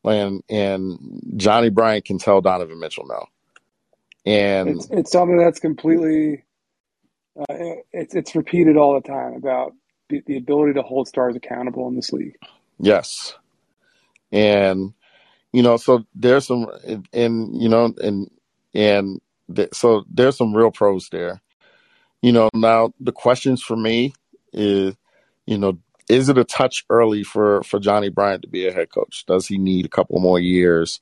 and 0.04 0.44
and 0.50 1.22
Johnny 1.38 1.70
Bryant 1.70 2.06
can 2.06 2.18
tell 2.18 2.42
Donovan 2.42 2.80
Mitchell 2.80 3.08
no, 3.08 3.26
and 4.26 4.70
it's, 4.70 4.90
it's 4.92 5.12
something 5.12 5.38
that's 5.38 5.60
completely 5.60 6.44
uh, 7.38 7.56
it's 7.92 8.16
it's 8.16 8.36
repeated 8.36 8.78
all 8.78 8.94
the 8.94 9.08
time 9.08 9.34
about 9.34 9.74
the, 10.10 10.22
the 10.28 10.38
ability 10.38 10.74
to 10.74 10.82
hold 10.82 11.08
stars 11.08 11.36
accountable 11.36 11.88
in 11.88 11.96
this 11.96 12.14
league. 12.14 12.38
Yes, 12.80 13.36
and 14.32 14.94
you 15.52 15.62
know, 15.62 15.78
so 15.78 16.06
there's 16.16 16.48
some, 16.48 16.68
and, 16.86 17.08
and 17.14 17.62
you 17.62 17.70
know, 17.70 17.94
and 18.02 18.30
and 18.74 19.22
so 19.74 20.04
there's 20.12 20.38
some 20.38 20.56
real 20.56 20.72
pros 20.72 21.10
there. 21.12 21.42
You 22.22 22.32
know, 22.32 22.50
now 22.54 22.94
the 23.00 23.12
questions 23.12 23.62
for 23.62 23.76
me 23.76 24.14
is, 24.54 24.96
you 25.46 25.58
know, 25.58 25.80
is 26.10 26.30
it 26.30 26.38
a 26.38 26.44
touch 26.44 26.86
early 26.90 27.24
for 27.24 27.64
for 27.64 27.80
Johnny 27.80 28.10
Bryant 28.10 28.44
to 28.44 28.48
be 28.48 28.68
a 28.68 28.74
head 28.74 28.90
coach? 28.90 29.26
Does 29.26 29.48
he 29.48 29.58
need 29.58 29.86
a 29.86 29.90
couple 29.90 30.20
more 30.20 30.40
years 30.40 31.02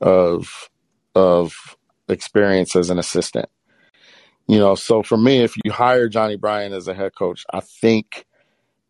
of 0.00 0.70
of 1.14 1.76
experience 2.08 2.76
as 2.76 2.90
an 2.90 2.98
assistant? 2.98 3.48
You 4.48 4.58
know, 4.58 4.74
so 4.76 5.02
for 5.02 5.16
me, 5.16 5.42
if 5.42 5.56
you 5.64 5.72
hire 5.72 6.08
Johnny 6.08 6.36
Bryant 6.36 6.74
as 6.74 6.86
a 6.86 6.94
head 6.94 7.14
coach, 7.16 7.44
I 7.52 7.60
think 7.60 8.26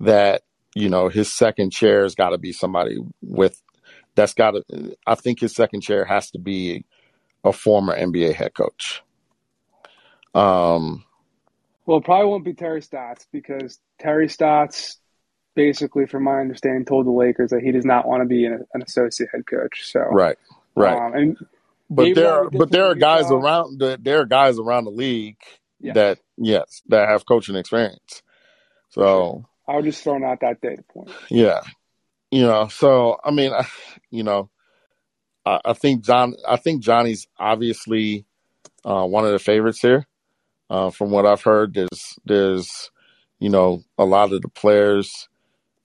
that 0.01 0.43
you 0.75 0.89
know 0.89 1.09
his 1.09 1.33
second 1.33 1.71
chair 1.71 2.03
has 2.03 2.15
got 2.15 2.31
to 2.31 2.39
be 2.39 2.53
somebody 2.53 2.99
with 3.23 3.63
that's 4.15 4.35
got 4.35 4.53
to. 4.53 4.97
I 5.07 5.15
think 5.15 5.41
his 5.41 5.55
second 5.55 5.83
chair 5.83 6.05
has 6.05 6.31
to 6.33 6.39
be 6.39 6.85
a 7.47 7.53
former 7.53 7.97
NBA 7.97 8.35
head 8.35 8.55
coach. 8.55 9.03
Um, 10.35 11.05
well, 11.87 11.99
it 11.99 12.05
probably 12.05 12.27
won't 12.27 12.45
be 12.45 12.53
Terry 12.53 12.83
Stotts 12.83 13.27
because 13.33 13.79
Terry 14.01 14.29
Stotts, 14.29 14.99
basically, 15.55 16.07
from 16.07 16.25
my 16.25 16.41
understanding, 16.41 16.85
told 16.85 17.07
the 17.07 17.13
Lakers 17.13 17.51
that 17.51 17.63
he 17.63 17.71
does 17.71 17.85
not 17.85 18.07
want 18.07 18.23
to 18.23 18.27
be 18.27 18.45
an, 18.45 18.67
an 18.75 18.83
associate 18.83 19.31
head 19.33 19.47
coach. 19.47 19.91
So 19.91 20.01
right, 20.01 20.37
right. 20.75 20.97
Um, 20.97 21.15
and 21.15 21.37
but 21.89 22.15
there, 22.17 22.33
are, 22.33 22.51
but 22.51 22.71
there 22.73 22.87
are 22.87 22.97
guys 22.97 23.31
around. 23.31 23.79
The, 23.79 23.99
there 24.03 24.21
are 24.21 24.27
guys 24.27 24.59
around 24.59 24.85
the 24.85 24.91
league 24.91 25.39
yes. 25.81 25.95
that 25.95 26.19
yes 26.37 26.83
that 26.89 27.09
have 27.09 27.25
coaching 27.25 27.55
experience. 27.55 28.23
So 28.91 29.47
I 29.69 29.77
was 29.77 29.85
just 29.85 30.03
throwing 30.03 30.25
out 30.25 30.41
that 30.41 30.61
data 30.61 30.83
point. 30.93 31.11
Yeah, 31.31 31.61
you 32.33 32.43
know. 32.43 32.67
So 32.67 33.21
I 33.23 33.31
mean, 33.31 33.53
I, 33.53 33.67
you 34.11 34.25
know, 34.25 34.51
I, 35.47 35.61
I 35.65 35.73
think 35.73 36.05
John. 36.05 36.35
I 36.47 36.57
think 36.57 36.83
Johnny's 36.83 37.27
obviously 37.39 38.27
uh, 38.85 39.07
one 39.07 39.25
of 39.25 39.33
the 39.33 39.39
favorites 39.39 39.81
here. 39.81 40.07
Uh, 40.69 40.91
from 40.91 41.11
what 41.11 41.25
I've 41.25 41.43
heard, 41.43 41.75
there's 41.75 42.19
there's 42.25 42.91
you 43.39 43.49
know 43.49 43.83
a 43.97 44.05
lot 44.05 44.33
of 44.33 44.43
the 44.43 44.49
players 44.49 45.29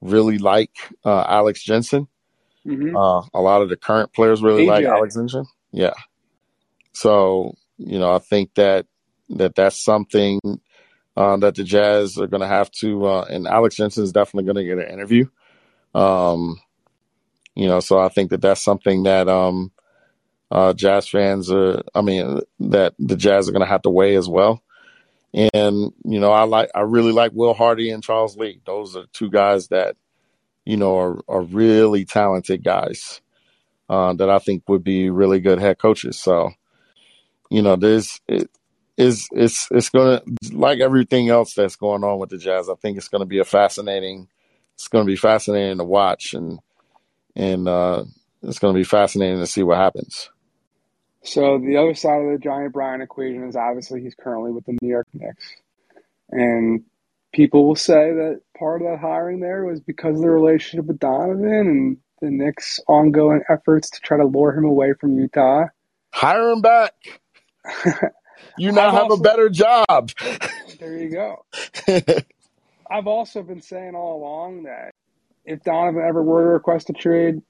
really 0.02 0.40
like 0.40 0.72
uh, 1.06 1.24
Alex 1.28 1.64
Jensen. 1.64 2.08
Mm-hmm. 2.66 2.96
Uh, 2.96 3.22
a 3.34 3.42
lot 3.42 3.62
of 3.62 3.70
the 3.70 3.78
current 3.78 4.14
players 4.14 4.42
really 4.42 4.66
AJ. 4.66 4.68
like 4.68 4.86
Alex 4.86 5.16
Jensen. 5.16 5.46
Yeah. 5.72 5.94
So 6.94 7.56
you 7.78 8.00
know, 8.00 8.14
I 8.14 8.20
think 8.20 8.56
that 8.56 8.88
that 9.30 9.56
that's 9.56 9.84
something 9.84 10.40
uh, 11.16 11.38
that 11.38 11.56
the 11.56 11.64
Jazz 11.64 12.18
are 12.18 12.28
going 12.28 12.42
to 12.42 12.48
have 12.48 12.72
to, 12.80 13.06
uh, 13.06 13.26
and 13.30 13.48
Alex 13.48 13.76
Jensen 13.76 14.04
is 14.04 14.12
definitely 14.12 14.52
going 14.52 14.66
to 14.66 14.76
get 14.76 14.86
an 14.86 14.94
interview. 14.94 15.26
Um, 15.94 16.60
you 17.56 17.68
know, 17.68 17.80
so 17.80 18.00
I 18.00 18.10
think 18.10 18.30
that 18.30 18.42
that's 18.42 18.64
something 18.64 19.04
that 19.04 19.28
um, 19.28 19.72
uh, 20.50 20.74
Jazz 20.74 21.08
fans 21.08 21.52
are. 21.52 21.82
I 21.94 22.02
mean, 22.02 22.42
that 22.60 22.94
the 23.00 23.16
Jazz 23.16 23.48
are 23.48 23.52
going 23.52 23.66
to 23.66 23.72
have 23.72 23.84
to 23.84 23.90
weigh 23.90 24.16
as 24.16 24.28
well. 24.28 24.62
And 25.34 25.94
you 26.04 26.20
know, 26.20 26.32
I 26.32 26.44
like, 26.44 26.70
I 26.76 26.82
really 26.82 27.12
like 27.12 27.32
Will 27.34 27.54
Hardy 27.54 27.90
and 27.92 28.04
Charles 28.04 28.38
Lee. 28.38 28.62
Those 28.66 28.96
are 28.96 29.06
two 29.14 29.30
guys 29.30 29.70
that 29.70 29.96
you 30.66 30.78
know 30.78 30.98
are, 30.98 31.22
are 31.28 31.42
really 31.42 32.06
talented 32.06 32.64
guys 32.64 33.22
uh, 33.90 34.14
that 34.14 34.30
I 34.30 34.40
think 34.40 34.68
would 34.70 34.84
be 34.84 35.10
really 35.10 35.40
good 35.40 35.60
head 35.60 35.78
coaches. 35.78 36.20
So, 36.20 36.52
you 37.50 37.62
know, 37.62 37.76
there's 37.76 38.22
it 38.28 38.50
is 38.98 39.28
it's 39.32 39.68
it's 39.72 39.90
gonna 39.90 40.22
like 40.52 40.80
everything 40.80 41.30
else 41.30 41.54
that's 41.54 41.76
going 41.76 42.04
on 42.04 42.20
with 42.20 42.30
the 42.30 42.38
Jazz. 42.38 42.70
I 42.70 42.76
think 42.76 42.98
it's 42.98 43.10
going 43.10 43.22
to 43.22 43.26
be 43.26 43.40
a 43.40 43.46
fascinating. 43.46 44.28
It's 44.76 44.88
going 44.88 45.06
to 45.06 45.12
be 45.12 45.18
fascinating 45.18 45.78
to 45.78 45.84
watch 45.84 46.34
and 46.34 46.60
and 47.36 47.68
uh, 47.68 48.04
it's 48.44 48.60
going 48.60 48.74
to 48.74 48.80
be 48.80 48.84
fascinating 48.84 49.40
to 49.40 49.48
see 49.48 49.64
what 49.64 49.78
happens. 49.78 50.30
So 51.24 51.60
the 51.60 51.78
other 51.78 51.94
side 51.94 52.22
of 52.22 52.32
the 52.32 52.40
Johnny 52.40 52.70
Bryant 52.70 53.04
equation 53.04 53.48
is 53.48 53.56
obviously 53.56 54.02
he's 54.02 54.16
currently 54.16 54.52
with 54.52 54.66
the 54.66 54.78
New 54.82 54.90
York 54.90 55.08
Knicks, 55.14 55.56
and 56.32 56.84
people 57.32 57.68
will 57.68 57.76
say 57.76 58.12
that 58.14 58.42
part 58.58 58.82
of 58.82 58.88
that 58.88 59.00
hiring 59.00 59.40
there 59.40 59.64
was 59.66 59.80
because 59.80 60.16
of 60.16 60.22
the 60.22 60.30
relationship 60.30 60.86
with 60.86 61.00
Donovan 61.00 61.48
and 61.50 61.98
the 62.22 62.32
Knicks' 62.32 62.80
ongoing 62.88 63.42
efforts 63.50 63.92
to 63.92 64.00
try 64.02 64.18
to 64.18 64.26
lure 64.26 64.52
him 64.52 64.66
away 64.66 64.94
from 65.00 65.18
Utah. 65.18 65.66
Hire 66.12 66.52
him 66.52 66.62
back. 66.62 66.94
you 68.58 68.72
now 68.72 68.92
have 68.92 69.12
a 69.12 69.18
better 69.18 69.50
job. 69.50 70.12
there 70.80 70.98
you 70.98 71.10
go. 71.10 71.46
I've 72.90 73.08
also 73.08 73.44
been 73.44 73.62
saying 73.62 73.96
all 73.96 74.18
along 74.18 74.64
that 74.64 74.94
if 75.46 75.64
Donovan 75.64 76.04
ever 76.08 76.22
were 76.22 76.44
to 76.44 76.50
request 76.50 76.90
a 76.90 76.94
trade, 76.94 77.42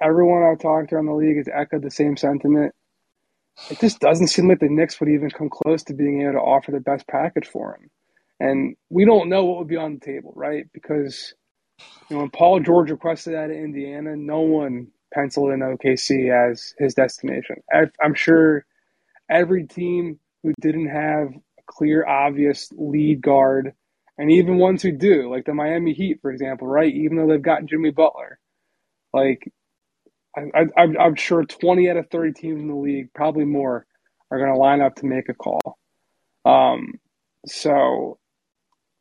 everyone 0.00 0.42
I've 0.42 0.60
talked 0.60 0.90
to 0.90 0.98
in 0.98 1.06
the 1.06 1.14
league 1.14 1.36
has 1.36 1.48
echoed 1.52 1.82
the 1.82 1.90
same 1.90 2.16
sentiment. 2.16 2.74
It 3.70 3.80
just 3.80 4.00
doesn't 4.00 4.28
seem 4.28 4.48
like 4.48 4.60
the 4.60 4.68
Knicks 4.68 5.00
would 5.00 5.08
even 5.08 5.30
come 5.30 5.48
close 5.48 5.84
to 5.84 5.94
being 5.94 6.22
able 6.22 6.32
to 6.32 6.38
offer 6.38 6.72
the 6.72 6.80
best 6.80 7.06
package 7.06 7.46
for 7.46 7.76
him. 7.76 7.90
And 8.38 8.76
we 8.90 9.04
don't 9.06 9.30
know 9.30 9.44
what 9.44 9.58
would 9.58 9.68
be 9.68 9.76
on 9.76 9.94
the 9.94 10.00
table, 10.00 10.32
right? 10.36 10.66
Because 10.74 11.32
you 12.10 12.16
know, 12.16 12.20
when 12.20 12.30
Paul 12.30 12.60
George 12.60 12.90
requested 12.90 13.34
out 13.34 13.50
of 13.50 13.56
Indiana, 13.56 14.14
no 14.14 14.40
one 14.40 14.88
penciled 15.14 15.52
in 15.52 15.60
OKC 15.60 16.30
as 16.30 16.74
his 16.78 16.94
destination. 16.94 17.62
I'm 17.72 18.14
sure 18.14 18.66
every 19.30 19.66
team 19.66 20.20
who 20.42 20.52
didn't 20.60 20.88
have 20.88 21.28
a 21.28 21.62
clear, 21.66 22.06
obvious 22.06 22.70
lead 22.76 23.22
guard– 23.22 23.72
and 24.18 24.30
even 24.30 24.58
ones 24.58 24.82
who 24.82 24.92
do, 24.92 25.30
like 25.30 25.44
the 25.44 25.54
Miami 25.54 25.92
Heat, 25.92 26.20
for 26.22 26.30
example, 26.30 26.66
right? 26.66 26.92
Even 26.92 27.16
though 27.16 27.28
they've 27.28 27.42
got 27.42 27.66
Jimmy 27.66 27.90
Butler, 27.90 28.38
like 29.12 29.50
I, 30.36 30.66
am 30.76 31.14
sure 31.14 31.44
20 31.44 31.90
out 31.90 31.96
of 31.96 32.10
30 32.10 32.32
teams 32.32 32.60
in 32.60 32.68
the 32.68 32.74
league, 32.74 33.12
probably 33.14 33.44
more, 33.44 33.86
are 34.30 34.38
going 34.38 34.52
to 34.52 34.58
line 34.58 34.80
up 34.80 34.96
to 34.96 35.06
make 35.06 35.28
a 35.28 35.34
call. 35.34 35.78
Um, 36.44 36.94
so 37.46 38.18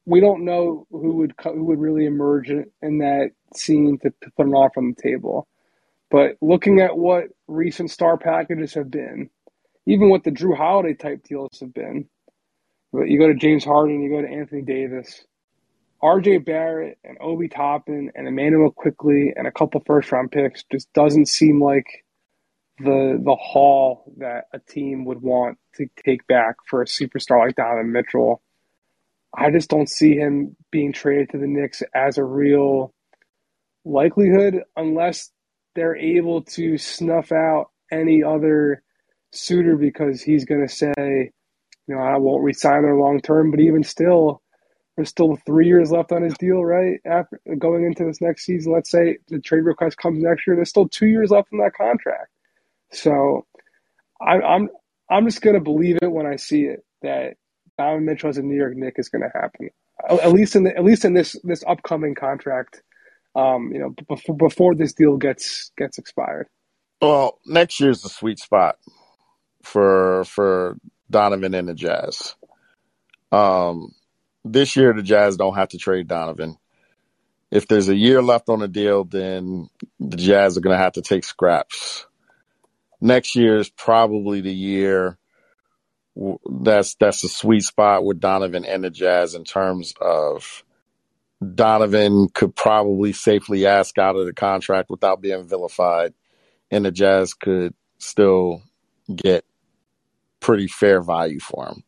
we 0.05 0.20
don't 0.20 0.45
know 0.45 0.88
who 0.91 1.16
would 1.18 1.34
who 1.43 1.66
would 1.66 1.80
really 1.80 2.05
emerge 2.05 2.49
in 2.49 2.97
that 2.99 3.32
scene 3.55 3.97
to, 4.03 4.09
to 4.09 4.32
put 4.38 4.45
an 4.45 4.53
offer 4.53 4.80
on 4.80 4.93
the 4.95 5.01
table. 5.01 5.47
But 6.11 6.38
looking 6.41 6.80
at 6.80 6.97
what 6.97 7.26
recent 7.47 7.91
star 7.91 8.18
packages 8.18 8.76
have 8.76 8.91
been, 8.91 9.30
even 9.86 10.09
what 10.09 10.24
the 10.24 10.32
Jrue 10.32 10.55
Holiday 10.55 10.93
type 10.93 11.24
deals 11.24 11.59
have 11.59 11.74
been, 11.74 12.07
you 13.03 13.19
go 13.19 13.27
to 13.27 13.35
James 13.35 13.63
Harden, 13.63 14.01
you 14.01 14.09
go 14.09 14.21
to 14.21 14.27
Anthony 14.27 14.61
Davis, 14.61 15.23
RJ 16.03 16.45
Barrett 16.45 16.97
and 17.03 17.17
Obi 17.19 17.47
Toppin 17.47 18.11
and 18.15 18.27
Immanuel 18.27 18.71
Quickley 18.71 19.33
and 19.35 19.47
a 19.47 19.51
couple 19.51 19.81
first 19.85 20.11
round 20.11 20.31
picks 20.31 20.63
just 20.71 20.91
doesn't 20.93 21.27
seem 21.27 21.61
like 21.61 22.05
the 22.79 23.19
the 23.23 23.35
haul 23.35 24.13
that 24.17 24.45
a 24.53 24.59
team 24.59 25.05
would 25.05 25.21
want 25.21 25.57
to 25.75 25.87
take 26.05 26.27
back 26.27 26.55
for 26.67 26.81
a 26.81 26.85
superstar 26.85 27.45
like 27.45 27.55
Donovan 27.55 27.91
Mitchell. 27.91 28.41
I 29.33 29.51
just 29.51 29.69
don't 29.69 29.89
see 29.89 30.15
him 30.15 30.55
being 30.71 30.93
traded 30.93 31.31
to 31.31 31.37
the 31.37 31.47
Knicks 31.47 31.81
as 31.93 32.17
a 32.17 32.23
real 32.23 32.93
likelihood 33.83 34.61
unless 34.75 35.31
they're 35.73 35.95
able 35.95 36.43
to 36.43 36.77
snuff 36.77 37.31
out 37.31 37.71
any 37.91 38.23
other 38.23 38.81
suitor 39.31 39.75
because 39.75 40.21
he's 40.21 40.45
going 40.45 40.65
to 40.65 40.73
say, 40.73 41.31
you 41.88 41.95
know, 41.95 42.01
I 42.01 42.17
won't 42.17 42.43
resign 42.43 42.83
there 42.83 42.95
long 42.95 43.21
term. 43.21 43.51
But 43.51 43.59
even 43.59 43.83
still, 43.83 44.41
there's 44.95 45.09
still 45.09 45.38
three 45.45 45.67
years 45.67 45.91
left 45.91 46.11
on 46.11 46.23
his 46.23 46.36
deal, 46.38 46.63
right? 46.63 46.99
After 47.05 47.39
going 47.57 47.86
into 47.86 48.05
this 48.05 48.21
next 48.21 48.45
season, 48.45 48.73
let's 48.73 48.89
say 48.89 49.17
the 49.27 49.39
trade 49.39 49.65
request 49.65 49.97
comes 49.97 50.21
next 50.23 50.47
year, 50.47 50.55
there's 50.55 50.69
still 50.69 50.89
two 50.89 51.07
years 51.07 51.31
left 51.31 51.49
in 51.51 51.59
that 51.59 51.73
contract. 51.73 52.29
So 52.91 53.45
I, 54.21 54.39
I'm 54.39 54.69
I'm 55.09 55.25
just 55.25 55.41
gonna 55.41 55.59
believe 55.59 55.99
it 56.01 56.11
when 56.11 56.25
I 56.25 56.38
see 56.38 56.63
it 56.63 56.86
that 57.01 57.36
Donovan 57.77 58.05
Mitchell 58.05 58.29
as 58.29 58.38
a 58.38 58.41
New 58.41 58.55
York 58.55 58.75
Knick 58.75 58.95
is 58.97 59.09
gonna 59.09 59.31
happen. 59.33 59.69
At 60.09 60.33
least 60.33 60.55
in 60.55 60.63
the, 60.63 60.75
at 60.75 60.83
least 60.83 61.05
in 61.05 61.13
this 61.13 61.36
this 61.43 61.63
upcoming 61.67 62.15
contract, 62.15 62.81
um, 63.36 63.71
you 63.73 63.79
know, 63.79 63.95
before 64.07 64.36
before 64.36 64.75
this 64.75 64.93
deal 64.93 65.17
gets 65.17 65.71
gets 65.77 65.97
expired. 65.97 66.47
Well, 67.01 67.39
next 67.45 67.79
year's 67.79 68.01
the 68.01 68.09
sweet 68.09 68.39
spot 68.39 68.77
for 69.63 70.23
for 70.25 70.77
Donovan 71.10 71.53
and 71.53 71.68
the 71.68 71.74
Jazz. 71.74 72.36
Um, 73.32 73.93
this 74.43 74.76
year 74.76 74.93
the 74.93 75.03
Jazz 75.03 75.38
don't 75.38 75.56
have 75.56 75.70
to 75.70 75.78
trade 75.78 76.08
Donovan. 76.08 76.58
If 77.51 77.68
there's 77.68 77.89
a 77.89 77.95
year 77.95 78.22
left 78.22 78.49
on 78.49 78.60
the 78.60 78.68
deal, 78.68 79.06
then 79.06 79.70
the 79.99 80.18
Jazz 80.18 80.58
are 80.58 80.62
going 80.62 80.78
to 80.78 80.84
have 80.84 80.93
to 80.93 81.01
take 81.01 81.24
scraps. 81.24 82.06
Next 83.01 83.36
year 83.36 83.58
is 83.58 83.70
probably 83.70 84.41
the 84.41 84.53
year 84.53 85.18
that's 86.49 86.95
that's 86.95 87.24
a 87.24 87.30
sweet 87.30 87.64
spot 87.64 88.06
with 88.06 88.20
Donovan 88.20 88.66
and 88.66 88.84
the 88.84 88.89
Jazz 88.89 89.36
in 89.36 89.43
terms 89.43 89.93
of 89.99 90.64
Donovan 91.53 92.30
could 92.30 92.56
probably 92.56 93.12
safely 93.12 93.66
ask 93.66 93.97
out 93.97 94.16
of 94.16 94.26
the 94.26 94.34
contract 94.34 94.89
without 94.89 95.22
being 95.22 95.47
vilified, 95.47 96.14
and 96.72 96.86
the 96.86 96.91
Jazz 96.91 97.34
could 97.34 97.74
still 97.97 98.62
get 99.14 99.45
pretty 100.45 100.67
fair 100.67 101.01
value 101.01 101.39
for 101.39 101.65
him. 101.65 101.83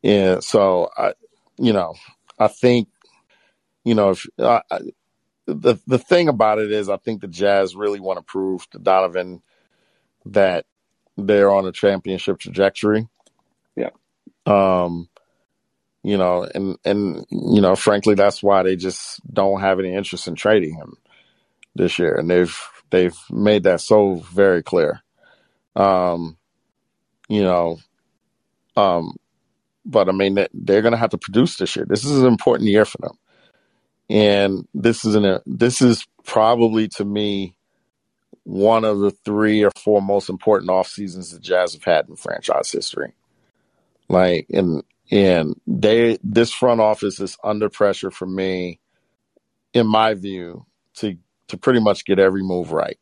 Yeah, 0.00 0.38
so 0.38 0.90
I, 0.96 1.14
you 1.58 1.72
know, 1.72 1.94
I 2.38 2.46
think, 2.46 2.88
you 3.84 3.96
know, 3.96 4.10
if 4.10 4.26
uh, 4.38 4.60
the 5.46 5.76
the 5.88 5.98
thing 5.98 6.28
about 6.28 6.60
it 6.60 6.70
is, 6.70 6.88
I 6.88 6.98
think 6.98 7.20
the 7.20 7.26
Jazz 7.26 7.74
really 7.74 7.98
want 7.98 8.18
to 8.18 8.22
prove 8.22 8.70
to 8.70 8.78
Donovan 8.78 9.42
that 10.26 10.66
they're 11.16 11.50
on 11.50 11.66
a 11.66 11.72
championship 11.72 12.38
trajectory. 12.38 13.08
Yeah. 13.74 13.90
Um, 14.46 15.08
you 16.04 16.16
know, 16.16 16.46
and 16.54 16.78
and 16.84 17.26
you 17.30 17.60
know, 17.60 17.74
frankly, 17.74 18.14
that's 18.14 18.40
why 18.40 18.62
they 18.62 18.76
just 18.76 19.20
don't 19.32 19.60
have 19.60 19.80
any 19.80 19.92
interest 19.92 20.28
in 20.28 20.36
trading 20.36 20.76
him 20.76 20.96
this 21.74 21.98
year, 21.98 22.14
and 22.14 22.30
they've 22.30 22.56
they've 22.90 23.18
made 23.30 23.64
that 23.64 23.80
so 23.80 24.14
very 24.32 24.62
clear. 24.62 25.02
Um, 25.74 26.36
you 27.28 27.42
know, 27.42 27.78
um, 28.76 29.16
but 29.84 30.08
I 30.08 30.12
mean, 30.12 30.34
they're 30.52 30.82
going 30.82 30.92
to 30.92 30.98
have 30.98 31.10
to 31.10 31.18
produce 31.18 31.56
this 31.56 31.76
year. 31.76 31.86
This 31.88 32.04
is 32.04 32.20
an 32.20 32.26
important 32.26 32.68
year 32.68 32.84
for 32.84 32.98
them, 32.98 33.18
and 34.08 34.68
this 34.74 35.04
is 35.04 35.14
an 35.14 35.40
this 35.46 35.82
is 35.82 36.06
probably 36.24 36.88
to 36.88 37.04
me 37.04 37.56
one 38.44 38.84
of 38.84 38.98
the 39.00 39.10
three 39.10 39.64
or 39.64 39.70
four 39.70 40.00
most 40.02 40.28
important 40.28 40.70
off 40.70 40.86
seasons 40.88 41.32
the 41.32 41.40
Jazz 41.40 41.72
have 41.72 41.84
had 41.84 42.08
in 42.08 42.16
franchise 42.16 42.70
history. 42.70 43.14
Like, 44.08 44.46
and 44.50 44.82
and 45.10 45.54
they 45.66 46.18
this 46.22 46.52
front 46.52 46.80
office 46.80 47.20
is 47.20 47.36
under 47.42 47.68
pressure 47.68 48.10
for 48.10 48.26
me, 48.26 48.80
in 49.72 49.86
my 49.86 50.14
view, 50.14 50.66
to 50.96 51.16
to 51.48 51.56
pretty 51.56 51.80
much 51.80 52.04
get 52.04 52.18
every 52.18 52.42
move 52.42 52.72
right. 52.72 52.98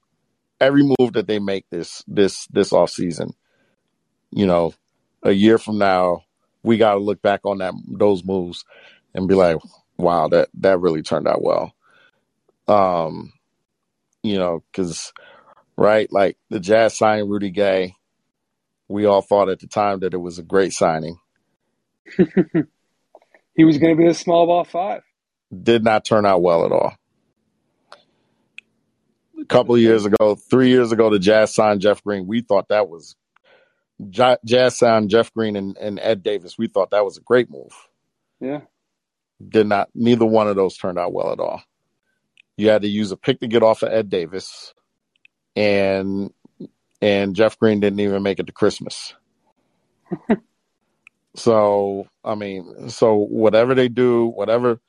Every 0.60 0.82
move 0.82 1.14
that 1.14 1.26
they 1.26 1.40
make 1.40 1.68
this 1.70 2.04
this 2.06 2.46
this 2.46 2.72
off 2.72 2.90
season, 2.90 3.34
you 4.32 4.46
know, 4.46 4.74
a 5.22 5.32
year 5.32 5.58
from 5.58 5.78
now, 5.78 6.24
we 6.62 6.78
got 6.78 6.94
to 6.94 7.00
look 7.00 7.22
back 7.22 7.40
on 7.44 7.58
that 7.58 7.74
those 7.86 8.24
moves 8.24 8.64
and 9.14 9.28
be 9.28 9.34
like, 9.34 9.58
wow, 9.96 10.28
that 10.28 10.48
that 10.54 10.80
really 10.80 11.02
turned 11.02 11.28
out 11.28 11.42
well. 11.42 11.74
Um, 12.66 13.32
you 14.22 14.38
know, 14.38 14.64
because 14.70 15.12
right, 15.76 16.10
like 16.12 16.36
the 16.48 16.60
Jazz 16.60 16.96
signed 16.96 17.30
Rudy 17.30 17.50
Gay. 17.50 17.94
We 18.88 19.06
all 19.06 19.22
thought 19.22 19.48
at 19.48 19.60
the 19.60 19.66
time 19.66 20.00
that 20.00 20.12
it 20.12 20.18
was 20.18 20.38
a 20.38 20.42
great 20.42 20.72
signing. 20.72 21.18
he 23.54 23.64
was 23.64 23.78
going 23.78 23.96
to 23.96 24.02
be 24.02 24.08
a 24.08 24.14
small 24.14 24.46
ball 24.46 24.64
five. 24.64 25.02
Did 25.62 25.82
not 25.84 26.04
turn 26.04 26.26
out 26.26 26.42
well 26.42 26.66
at 26.66 26.72
all. 26.72 26.94
A 29.40 29.44
couple 29.46 29.74
of 29.74 29.80
years 29.80 30.04
ago, 30.04 30.34
three 30.34 30.68
years 30.68 30.92
ago, 30.92 31.10
the 31.10 31.18
Jazz 31.18 31.54
signed 31.54 31.80
Jeff 31.80 32.02
Green. 32.04 32.26
We 32.26 32.42
thought 32.42 32.68
that 32.68 32.88
was 32.88 33.16
Jazz 34.10 34.78
signed 34.78 35.10
Jeff 35.10 35.32
Green 35.32 35.56
and, 35.56 35.76
and 35.78 35.98
Ed 36.00 36.22
Davis. 36.22 36.58
We 36.58 36.66
thought 36.66 36.90
that 36.90 37.04
was 37.04 37.16
a 37.16 37.22
great 37.22 37.50
move. 37.50 37.72
Yeah. 38.40 38.60
Did 39.46 39.68
not. 39.68 39.88
Neither 39.94 40.26
one 40.26 40.48
of 40.48 40.56
those 40.56 40.76
turned 40.76 40.98
out 40.98 41.12
well 41.12 41.32
at 41.32 41.40
all. 41.40 41.62
You 42.56 42.68
had 42.68 42.82
to 42.82 42.88
use 42.88 43.10
a 43.12 43.16
pick 43.16 43.40
to 43.40 43.48
get 43.48 43.62
off 43.62 43.82
of 43.82 43.92
Ed 43.92 44.10
Davis, 44.10 44.74
and 45.56 46.32
and 47.00 47.34
Jeff 47.34 47.58
Green 47.58 47.80
didn't 47.80 48.00
even 48.00 48.22
make 48.22 48.38
it 48.38 48.46
to 48.46 48.52
Christmas. 48.52 49.14
so 51.34 52.06
I 52.24 52.34
mean, 52.34 52.88
so 52.88 53.14
whatever 53.16 53.74
they 53.74 53.88
do, 53.88 54.26
whatever 54.26 54.80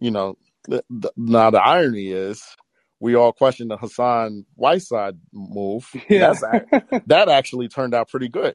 you 0.00 0.10
know. 0.10 0.36
The, 0.64 0.84
the, 0.90 1.10
now 1.16 1.48
the 1.50 1.62
irony 1.62 2.08
is 2.08 2.44
we 3.00 3.14
all 3.14 3.32
questioned 3.32 3.70
the 3.70 3.76
Hassan 3.76 4.44
Whiteside 4.54 5.18
move. 5.32 5.88
Yeah. 6.08 6.34
that 7.06 7.28
actually 7.28 7.68
turned 7.68 7.94
out 7.94 8.08
pretty 8.08 8.28
good. 8.28 8.54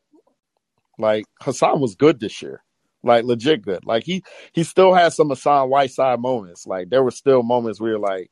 Like 0.98 1.26
Hassan 1.42 1.80
was 1.80 1.96
good 1.96 2.20
this 2.20 2.42
year. 2.42 2.64
Like 3.04 3.26
legit 3.26 3.62
good. 3.62 3.86
Like 3.86 4.04
he 4.04 4.24
he 4.54 4.64
still 4.64 4.94
has 4.94 5.16
some 5.16 5.30
Hassan 5.30 5.70
Whiteside 5.70 6.20
moments. 6.20 6.66
Like 6.68 6.90
there 6.90 7.04
were 7.04 7.12
still 7.12 7.44
moments 7.44 7.80
where 7.80 7.92
you're 7.92 8.00
like, 8.00 8.32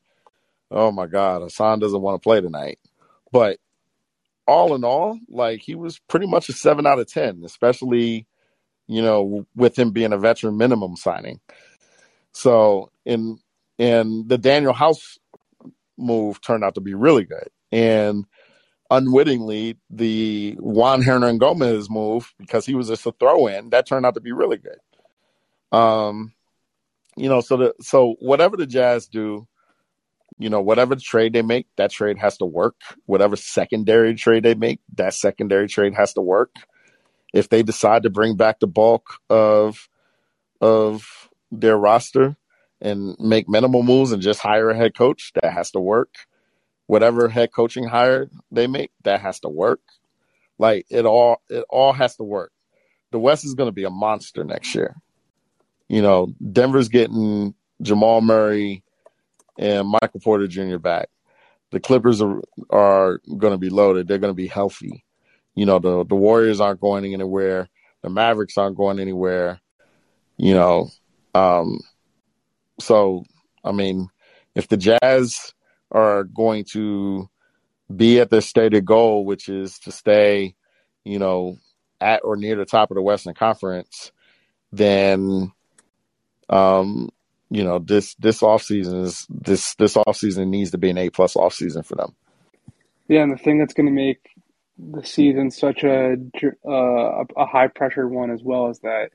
oh 0.70 0.90
my 0.90 1.06
God, 1.06 1.42
Hassan 1.42 1.78
doesn't 1.78 2.00
want 2.00 2.20
to 2.20 2.24
play 2.26 2.40
tonight. 2.40 2.78
But 3.32 3.58
all 4.46 4.74
in 4.74 4.84
all, 4.84 5.18
like 5.28 5.60
he 5.60 5.74
was 5.74 5.98
pretty 6.08 6.26
much 6.26 6.48
a 6.48 6.52
seven 6.52 6.86
out 6.86 6.98
of 6.98 7.06
ten, 7.10 7.42
especially, 7.44 8.26
you 8.86 9.02
know, 9.02 9.46
with 9.54 9.78
him 9.78 9.90
being 9.90 10.12
a 10.12 10.18
veteran 10.18 10.56
minimum 10.56 10.96
signing. 10.96 11.40
So 12.32 12.90
in 13.04 13.38
in 13.78 14.26
the 14.28 14.38
Danuel 14.38 14.74
House 14.74 15.18
move 16.02 16.40
turned 16.40 16.64
out 16.64 16.74
to 16.74 16.80
be 16.80 16.94
really 16.94 17.24
good. 17.24 17.48
And 17.70 18.26
unwittingly, 18.90 19.78
the 19.88 20.56
Juan 20.58 21.02
Hernangomez 21.02 21.88
move, 21.88 22.32
because 22.38 22.66
he 22.66 22.74
was 22.74 22.88
just 22.88 23.06
a 23.06 23.12
throw 23.12 23.46
in, 23.46 23.70
that 23.70 23.86
turned 23.86 24.04
out 24.04 24.14
to 24.14 24.20
be 24.20 24.32
really 24.32 24.58
good. 24.58 24.78
Um, 25.76 26.34
you 27.16 27.28
know, 27.28 27.40
so 27.40 27.56
the 27.56 27.74
so 27.80 28.16
whatever 28.20 28.56
the 28.56 28.66
Jazz 28.66 29.06
do, 29.06 29.46
you 30.38 30.50
know, 30.50 30.60
whatever 30.60 30.96
trade 30.96 31.32
they 31.32 31.42
make, 31.42 31.66
that 31.76 31.90
trade 31.90 32.18
has 32.18 32.38
to 32.38 32.46
work. 32.46 32.76
Whatever 33.06 33.36
secondary 33.36 34.14
trade 34.14 34.42
they 34.42 34.54
make, 34.54 34.80
that 34.96 35.14
secondary 35.14 35.68
trade 35.68 35.94
has 35.94 36.14
to 36.14 36.20
work. 36.20 36.54
If 37.32 37.48
they 37.48 37.62
decide 37.62 38.02
to 38.02 38.10
bring 38.10 38.36
back 38.36 38.60
the 38.60 38.66
bulk 38.66 39.14
of 39.30 39.88
of 40.60 41.30
their 41.50 41.76
roster, 41.76 42.36
and 42.82 43.16
make 43.18 43.48
minimal 43.48 43.82
moves 43.82 44.12
and 44.12 44.20
just 44.20 44.40
hire 44.40 44.68
a 44.68 44.76
head 44.76 44.94
coach, 44.94 45.32
that 45.40 45.52
has 45.52 45.70
to 45.70 45.80
work. 45.80 46.14
Whatever 46.86 47.28
head 47.28 47.52
coaching 47.52 47.84
hire 47.84 48.28
they 48.50 48.66
make, 48.66 48.90
that 49.04 49.20
has 49.20 49.40
to 49.40 49.48
work. 49.48 49.80
Like 50.58 50.84
it 50.90 51.06
all 51.06 51.40
it 51.48 51.64
all 51.70 51.92
has 51.92 52.16
to 52.16 52.24
work. 52.24 52.52
The 53.12 53.18
West 53.18 53.44
is 53.44 53.54
going 53.54 53.68
to 53.68 53.72
be 53.72 53.84
a 53.84 53.90
monster 53.90 54.44
next 54.44 54.74
year. 54.74 54.96
You 55.88 56.02
know, 56.02 56.34
Denver's 56.52 56.88
getting 56.88 57.54
Jamal 57.80 58.20
Murray 58.20 58.82
and 59.58 59.88
Michael 59.88 60.20
Porter 60.20 60.48
Jr. 60.48 60.78
back. 60.78 61.08
The 61.70 61.80
Clippers 61.80 62.20
are 62.20 62.42
are 62.68 63.20
going 63.38 63.52
to 63.52 63.58
be 63.58 63.70
loaded. 63.70 64.08
They're 64.08 64.18
going 64.18 64.32
to 64.32 64.34
be 64.34 64.48
healthy. 64.48 65.04
You 65.54 65.66
know, 65.66 65.78
the 65.78 66.04
the 66.04 66.16
Warriors 66.16 66.60
aren't 66.60 66.80
going 66.80 67.04
anywhere. 67.14 67.68
The 68.02 68.10
Mavericks 68.10 68.58
aren't 68.58 68.76
going 68.76 68.98
anywhere. 68.98 69.60
You 70.36 70.54
know, 70.54 70.90
um, 71.34 71.78
so, 72.82 73.24
I 73.64 73.72
mean, 73.72 74.08
if 74.54 74.68
the 74.68 74.76
Jazz 74.76 75.54
are 75.90 76.24
going 76.24 76.64
to 76.72 77.28
be 77.94 78.20
at 78.20 78.30
their 78.30 78.40
stated 78.40 78.84
goal, 78.84 79.24
which 79.24 79.48
is 79.48 79.78
to 79.80 79.92
stay, 79.92 80.54
you 81.04 81.18
know, 81.18 81.58
at 82.00 82.20
or 82.24 82.36
near 82.36 82.56
the 82.56 82.64
top 82.64 82.90
of 82.90 82.96
the 82.96 83.02
Western 83.02 83.34
Conference, 83.34 84.12
then 84.72 85.52
um, 86.48 87.10
you 87.50 87.64
know, 87.64 87.78
this 87.78 88.14
this 88.14 88.40
offseason 88.40 89.04
is 89.04 89.26
this 89.28 89.74
this 89.74 89.94
offseason 89.94 90.48
needs 90.48 90.70
to 90.70 90.78
be 90.78 90.90
an 90.90 90.98
A 90.98 91.10
plus 91.10 91.34
offseason 91.34 91.84
for 91.84 91.96
them. 91.96 92.14
Yeah, 93.08 93.22
and 93.22 93.32
the 93.32 93.36
thing 93.36 93.58
that's 93.58 93.74
going 93.74 93.86
to 93.86 93.92
make 93.92 94.20
the 94.78 95.04
season 95.04 95.50
such 95.50 95.84
a 95.84 96.16
uh, 96.66 97.24
a 97.36 97.46
high 97.46 97.68
pressure 97.68 98.08
one 98.08 98.30
as 98.30 98.42
well 98.42 98.68
is 98.70 98.78
that 98.80 99.10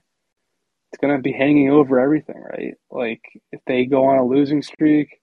it's 0.91 1.01
going 1.01 1.15
to 1.15 1.21
be 1.21 1.31
hanging 1.31 1.69
over 1.69 1.99
everything, 1.99 2.41
right? 2.41 2.75
Like 2.89 3.21
if 3.51 3.61
they 3.65 3.85
go 3.85 4.05
on 4.05 4.19
a 4.19 4.25
losing 4.25 4.61
streak, 4.61 5.19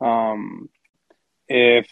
um, 0.00 0.68
if 1.48 1.86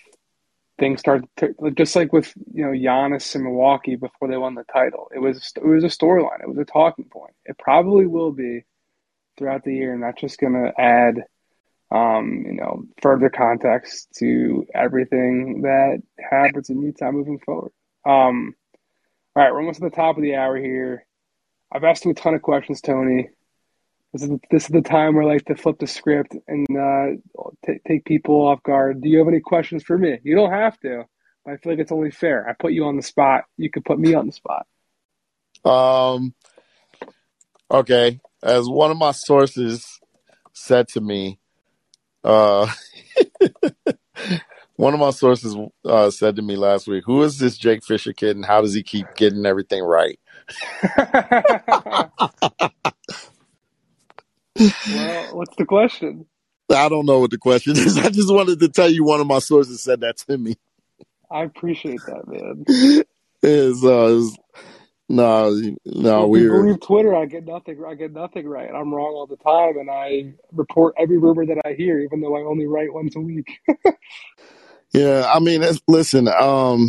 things 0.78 1.00
start 1.00 1.24
to, 1.38 1.54
just 1.76 1.96
like 1.96 2.12
with 2.12 2.32
you 2.52 2.64
know 2.64 2.72
Giannis 2.72 3.34
and 3.34 3.44
Milwaukee 3.44 3.96
before 3.96 4.28
they 4.28 4.36
won 4.36 4.54
the 4.54 4.64
title, 4.64 5.08
it 5.14 5.18
was 5.18 5.52
it 5.56 5.64
was 5.64 5.84
a 5.84 5.88
storyline, 5.88 6.42
it 6.42 6.48
was 6.48 6.58
a 6.58 6.64
talking 6.64 7.06
point. 7.06 7.34
It 7.44 7.58
probably 7.58 8.06
will 8.06 8.32
be 8.32 8.64
throughout 9.38 9.64
the 9.64 9.74
year, 9.74 9.94
and 9.94 10.02
that's 10.02 10.20
just 10.20 10.38
going 10.38 10.54
to 10.54 10.72
add, 10.80 11.24
um, 11.90 12.44
you 12.46 12.54
know, 12.54 12.84
further 13.00 13.30
context 13.30 14.08
to 14.18 14.66
everything 14.74 15.62
that 15.62 16.02
happens 16.18 16.70
in 16.70 16.82
Utah 16.82 17.12
moving 17.12 17.38
forward. 17.38 17.72
Um, 18.04 18.54
all 19.34 19.42
right, 19.42 19.52
we're 19.52 19.60
almost 19.60 19.82
at 19.82 19.90
the 19.90 19.96
top 19.96 20.16
of 20.16 20.22
the 20.22 20.36
hour 20.36 20.56
here. 20.56 21.05
I've 21.72 21.84
asked 21.84 22.04
him 22.04 22.12
a 22.12 22.14
ton 22.14 22.34
of 22.34 22.42
questions, 22.42 22.80
Tony. 22.80 23.30
This 24.12 24.22
is 24.22 24.30
this 24.50 24.62
is 24.64 24.70
the 24.70 24.82
time 24.82 25.14
where 25.14 25.24
I 25.24 25.34
like 25.34 25.44
to 25.46 25.56
flip 25.56 25.78
the 25.78 25.86
script 25.86 26.34
and 26.46 26.66
uh, 26.70 27.06
t- 27.66 27.80
take 27.86 28.04
people 28.04 28.46
off 28.46 28.62
guard. 28.62 29.02
Do 29.02 29.08
you 29.08 29.18
have 29.18 29.28
any 29.28 29.40
questions 29.40 29.82
for 29.82 29.98
me? 29.98 30.18
You 30.22 30.36
don't 30.36 30.52
have 30.52 30.78
to. 30.80 31.04
I 31.46 31.56
feel 31.56 31.72
like 31.72 31.80
it's 31.80 31.92
only 31.92 32.10
fair. 32.10 32.48
I 32.48 32.54
put 32.54 32.72
you 32.72 32.84
on 32.84 32.96
the 32.96 33.02
spot. 33.02 33.44
You 33.56 33.70
could 33.70 33.84
put 33.84 33.98
me 33.98 34.14
on 34.14 34.26
the 34.26 34.32
spot. 34.32 34.66
Um. 35.64 36.34
Okay, 37.70 38.20
as 38.42 38.68
one 38.68 38.92
of 38.92 38.96
my 38.96 39.10
sources 39.10 40.00
said 40.52 40.86
to 40.88 41.00
me, 41.00 41.40
uh, 42.22 42.70
one 44.76 44.94
of 44.94 45.00
my 45.00 45.10
sources 45.10 45.56
uh, 45.84 46.10
said 46.10 46.36
to 46.36 46.42
me 46.42 46.56
last 46.56 46.86
week, 46.86 47.04
"Who 47.06 47.22
is 47.22 47.38
this 47.38 47.58
Jake 47.58 47.84
Fisher 47.84 48.12
kid, 48.12 48.36
and 48.36 48.44
how 48.44 48.60
does 48.60 48.72
he 48.72 48.84
keep 48.84 49.06
getting 49.16 49.44
everything 49.44 49.82
right?" 49.82 50.18
Well, 54.58 55.34
what's 55.34 55.56
the 55.56 55.64
question? 55.66 56.26
I 56.70 56.88
don't 56.88 57.06
know 57.06 57.20
what 57.20 57.30
the 57.30 57.38
question 57.38 57.76
is. 57.76 57.96
I 58.04 58.10
just 58.10 58.32
wanted 58.32 58.60
to 58.60 58.68
tell 58.68 58.90
you 58.90 59.04
one 59.04 59.20
of 59.20 59.26
my 59.26 59.38
sources 59.38 59.82
said 59.82 60.00
that 60.00 60.18
to 60.18 60.38
me. 60.38 60.56
I 61.30 61.42
appreciate 61.42 62.00
that, 62.06 62.26
man. 62.26 63.04
Is 63.42 63.84
uh, 63.84 64.20
no, 65.08 65.60
no, 65.84 66.26
we 66.26 66.48
believe 66.48 66.80
Twitter. 66.80 67.14
I 67.14 67.26
get 67.26 67.44
nothing. 67.44 67.82
I 67.86 67.94
get 67.94 68.12
nothing 68.12 68.48
right. 68.48 68.68
I'm 68.68 68.92
wrong 68.92 69.14
all 69.14 69.26
the 69.26 69.36
time, 69.36 69.78
and 69.78 69.88
I 69.88 70.34
report 70.52 70.94
every 70.98 71.18
rumor 71.18 71.46
that 71.46 71.58
I 71.64 71.74
hear, 71.74 72.00
even 72.00 72.20
though 72.20 72.36
I 72.36 72.40
only 72.40 72.66
write 72.66 72.92
once 72.92 73.14
a 73.14 73.20
week. 73.20 73.46
yeah, 74.92 75.30
I 75.32 75.38
mean, 75.38 75.64
listen. 75.86 76.26
Um, 76.26 76.88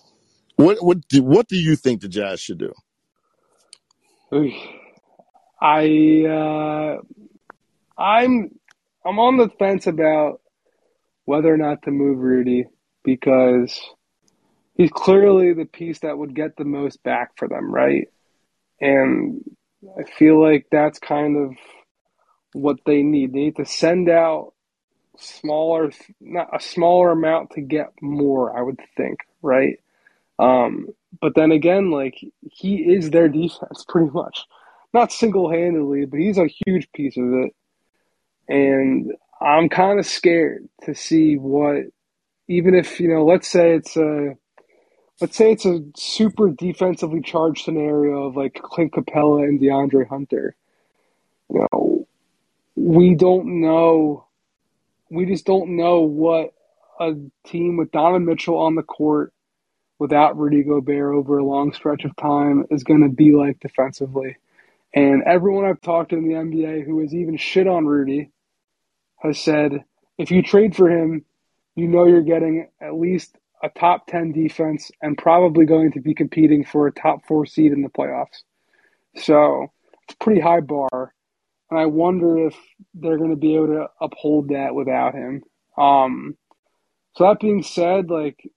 what 0.56 0.78
what 0.84 1.08
do, 1.08 1.22
what 1.22 1.48
do 1.48 1.56
you 1.56 1.74
think 1.74 2.00
the 2.00 2.08
Jazz 2.08 2.40
should 2.40 2.58
do? 2.58 2.72
I 5.60 6.24
uh, 6.26 6.98
I'm 8.00 8.50
I'm 9.04 9.18
on 9.18 9.38
the 9.38 9.48
fence 9.58 9.86
about 9.86 10.40
whether 11.24 11.52
or 11.52 11.56
not 11.56 11.82
to 11.82 11.90
move 11.90 12.18
Rudy 12.18 12.66
because 13.04 13.80
he's 14.74 14.90
clearly 14.90 15.52
the 15.52 15.64
piece 15.64 16.00
that 16.00 16.16
would 16.16 16.34
get 16.34 16.56
the 16.56 16.64
most 16.64 17.02
back 17.02 17.36
for 17.36 17.48
them, 17.48 17.72
right? 17.72 18.08
And 18.80 19.42
I 19.98 20.04
feel 20.04 20.40
like 20.40 20.66
that's 20.70 20.98
kind 20.98 21.36
of 21.36 21.56
what 22.52 22.78
they 22.84 23.02
need. 23.02 23.32
They 23.32 23.40
need 23.40 23.56
to 23.56 23.64
send 23.64 24.08
out 24.08 24.52
smaller, 25.16 25.90
not 26.20 26.48
a 26.54 26.60
smaller 26.60 27.10
amount 27.10 27.50
to 27.52 27.60
get 27.60 27.92
more. 28.00 28.56
I 28.56 28.62
would 28.62 28.80
think, 28.96 29.20
right? 29.42 29.80
Um, 30.38 30.88
but 31.20 31.34
then 31.34 31.52
again, 31.52 31.90
like 31.90 32.18
he 32.50 32.76
is 32.76 33.10
their 33.10 33.28
defense 33.28 33.84
pretty 33.88 34.10
much, 34.10 34.46
not 34.92 35.12
single 35.12 35.50
handedly, 35.50 36.04
but 36.04 36.20
he's 36.20 36.38
a 36.38 36.48
huge 36.66 36.90
piece 36.92 37.16
of 37.16 37.32
it. 37.32 37.54
And 38.48 39.12
I'm 39.40 39.68
kind 39.68 39.98
of 39.98 40.06
scared 40.06 40.68
to 40.84 40.94
see 40.94 41.36
what, 41.36 41.84
even 42.48 42.74
if 42.74 42.98
you 42.98 43.08
know, 43.08 43.24
let's 43.24 43.48
say 43.48 43.74
it's 43.74 43.96
a 43.96 44.36
let's 45.20 45.36
say 45.36 45.52
it's 45.52 45.66
a 45.66 45.80
super 45.96 46.50
defensively 46.50 47.20
charged 47.20 47.64
scenario 47.64 48.24
of 48.24 48.36
like 48.36 48.54
Clint 48.54 48.92
Capela 48.92 49.44
and 49.44 49.60
DeAndre 49.60 50.08
Hunter. 50.08 50.54
You 51.50 51.66
know, 51.72 52.06
we 52.76 53.14
don't 53.14 53.60
know. 53.60 54.26
We 55.10 55.26
just 55.26 55.46
don't 55.46 55.76
know 55.76 56.00
what 56.00 56.54
a 57.00 57.14
team 57.46 57.76
with 57.76 57.92
Donovan 57.92 58.26
Mitchell 58.26 58.58
on 58.58 58.74
the 58.74 58.82
court 58.82 59.32
without 59.98 60.38
Rudy 60.38 60.62
Gobert 60.62 61.14
over 61.14 61.38
a 61.38 61.44
long 61.44 61.72
stretch 61.72 62.04
of 62.04 62.14
time 62.16 62.66
is 62.70 62.84
going 62.84 63.02
to 63.02 63.08
be 63.08 63.32
like 63.32 63.60
defensively. 63.60 64.36
And 64.94 65.22
everyone 65.24 65.64
I've 65.64 65.80
talked 65.80 66.10
to 66.10 66.16
in 66.16 66.28
the 66.28 66.34
NBA 66.34 66.84
who 66.86 67.00
has 67.00 67.14
even 67.14 67.36
shit 67.36 67.66
on 67.66 67.86
Rudy 67.86 68.30
has 69.18 69.38
said 69.38 69.84
if 70.16 70.30
you 70.30 70.42
trade 70.42 70.74
for 70.74 70.88
him, 70.88 71.24
you 71.74 71.86
know 71.86 72.06
you're 72.06 72.22
getting 72.22 72.68
at 72.80 72.94
least 72.94 73.36
a 73.62 73.68
top 73.68 74.06
10 74.06 74.32
defense 74.32 74.90
and 75.02 75.18
probably 75.18 75.64
going 75.64 75.92
to 75.92 76.00
be 76.00 76.14
competing 76.14 76.64
for 76.64 76.86
a 76.86 76.92
top 76.92 77.26
four 77.26 77.46
seed 77.46 77.72
in 77.72 77.82
the 77.82 77.88
playoffs. 77.88 78.42
So 79.16 79.72
it's 80.04 80.14
a 80.14 80.24
pretty 80.24 80.40
high 80.40 80.60
bar. 80.60 81.12
And 81.70 81.78
I 81.78 81.86
wonder 81.86 82.46
if 82.46 82.56
they're 82.94 83.18
going 83.18 83.30
to 83.30 83.36
be 83.36 83.56
able 83.56 83.68
to 83.68 83.88
uphold 84.00 84.48
that 84.48 84.74
without 84.74 85.14
him. 85.14 85.42
Um, 85.76 86.36
so 87.14 87.24
that 87.24 87.40
being 87.40 87.62
said, 87.62 88.10
like, 88.10 88.50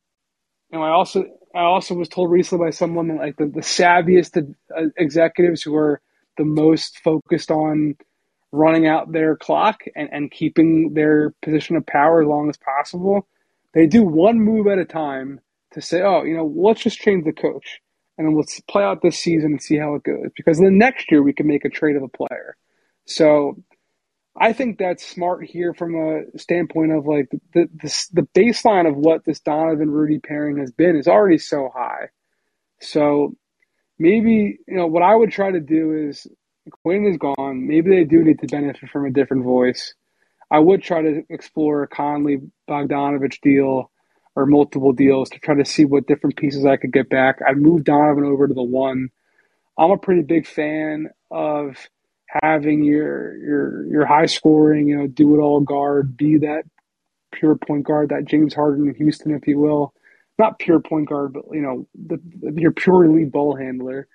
you 0.71 0.79
know, 0.79 0.83
I 0.83 0.89
also 0.89 1.25
I 1.53 1.61
also 1.61 1.95
was 1.95 2.09
told 2.09 2.31
recently 2.31 2.65
by 2.65 2.71
someone 2.71 3.07
that 3.09 3.17
like 3.17 3.37
the, 3.37 3.47
the 3.47 3.61
savviest 3.61 4.37
uh, 4.75 4.81
executives 4.97 5.61
who 5.61 5.75
are 5.75 6.01
the 6.37 6.45
most 6.45 6.99
focused 6.99 7.51
on 7.51 7.95
running 8.53 8.87
out 8.87 9.11
their 9.11 9.35
clock 9.35 9.83
and, 9.95 10.09
and 10.11 10.31
keeping 10.31 10.93
their 10.93 11.31
position 11.41 11.75
of 11.75 11.85
power 11.85 12.21
as 12.21 12.27
long 12.27 12.49
as 12.49 12.57
possible 12.57 13.27
they 13.73 13.87
do 13.87 14.03
one 14.03 14.39
move 14.39 14.67
at 14.67 14.79
a 14.79 14.85
time 14.85 15.39
to 15.71 15.81
say, 15.81 16.01
oh, 16.01 16.23
you 16.23 16.35
know, 16.35 16.51
let's 16.55 16.81
just 16.81 16.99
change 16.99 17.23
the 17.23 17.31
coach 17.31 17.79
and 18.17 18.27
then 18.27 18.35
let's 18.35 18.59
play 18.61 18.83
out 18.83 19.01
this 19.01 19.17
season 19.17 19.51
and 19.51 19.61
see 19.61 19.77
how 19.77 19.95
it 19.95 20.03
goes. 20.03 20.29
Because 20.35 20.59
then 20.59 20.77
next 20.77 21.09
year 21.11 21.23
we 21.23 21.33
can 21.33 21.47
make 21.47 21.63
a 21.65 21.69
trade 21.69 21.95
of 21.95 22.03
a 22.03 22.07
player. 22.09 22.57
So 23.05 23.57
I 24.39 24.53
think 24.53 24.77
that's 24.77 25.05
smart 25.05 25.43
here 25.43 25.73
from 25.73 25.95
a 25.95 26.37
standpoint 26.37 26.93
of 26.93 27.05
like 27.05 27.29
the, 27.53 27.67
the, 27.81 28.05
the 28.13 28.27
baseline 28.33 28.87
of 28.87 28.95
what 28.95 29.25
this 29.25 29.41
Donovan 29.41 29.91
Rudy 29.91 30.19
pairing 30.19 30.57
has 30.59 30.71
been 30.71 30.95
is 30.95 31.07
already 31.07 31.37
so 31.37 31.69
high. 31.73 32.09
So 32.79 33.35
maybe, 33.99 34.57
you 34.67 34.77
know, 34.77 34.87
what 34.87 35.03
I 35.03 35.15
would 35.15 35.31
try 35.31 35.51
to 35.51 35.59
do 35.59 36.07
is 36.09 36.27
Quin 36.83 37.05
is 37.05 37.17
gone. 37.17 37.67
Maybe 37.67 37.89
they 37.89 38.05
do 38.05 38.23
need 38.23 38.39
to 38.39 38.47
benefit 38.47 38.89
from 38.89 39.05
a 39.05 39.11
different 39.11 39.43
voice. 39.43 39.93
I 40.49 40.59
would 40.59 40.81
try 40.81 41.01
to 41.01 41.23
explore 41.29 41.83
a 41.83 41.87
Conley 41.87 42.39
Bogdanovic 42.69 43.41
deal 43.41 43.91
or 44.35 44.45
multiple 44.45 44.93
deals 44.93 45.29
to 45.31 45.39
try 45.39 45.55
to 45.55 45.65
see 45.65 45.85
what 45.85 46.07
different 46.07 46.37
pieces 46.37 46.65
I 46.65 46.77
could 46.77 46.93
get 46.93 47.09
back. 47.09 47.39
I'd 47.45 47.57
move 47.57 47.83
Donovan 47.83 48.25
over 48.25 48.47
to 48.47 48.53
the 48.53 48.63
one. 48.63 49.09
I'm 49.77 49.91
a 49.91 49.97
pretty 49.97 50.21
big 50.21 50.47
fan 50.47 51.09
of 51.29 51.77
having 52.41 52.83
your 52.83 53.35
your 53.37 53.85
your 53.87 54.05
high 54.05 54.25
scoring, 54.25 54.87
you 54.87 54.97
know, 54.97 55.07
do 55.07 55.35
it 55.35 55.39
all 55.39 55.59
guard, 55.59 56.15
be 56.15 56.37
that 56.39 56.63
pure 57.31 57.55
point 57.55 57.85
guard, 57.85 58.09
that 58.09 58.25
James 58.25 58.53
Harden 58.53 58.87
in 58.87 58.95
Houston, 58.95 59.33
if 59.33 59.47
you 59.47 59.59
will. 59.59 59.93
Not 60.37 60.59
pure 60.59 60.79
point 60.79 61.09
guard, 61.09 61.33
but 61.33 61.43
you 61.51 61.61
know, 61.61 61.87
the, 61.93 62.19
the, 62.41 62.59
your 62.61 62.71
pure 62.71 63.07
lead 63.07 63.31
ball 63.31 63.55
handler. 63.55 64.07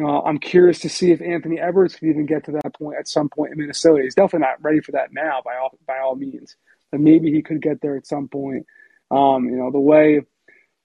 I'm 0.00 0.38
curious 0.38 0.78
to 0.80 0.88
see 0.88 1.10
if 1.10 1.20
Anthony 1.20 1.58
Edwards 1.58 1.96
can 1.96 2.08
even 2.08 2.26
get 2.26 2.44
to 2.44 2.52
that 2.52 2.74
point 2.78 2.98
at 2.98 3.08
some 3.08 3.28
point 3.28 3.52
in 3.52 3.58
Minnesota. 3.58 4.04
He's 4.04 4.14
definitely 4.14 4.46
not 4.46 4.62
ready 4.62 4.80
for 4.80 4.92
that 4.92 5.12
now, 5.12 5.42
by 5.44 5.56
all 5.56 5.76
by 5.86 5.98
all 5.98 6.14
means. 6.14 6.56
But 6.92 7.00
maybe 7.00 7.32
he 7.32 7.42
could 7.42 7.60
get 7.60 7.80
there 7.80 7.96
at 7.96 8.06
some 8.06 8.28
point. 8.28 8.66
Um, 9.10 9.46
you 9.46 9.56
know, 9.56 9.72
the 9.72 9.80
way 9.80 10.20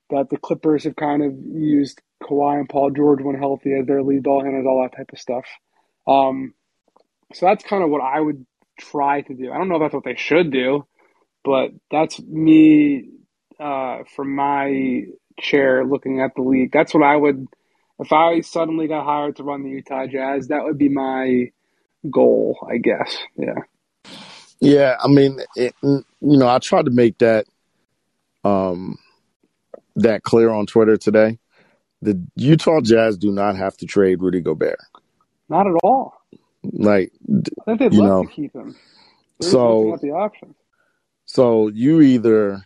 that 0.09 0.29
the 0.29 0.37
Clippers 0.37 0.85
have 0.85 0.95
kind 0.95 1.23
of 1.23 1.33
used 1.45 2.01
Kawhi 2.23 2.59
and 2.59 2.69
Paul 2.69 2.91
George 2.91 3.21
when 3.21 3.37
healthy 3.37 3.73
as 3.79 3.85
their 3.85 4.01
lead 4.01 4.23
ball 4.23 4.43
handlers, 4.43 4.65
all 4.67 4.81
that 4.81 4.97
type 4.97 5.11
of 5.13 5.19
stuff. 5.19 5.45
Um, 6.07 6.53
so 7.33 7.45
that's 7.45 7.63
kind 7.63 7.83
of 7.83 7.89
what 7.89 8.01
I 8.01 8.19
would 8.19 8.45
try 8.79 9.21
to 9.21 9.33
do. 9.33 9.51
I 9.51 9.57
don't 9.57 9.69
know 9.69 9.75
if 9.75 9.81
that's 9.81 9.93
what 9.93 10.03
they 10.03 10.15
should 10.15 10.51
do, 10.51 10.85
but 11.43 11.71
that's 11.89 12.19
me 12.21 13.09
uh, 13.59 13.99
from 14.15 14.35
my 14.35 15.05
chair 15.39 15.85
looking 15.85 16.21
at 16.21 16.35
the 16.35 16.41
league. 16.41 16.71
That's 16.71 16.93
what 16.93 17.03
I 17.03 17.15
would– 17.15 17.47
if 17.99 18.11
I 18.11 18.41
suddenly 18.41 18.87
got 18.87 19.05
hired 19.05 19.37
to 19.37 19.43
run 19.43 19.63
the 19.63 19.69
Utah 19.69 20.07
Jazz, 20.07 20.47
that 20.47 20.63
would 20.63 20.77
be 20.77 20.89
my 20.89 21.51
goal, 22.09 22.67
I 22.69 22.77
guess. 22.77 23.17
Yeah. 23.37 23.61
Yeah, 24.59 24.95
I 25.03 25.07
mean, 25.07 25.39
it, 25.55 25.75
you 25.83 26.03
know, 26.21 26.47
I 26.47 26.59
tried 26.59 26.85
to 26.85 26.91
make 26.91 27.17
that 27.17 27.45
um 28.45 28.97
that 29.95 30.23
clear 30.23 30.49
on 30.49 30.65
Twitter 30.65 30.97
today. 30.97 31.37
The 32.01 32.21
Utah 32.35 32.81
Jazz 32.81 33.17
do 33.17 33.31
not 33.31 33.55
have 33.57 33.77
to 33.77 33.85
trade 33.85 34.21
Rudy 34.21 34.41
Gobert. 34.41 34.79
Not 35.49 35.67
at 35.67 35.75
all. 35.83 36.13
Like 36.63 37.11
I 37.61 37.63
think 37.65 37.79
they'd 37.79 37.93
love 37.93 38.07
know, 38.07 38.23
to 38.23 38.31
keep 38.31 38.53
him. 38.53 38.75
They're 39.39 39.49
so 39.49 39.97
the 40.01 40.11
option. 40.11 40.55
So 41.25 41.67
you 41.69 42.01
either 42.01 42.65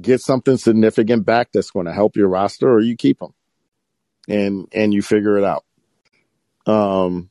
get 0.00 0.20
something 0.20 0.56
significant 0.56 1.26
back 1.26 1.50
that's 1.52 1.70
going 1.70 1.86
to 1.86 1.92
help 1.92 2.16
your 2.16 2.28
roster, 2.28 2.70
or 2.70 2.80
you 2.80 2.96
keep 2.96 3.20
him 3.20 3.34
and 4.28 4.68
and 4.72 4.94
you 4.94 5.02
figure 5.02 5.38
it 5.38 5.44
out. 5.44 5.64
Um, 6.66 7.30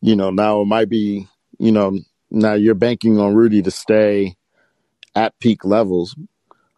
you 0.00 0.16
know, 0.16 0.30
now 0.30 0.62
it 0.62 0.66
might 0.66 0.88
be, 0.88 1.28
you 1.58 1.72
know, 1.72 1.98
now 2.30 2.54
you're 2.54 2.74
banking 2.74 3.18
on 3.18 3.34
Rudy 3.34 3.62
to 3.62 3.70
stay 3.70 4.36
at 5.14 5.38
peak 5.38 5.64
levels. 5.64 6.16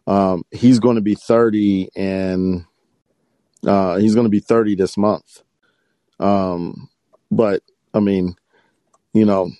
Um, 0.05 0.43
he's 0.51 0.79
going 0.79 0.95
to 0.95 1.01
be 1.01 1.15
30 1.15 1.89
and 1.95 2.65
uh, 3.65 3.95
he's 3.97 4.15
going 4.15 4.25
to 4.25 4.29
be 4.29 4.41
30 4.41 4.75
this 4.75 4.97
month. 4.97 5.43
Um, 6.23 6.89
but 7.29 7.61
I 7.93 7.99
mean, 7.99 8.35
you 9.13 9.25
know, 9.25 9.51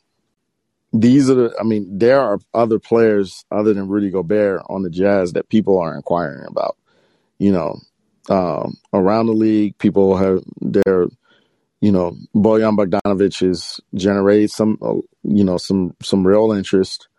these 0.93 1.29
are 1.29 1.35
the, 1.35 1.55
I 1.59 1.63
mean, 1.63 1.97
there 1.97 2.21
are 2.21 2.39
other 2.53 2.79
players 2.79 3.43
other 3.51 3.73
than 3.73 3.89
Rudy 3.89 4.11
Gobert 4.11 4.61
on 4.69 4.83
the 4.83 4.89
Jazz 4.89 5.33
that 5.33 5.49
people 5.49 5.77
are 5.79 5.95
inquiring 5.95 6.45
about. 6.47 6.77
You 7.37 7.51
know, 7.51 7.79
um, 8.29 8.77
around 8.93 9.25
the 9.25 9.33
league, 9.33 9.77
people 9.77 10.15
have 10.15 10.43
their, 10.61 11.07
you 11.81 11.91
know, 11.91 12.15
Bojan 12.33 12.77
Bogdanovic 12.77 13.45
has 13.45 13.81
generated 13.93 14.51
some, 14.51 14.77
uh, 14.81 14.93
you 15.23 15.43
know, 15.43 15.57
some 15.57 15.95
some 16.01 16.25
real 16.25 16.53
interest. 16.53 17.09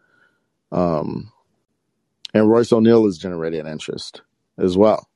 Um, 0.72 1.30
and 2.32 2.48
Royce 2.48 2.72
O'Neale 2.72 3.04
has 3.04 3.18
generated 3.18 3.66
interest 3.66 4.22
as 4.56 4.76
well. 4.76 5.08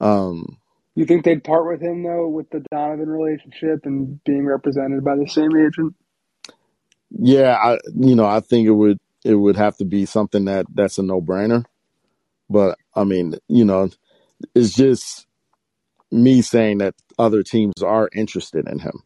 Um, 0.00 0.58
you 1.00 1.06
think 1.06 1.24
they'd 1.24 1.44
part 1.44 1.66
with 1.66 1.80
him 1.80 2.02
though, 2.02 2.28
with 2.28 2.50
the 2.50 2.64
Donovan 2.72 3.08
relationship 3.08 3.86
and 3.86 4.22
being 4.24 4.46
represented 4.46 5.04
by 5.04 5.16
the 5.16 5.28
same 5.28 5.56
agent? 5.56 5.94
Yeah, 7.10 7.54
I 7.54 7.78
you 7.94 8.16
know 8.16 8.26
I 8.26 8.40
think 8.40 8.66
it 8.66 8.72
would 8.72 8.98
it 9.24 9.34
would 9.34 9.56
have 9.56 9.76
to 9.78 9.84
be 9.84 10.06
something 10.06 10.46
that 10.46 10.66
that's 10.74 10.98
a 10.98 11.02
no 11.02 11.20
brainer. 11.20 11.64
But 12.50 12.78
I 12.94 13.04
mean, 13.04 13.36
you 13.48 13.64
know, 13.64 13.90
it's 14.54 14.74
just 14.74 15.26
me 16.10 16.42
saying 16.42 16.78
that 16.78 16.94
other 17.18 17.42
teams 17.42 17.82
are 17.82 18.08
interested 18.14 18.68
in 18.68 18.78
him, 18.80 19.02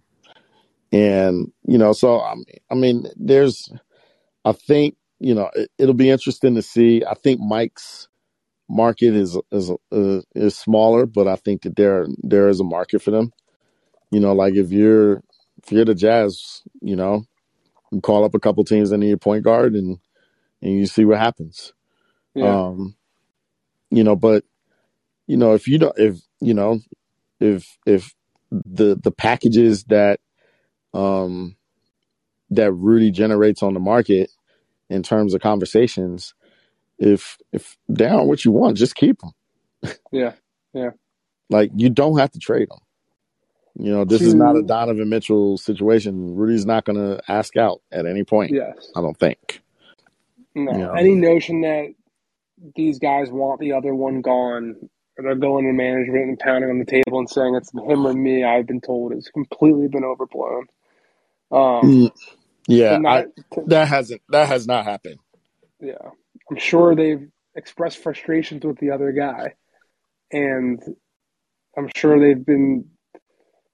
and 0.92 1.52
you 1.66 1.78
know, 1.78 1.92
so 1.92 2.20
I 2.20 2.34
mean, 2.34 2.56
I 2.70 2.74
mean, 2.74 3.06
there's, 3.16 3.70
I 4.44 4.52
think 4.52 4.96
you 5.20 5.34
know, 5.34 5.50
it, 5.54 5.70
it'll 5.78 5.94
be 5.94 6.10
interesting 6.10 6.54
to 6.54 6.62
see. 6.62 7.04
I 7.04 7.14
think 7.14 7.40
Mike's 7.40 8.08
market 8.72 9.14
is 9.14 9.38
is 9.52 9.70
uh, 9.70 10.22
is 10.34 10.58
smaller, 10.58 11.06
but 11.06 11.28
I 11.28 11.36
think 11.36 11.62
that 11.62 11.76
there 11.76 12.06
there 12.22 12.48
is 12.48 12.60
a 12.60 12.64
market 12.64 13.02
for 13.02 13.12
them. 13.12 13.32
You 14.10 14.20
know, 14.20 14.32
like 14.34 14.54
if 14.54 14.72
you're 14.72 15.22
if 15.62 15.72
you're 15.72 15.84
the 15.84 15.94
Jazz, 15.94 16.62
you 16.80 16.96
know, 16.96 17.24
you 17.92 18.00
call 18.00 18.24
up 18.24 18.34
a 18.34 18.40
couple 18.40 18.64
teams 18.64 18.90
that 18.90 18.98
need 18.98 19.12
a 19.12 19.18
point 19.18 19.44
guard 19.44 19.74
and 19.74 19.98
and 20.62 20.72
you 20.72 20.86
see 20.86 21.04
what 21.04 21.18
happens. 21.18 21.74
Yeah. 22.34 22.62
Um, 22.68 22.96
you 23.90 24.04
know, 24.04 24.16
but 24.16 24.44
you 25.26 25.36
know, 25.36 25.54
if 25.54 25.68
you 25.68 25.78
don't, 25.78 25.98
if 25.98 26.20
you 26.40 26.54
know, 26.54 26.80
if 27.40 27.78
if 27.86 28.14
the 28.50 28.96
the 29.02 29.12
packages 29.12 29.84
that 29.84 30.20
um 30.94 31.56
that 32.50 32.72
Rudy 32.72 33.10
generates 33.10 33.62
on 33.62 33.74
the 33.74 33.80
market 33.80 34.30
in 34.90 35.02
terms 35.02 35.34
of 35.34 35.40
conversations, 35.40 36.34
if 37.02 37.36
if 37.52 37.76
aren't 38.00 38.28
what 38.28 38.44
you 38.44 38.52
want, 38.52 38.76
just 38.76 38.94
keep 38.94 39.18
them. 39.20 39.32
Yeah, 40.12 40.32
yeah. 40.72 40.90
Like 41.50 41.72
you 41.74 41.90
don't 41.90 42.18
have 42.18 42.30
to 42.32 42.38
trade 42.38 42.68
them. 42.70 42.78
You 43.74 43.90
know, 43.90 44.04
this 44.04 44.20
to, 44.20 44.26
is 44.26 44.34
not 44.34 44.56
a 44.56 44.62
Donovan 44.62 45.08
Mitchell 45.08 45.58
situation. 45.58 46.36
Rudy's 46.36 46.66
not 46.66 46.84
going 46.84 46.98
to 46.98 47.20
ask 47.26 47.56
out 47.56 47.80
at 47.90 48.06
any 48.06 48.22
point. 48.22 48.52
Yes, 48.52 48.90
I 48.94 49.00
don't 49.00 49.18
think. 49.18 49.62
No, 50.54 50.72
you 50.72 50.78
know? 50.78 50.92
any 50.92 51.14
notion 51.14 51.62
that 51.62 51.94
these 52.76 52.98
guys 52.98 53.30
want 53.30 53.58
the 53.58 53.72
other 53.72 53.94
one 53.94 54.20
gone, 54.20 54.76
or 55.18 55.24
they're 55.24 55.34
going 55.34 55.66
to 55.66 55.72
management 55.72 56.28
and 56.28 56.38
pounding 56.38 56.70
on 56.70 56.78
the 56.78 56.84
table 56.84 57.18
and 57.18 57.28
saying 57.28 57.56
it's 57.56 57.72
him 57.72 58.06
or 58.06 58.12
me, 58.12 58.44
I've 58.44 58.66
been 58.66 58.80
told 58.80 59.12
has 59.12 59.28
completely 59.28 59.88
been 59.88 60.04
overblown. 60.04 60.66
Um, 61.50 61.82
mm, 61.82 62.10
yeah, 62.68 62.98
not, 62.98 63.24
I, 63.24 63.26
that 63.66 63.88
hasn't 63.88 64.22
that 64.28 64.46
has 64.48 64.68
not 64.68 64.84
happened. 64.84 65.18
Yeah, 65.80 66.10
I'm 66.52 66.58
sure 66.58 66.94
they've 66.94 67.30
expressed 67.54 68.02
frustrations 68.02 68.62
with 68.62 68.76
the 68.76 68.90
other 68.90 69.10
guy, 69.12 69.54
and 70.30 70.78
I'm 71.78 71.88
sure 71.96 72.20
they've 72.20 72.44
been 72.44 72.90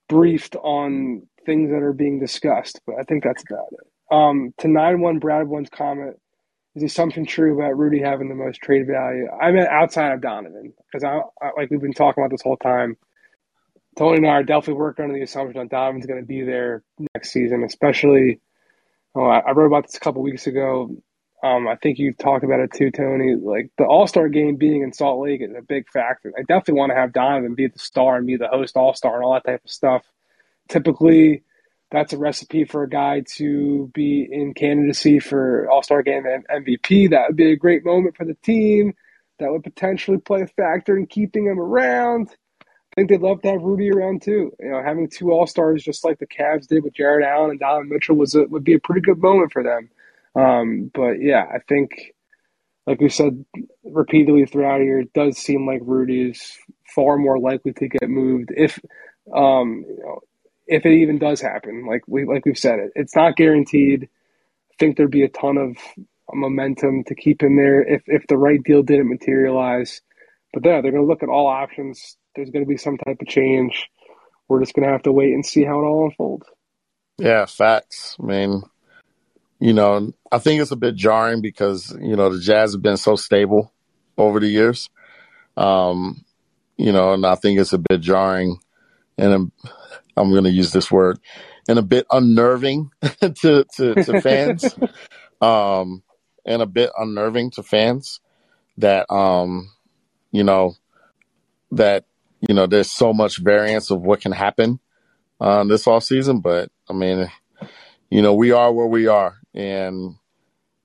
briefed 0.08 0.54
on 0.54 1.26
things 1.44 1.70
that 1.70 1.82
are 1.82 1.92
being 1.92 2.20
discussed, 2.20 2.80
but 2.86 2.94
I 3.00 3.02
think 3.02 3.24
that's 3.24 3.42
about 3.42 3.72
it. 3.72 4.14
Um, 4.14 4.54
to 4.58 4.68
nine 4.68 5.00
one 5.00 5.18
Brad 5.18 5.48
one's 5.48 5.70
comment 5.70 6.20
is 6.76 6.82
the 6.82 6.86
assumption 6.86 7.26
true 7.26 7.58
about 7.58 7.76
Rudy 7.76 8.00
having 8.00 8.28
the 8.28 8.36
most 8.36 8.60
trade 8.60 8.86
value? 8.86 9.26
I 9.28 9.50
mean, 9.50 9.66
outside 9.68 10.12
of 10.12 10.20
Donovan, 10.20 10.72
because 10.86 11.02
I, 11.02 11.18
I, 11.44 11.50
like 11.56 11.72
we've 11.72 11.80
been 11.80 11.92
talking 11.92 12.22
about 12.22 12.30
this 12.30 12.42
whole 12.42 12.58
time. 12.58 12.96
Tony 13.96 14.18
and 14.18 14.26
I 14.28 14.30
are 14.30 14.44
definitely 14.44 14.74
working 14.74 15.06
under 15.06 15.16
the 15.16 15.24
assumption 15.24 15.60
that 15.60 15.70
Donovan's 15.70 16.06
going 16.06 16.20
to 16.20 16.26
be 16.26 16.42
there 16.42 16.84
next 17.12 17.32
season, 17.32 17.64
especially. 17.64 18.40
Oh, 19.16 19.24
I 19.24 19.50
wrote 19.50 19.66
about 19.66 19.86
this 19.86 19.96
a 19.96 20.00
couple 20.00 20.22
weeks 20.22 20.46
ago. 20.46 20.94
Um, 21.42 21.68
I 21.68 21.76
think 21.76 21.98
you 21.98 22.12
talked 22.12 22.42
about 22.44 22.60
it 22.60 22.72
too, 22.72 22.90
Tony. 22.90 23.36
Like 23.36 23.70
the 23.78 23.84
All 23.84 24.06
Star 24.06 24.28
game 24.28 24.56
being 24.56 24.82
in 24.82 24.92
Salt 24.92 25.20
Lake 25.20 25.40
is 25.40 25.54
a 25.56 25.62
big 25.62 25.88
factor. 25.88 26.32
I 26.36 26.42
definitely 26.42 26.74
want 26.74 26.90
to 26.90 26.96
have 26.96 27.12
Donovan 27.12 27.54
be 27.54 27.68
the 27.68 27.78
star 27.78 28.16
and 28.16 28.26
be 28.26 28.36
the 28.36 28.48
host 28.48 28.76
All 28.76 28.94
Star 28.94 29.16
and 29.16 29.24
all 29.24 29.34
that 29.34 29.44
type 29.44 29.64
of 29.64 29.70
stuff. 29.70 30.04
Typically, 30.68 31.44
that's 31.90 32.12
a 32.12 32.18
recipe 32.18 32.64
for 32.64 32.82
a 32.82 32.88
guy 32.88 33.22
to 33.36 33.90
be 33.94 34.28
in 34.30 34.52
candidacy 34.52 35.20
for 35.20 35.70
All 35.70 35.82
Star 35.82 36.02
game 36.02 36.24
and 36.26 36.66
MVP. 36.66 37.10
That 37.10 37.28
would 37.28 37.36
be 37.36 37.52
a 37.52 37.56
great 37.56 37.84
moment 37.84 38.16
for 38.16 38.24
the 38.24 38.36
team. 38.42 38.94
That 39.38 39.52
would 39.52 39.62
potentially 39.62 40.18
play 40.18 40.42
a 40.42 40.48
factor 40.48 40.96
in 40.96 41.06
keeping 41.06 41.46
him 41.46 41.60
around. 41.60 42.30
I 42.60 42.94
think 42.96 43.10
they'd 43.10 43.20
love 43.20 43.42
to 43.42 43.52
have 43.52 43.62
Rudy 43.62 43.92
around 43.92 44.22
too. 44.22 44.52
You 44.58 44.70
know, 44.70 44.82
having 44.82 45.08
two 45.08 45.30
All 45.30 45.46
Stars 45.46 45.84
just 45.84 46.04
like 46.04 46.18
the 46.18 46.26
Cavs 46.26 46.66
did 46.66 46.82
with 46.82 46.94
Jarrett 46.94 47.24
Allen 47.24 47.50
and 47.50 47.60
Donovan 47.60 47.90
Mitchell 47.90 48.16
was 48.16 48.34
a, 48.34 48.42
would 48.44 48.64
be 48.64 48.74
a 48.74 48.80
pretty 48.80 49.02
good 49.02 49.18
moment 49.22 49.52
for 49.52 49.62
them. 49.62 49.88
Um, 50.38 50.90
but 50.94 51.20
yeah, 51.20 51.44
I 51.52 51.58
think, 51.68 52.14
like 52.86 53.00
we 53.00 53.08
said 53.08 53.44
repeatedly 53.84 54.46
throughout 54.46 54.80
here, 54.80 55.00
it 55.00 55.12
does 55.12 55.36
seem 55.38 55.66
like 55.66 55.80
Rudy 55.82 56.30
is 56.30 56.56
far 56.94 57.16
more 57.16 57.38
likely 57.38 57.72
to 57.72 57.88
get 57.88 58.08
moved 58.08 58.50
if, 58.56 58.78
um, 59.34 59.84
you 59.88 60.02
know, 60.02 60.20
if 60.66 60.84
it 60.84 60.92
even 60.92 61.18
does 61.18 61.40
happen. 61.40 61.86
Like 61.86 62.02
we 62.06 62.24
like 62.24 62.44
we've 62.44 62.58
said 62.58 62.78
it, 62.78 62.92
it's 62.94 63.16
not 63.16 63.36
guaranteed. 63.36 64.04
I 64.04 64.74
think 64.78 64.96
there'd 64.96 65.10
be 65.10 65.24
a 65.24 65.28
ton 65.28 65.56
of 65.56 65.76
momentum 66.32 67.04
to 67.04 67.14
keep 67.14 67.42
him 67.42 67.56
there 67.56 67.82
if 67.82 68.02
if 68.06 68.26
the 68.26 68.36
right 68.36 68.62
deal 68.62 68.82
didn't 68.82 69.08
materialize. 69.08 70.02
But 70.52 70.64
yeah, 70.64 70.80
they're 70.80 70.92
going 70.92 71.02
to 71.02 71.08
look 71.08 71.22
at 71.22 71.28
all 71.28 71.46
options. 71.46 72.16
There's 72.36 72.50
going 72.50 72.64
to 72.64 72.68
be 72.68 72.76
some 72.76 72.96
type 72.98 73.18
of 73.20 73.26
change. 73.26 73.88
We're 74.46 74.60
just 74.60 74.74
going 74.74 74.86
to 74.86 74.92
have 74.92 75.02
to 75.02 75.12
wait 75.12 75.34
and 75.34 75.44
see 75.44 75.64
how 75.64 75.80
it 75.80 75.84
all 75.84 76.06
unfolds. 76.06 76.46
Yeah, 77.18 77.46
facts. 77.46 78.16
I 78.20 78.24
mean, 78.24 78.62
you 79.60 79.72
know, 79.72 80.12
I 80.30 80.38
think 80.38 80.60
it's 80.60 80.70
a 80.70 80.76
bit 80.76 80.94
jarring 80.94 81.40
because, 81.40 81.96
you 82.00 82.16
know, 82.16 82.30
the 82.30 82.40
Jazz 82.40 82.72
have 82.72 82.82
been 82.82 82.96
so 82.96 83.16
stable 83.16 83.72
over 84.16 84.40
the 84.40 84.48
years. 84.48 84.88
Um, 85.56 86.24
you 86.76 86.92
know, 86.92 87.12
and 87.12 87.26
I 87.26 87.34
think 87.34 87.58
it's 87.58 87.72
a 87.72 87.78
bit 87.78 88.00
jarring 88.00 88.58
and 89.16 89.32
I'm, 89.32 89.52
I'm 90.16 90.30
going 90.30 90.44
to 90.44 90.50
use 90.50 90.72
this 90.72 90.90
word 90.90 91.18
and 91.68 91.78
a 91.78 91.82
bit 91.82 92.06
unnerving 92.10 92.90
to, 93.02 93.64
to, 93.76 93.94
to 93.94 94.20
fans. 94.20 94.74
um, 95.40 96.02
and 96.44 96.62
a 96.62 96.66
bit 96.66 96.90
unnerving 96.96 97.50
to 97.52 97.62
fans 97.62 98.20
that, 98.78 99.10
um, 99.12 99.70
you 100.30 100.44
know, 100.44 100.74
that, 101.72 102.04
you 102.48 102.54
know, 102.54 102.66
there's 102.66 102.90
so 102.90 103.12
much 103.12 103.38
variance 103.38 103.90
of 103.90 104.00
what 104.00 104.20
can 104.20 104.32
happen 104.32 104.78
on 105.40 105.60
uh, 105.60 105.64
this 105.64 105.86
off 105.86 106.04
season. 106.04 106.40
But 106.40 106.70
I 106.88 106.92
mean, 106.92 107.28
you 108.08 108.22
know, 108.22 108.34
we 108.34 108.52
are 108.52 108.72
where 108.72 108.86
we 108.86 109.08
are 109.08 109.38
and 109.58 110.16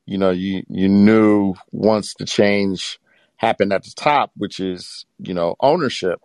you 0.05 0.17
know 0.19 0.32
you 0.32 0.63
you 0.69 0.89
knew 0.89 1.55
once 1.71 2.15
the 2.19 2.26
change 2.26 2.99
happened 3.38 3.74
at 3.74 3.84
the 3.84 3.93
top 3.95 4.32
which 4.38 4.59
is 4.59 5.05
you 5.19 5.34
know 5.34 5.55
ownership 5.61 6.21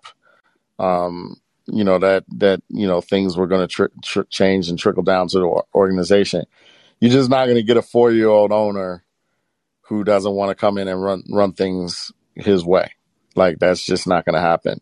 um 0.79 1.37
you 1.67 1.85
know 1.85 1.99
that 1.99 2.25
that 2.29 2.63
you 2.69 2.87
know 2.87 3.01
things 3.01 3.37
were 3.37 3.47
going 3.47 3.63
to 3.63 3.69
tr- 3.69 4.01
tr- 4.03 4.23
change 4.31 4.69
and 4.71 4.79
trickle 4.79 5.03
down 5.03 5.29
to 5.29 5.39
the 5.39 5.63
organization. 5.75 6.45
You're 7.01 7.13
just 7.13 7.31
not 7.31 7.47
going 7.47 7.57
to 7.57 7.63
get 7.63 7.77
a 7.77 7.83
four 7.83 8.13
year 8.13 8.29
old 8.29 8.53
owner 8.53 9.05
who 9.83 10.05
doesn't 10.05 10.33
want 10.35 10.51
to 10.51 10.55
come 10.55 10.79
in 10.79 10.89
and 10.89 11.03
run 11.03 11.25
run 11.31 11.53
things 11.53 12.13
his 12.35 12.65
way. 12.65 12.93
Like 13.37 13.59
that's 13.59 13.85
just 13.85 14.07
not 14.07 14.25
going 14.25 14.35
to 14.35 14.41
happen. 14.41 14.81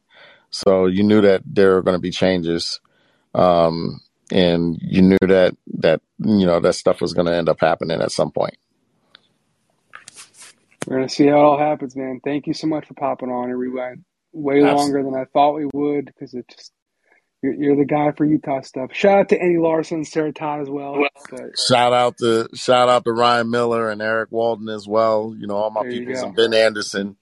So 0.51 0.87
you 0.87 1.03
knew 1.03 1.23
that 1.23 1.43
there 1.47 1.75
were 1.75 1.83
going 1.83 1.97
to 1.97 2.01
be 2.03 2.11
changes 2.11 2.81
um 3.35 4.01
and 4.31 4.79
you 4.81 5.03
knew 5.03 5.19
that 5.21 5.57
that 5.79 6.01
you 6.19 6.47
know 6.47 6.61
that 6.61 6.75
stuff 6.75 7.01
was 7.01 7.13
going 7.13 7.27
to 7.27 7.37
end 7.37 7.49
up 7.49 7.61
happening 7.61 8.01
at 8.01 8.13
some 8.13 8.31
point. 8.31 8.57
We're 10.87 10.97
gonna 10.97 11.09
see 11.09 11.27
how 11.27 11.39
it 11.39 11.45
all 11.45 11.59
happens, 11.59 11.97
man. 11.97 12.21
Thank 12.25 12.47
you 12.47 12.55
so 12.55 12.67
much 12.69 12.87
for 12.87 12.95
popping 12.95 13.29
on. 13.29 13.57
We 13.59 13.69
went 13.69 14.05
way 14.33 14.63
Absolutely. 14.63 14.77
longer 14.77 15.03
than 15.03 15.21
I 15.21 15.25
thought 15.33 15.55
we 15.55 15.69
would 15.73 16.07
because 16.07 16.35
it 16.35 16.47
just 16.49 16.73
you're, 17.43 17.55
you're, 17.55 17.77
the 17.77 17.85
guy 17.85 18.13
for 18.13 18.25
Utah 18.25 18.61
stuff. 18.63 18.91
Shout 18.93 19.19
out 19.19 19.29
to 19.29 19.41
Andy 19.41 19.59
Larsen, 19.59 20.05
Sarah 20.05 20.33
Todd 20.33 20.63
as 20.63 20.71
well. 20.71 21.05
But, 21.31 21.59
shout 21.59 21.93
out 21.93 22.17
to 22.19 22.49
shout 22.55 22.89
out 22.89 23.05
to 23.05 23.13
Ryan 23.13 23.51
Miller 23.51 23.91
and 23.91 24.01
Eric 24.01 24.31
Walden 24.31 24.69
as 24.69 24.87
well. 24.87 25.35
You 25.37 25.47
know 25.47 25.57
all 25.57 25.71
my 25.71 25.83
people 25.83 26.17
and 26.17 26.37
Ben 26.37 26.55
Anderson. 26.55 27.17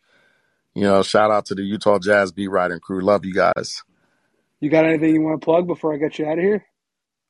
You 0.75 0.83
know, 0.83 1.03
shout 1.03 1.31
out 1.31 1.47
to 1.47 1.55
the 1.55 1.63
Utah 1.63 1.99
Jazz 1.99 2.33
beat 2.33 2.49
writing 2.49 2.81
crew. 2.81 3.01
Love 3.01 3.25
you 3.25 3.33
guys. 3.33 3.83
You 4.61 4.71
got 4.71 4.85
anything 4.85 5.15
you 5.15 5.21
want 5.21 5.41
to 5.41 5.45
plug 5.45 5.67
before 5.67 5.95
I 5.95 5.99
get 5.99 6.19
you 6.19 6.27
out 6.27 6.39
of 6.39 6.45
here? 6.45 6.65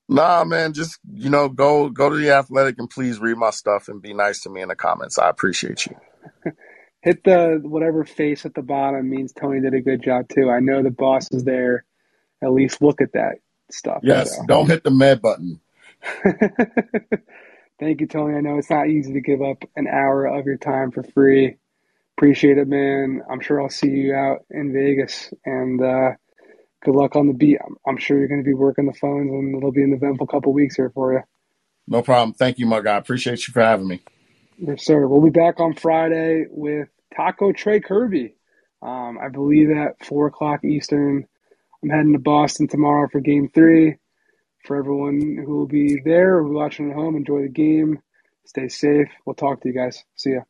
Nah, 0.08 0.44
man, 0.44 0.74
just 0.74 0.98
you 1.12 1.30
know, 1.30 1.48
go 1.48 1.88
go 1.88 2.10
to 2.10 2.16
the 2.16 2.30
athletic 2.30 2.78
and 2.78 2.90
please 2.90 3.18
read 3.18 3.36
my 3.38 3.50
stuff 3.50 3.88
and 3.88 4.02
be 4.02 4.14
nice 4.14 4.42
to 4.42 4.50
me 4.50 4.60
in 4.60 4.68
the 4.68 4.76
comments. 4.76 5.18
I 5.18 5.30
appreciate 5.30 5.86
you. 5.86 5.96
Hit 7.02 7.24
the 7.24 7.60
whatever 7.62 8.04
face 8.04 8.46
at 8.46 8.54
the 8.54 8.62
bottom 8.62 9.08
means 9.10 9.32
Tony 9.32 9.60
did 9.60 9.74
a 9.74 9.80
good 9.80 10.02
job 10.02 10.28
too. 10.28 10.50
I 10.50 10.60
know 10.60 10.82
the 10.82 10.90
boss 10.90 11.30
is 11.32 11.44
there. 11.44 11.84
At 12.42 12.52
least 12.52 12.82
look 12.82 13.00
at 13.00 13.12
that 13.12 13.36
stuff. 13.70 14.00
Yes, 14.02 14.36
so. 14.36 14.44
don't 14.46 14.68
hit 14.68 14.84
the 14.84 14.90
med 14.90 15.22
button. 15.22 15.60
Thank 17.80 18.00
you, 18.00 18.06
Tony. 18.06 18.36
I 18.36 18.40
know 18.40 18.58
it's 18.58 18.70
not 18.70 18.88
easy 18.88 19.14
to 19.14 19.20
give 19.20 19.42
up 19.42 19.64
an 19.76 19.86
hour 19.86 20.26
of 20.26 20.46
your 20.46 20.56
time 20.56 20.90
for 20.92 21.02
free. 21.02 21.56
Appreciate 22.16 22.58
it, 22.58 22.68
man. 22.68 23.22
I'm 23.30 23.40
sure 23.40 23.60
I'll 23.60 23.68
see 23.68 23.88
you 23.88 24.14
out 24.14 24.44
in 24.50 24.72
Vegas, 24.72 25.32
and 25.44 25.82
uh, 25.82 26.10
good 26.84 26.94
luck 26.94 27.16
on 27.16 27.26
the 27.26 27.34
beat. 27.34 27.58
I'm, 27.64 27.76
I'm 27.86 27.96
sure 27.96 28.18
you're 28.18 28.28
going 28.28 28.42
to 28.42 28.46
be 28.46 28.54
working 28.54 28.86
the 28.86 28.92
phones, 28.92 29.30
and 29.30 29.56
it'll 29.56 29.72
be 29.72 29.82
an 29.82 29.92
eventful 29.92 30.26
couple 30.26 30.52
weeks 30.52 30.76
here 30.76 30.90
for 30.90 31.12
you. 31.14 31.20
No 31.86 32.02
problem. 32.02 32.34
Thank 32.34 32.58
you, 32.58 32.66
my 32.66 32.80
guy. 32.80 32.96
Appreciate 32.96 33.46
you 33.46 33.52
for 33.52 33.62
having 33.62 33.88
me. 33.88 34.02
Yes, 34.58 34.84
sir. 34.84 35.06
We'll 35.06 35.20
be 35.20 35.30
back 35.30 35.60
on 35.60 35.74
Friday 35.74 36.46
with 36.48 36.88
Taco 37.16 37.52
Trey 37.52 37.80
Kerby. 37.80 38.34
Um, 38.82 39.18
I 39.18 39.28
believe 39.28 39.70
at 39.70 40.04
four 40.04 40.26
o'clock 40.26 40.64
Eastern. 40.64 41.26
I'm 41.82 41.90
heading 41.90 42.12
to 42.12 42.18
Boston 42.18 42.68
tomorrow 42.68 43.08
for 43.10 43.20
Game 43.20 43.50
Three. 43.52 43.96
For 44.64 44.76
everyone 44.76 45.42
who 45.44 45.56
will 45.56 45.66
be 45.66 46.00
there 46.02 46.36
or 46.36 46.48
watching 46.48 46.90
at 46.90 46.96
home, 46.96 47.16
enjoy 47.16 47.42
the 47.42 47.48
game. 47.48 48.00
Stay 48.46 48.68
safe. 48.68 49.08
We'll 49.26 49.34
talk 49.34 49.60
to 49.60 49.68
you 49.68 49.74
guys. 49.74 50.02
See 50.16 50.32
ya. 50.32 50.40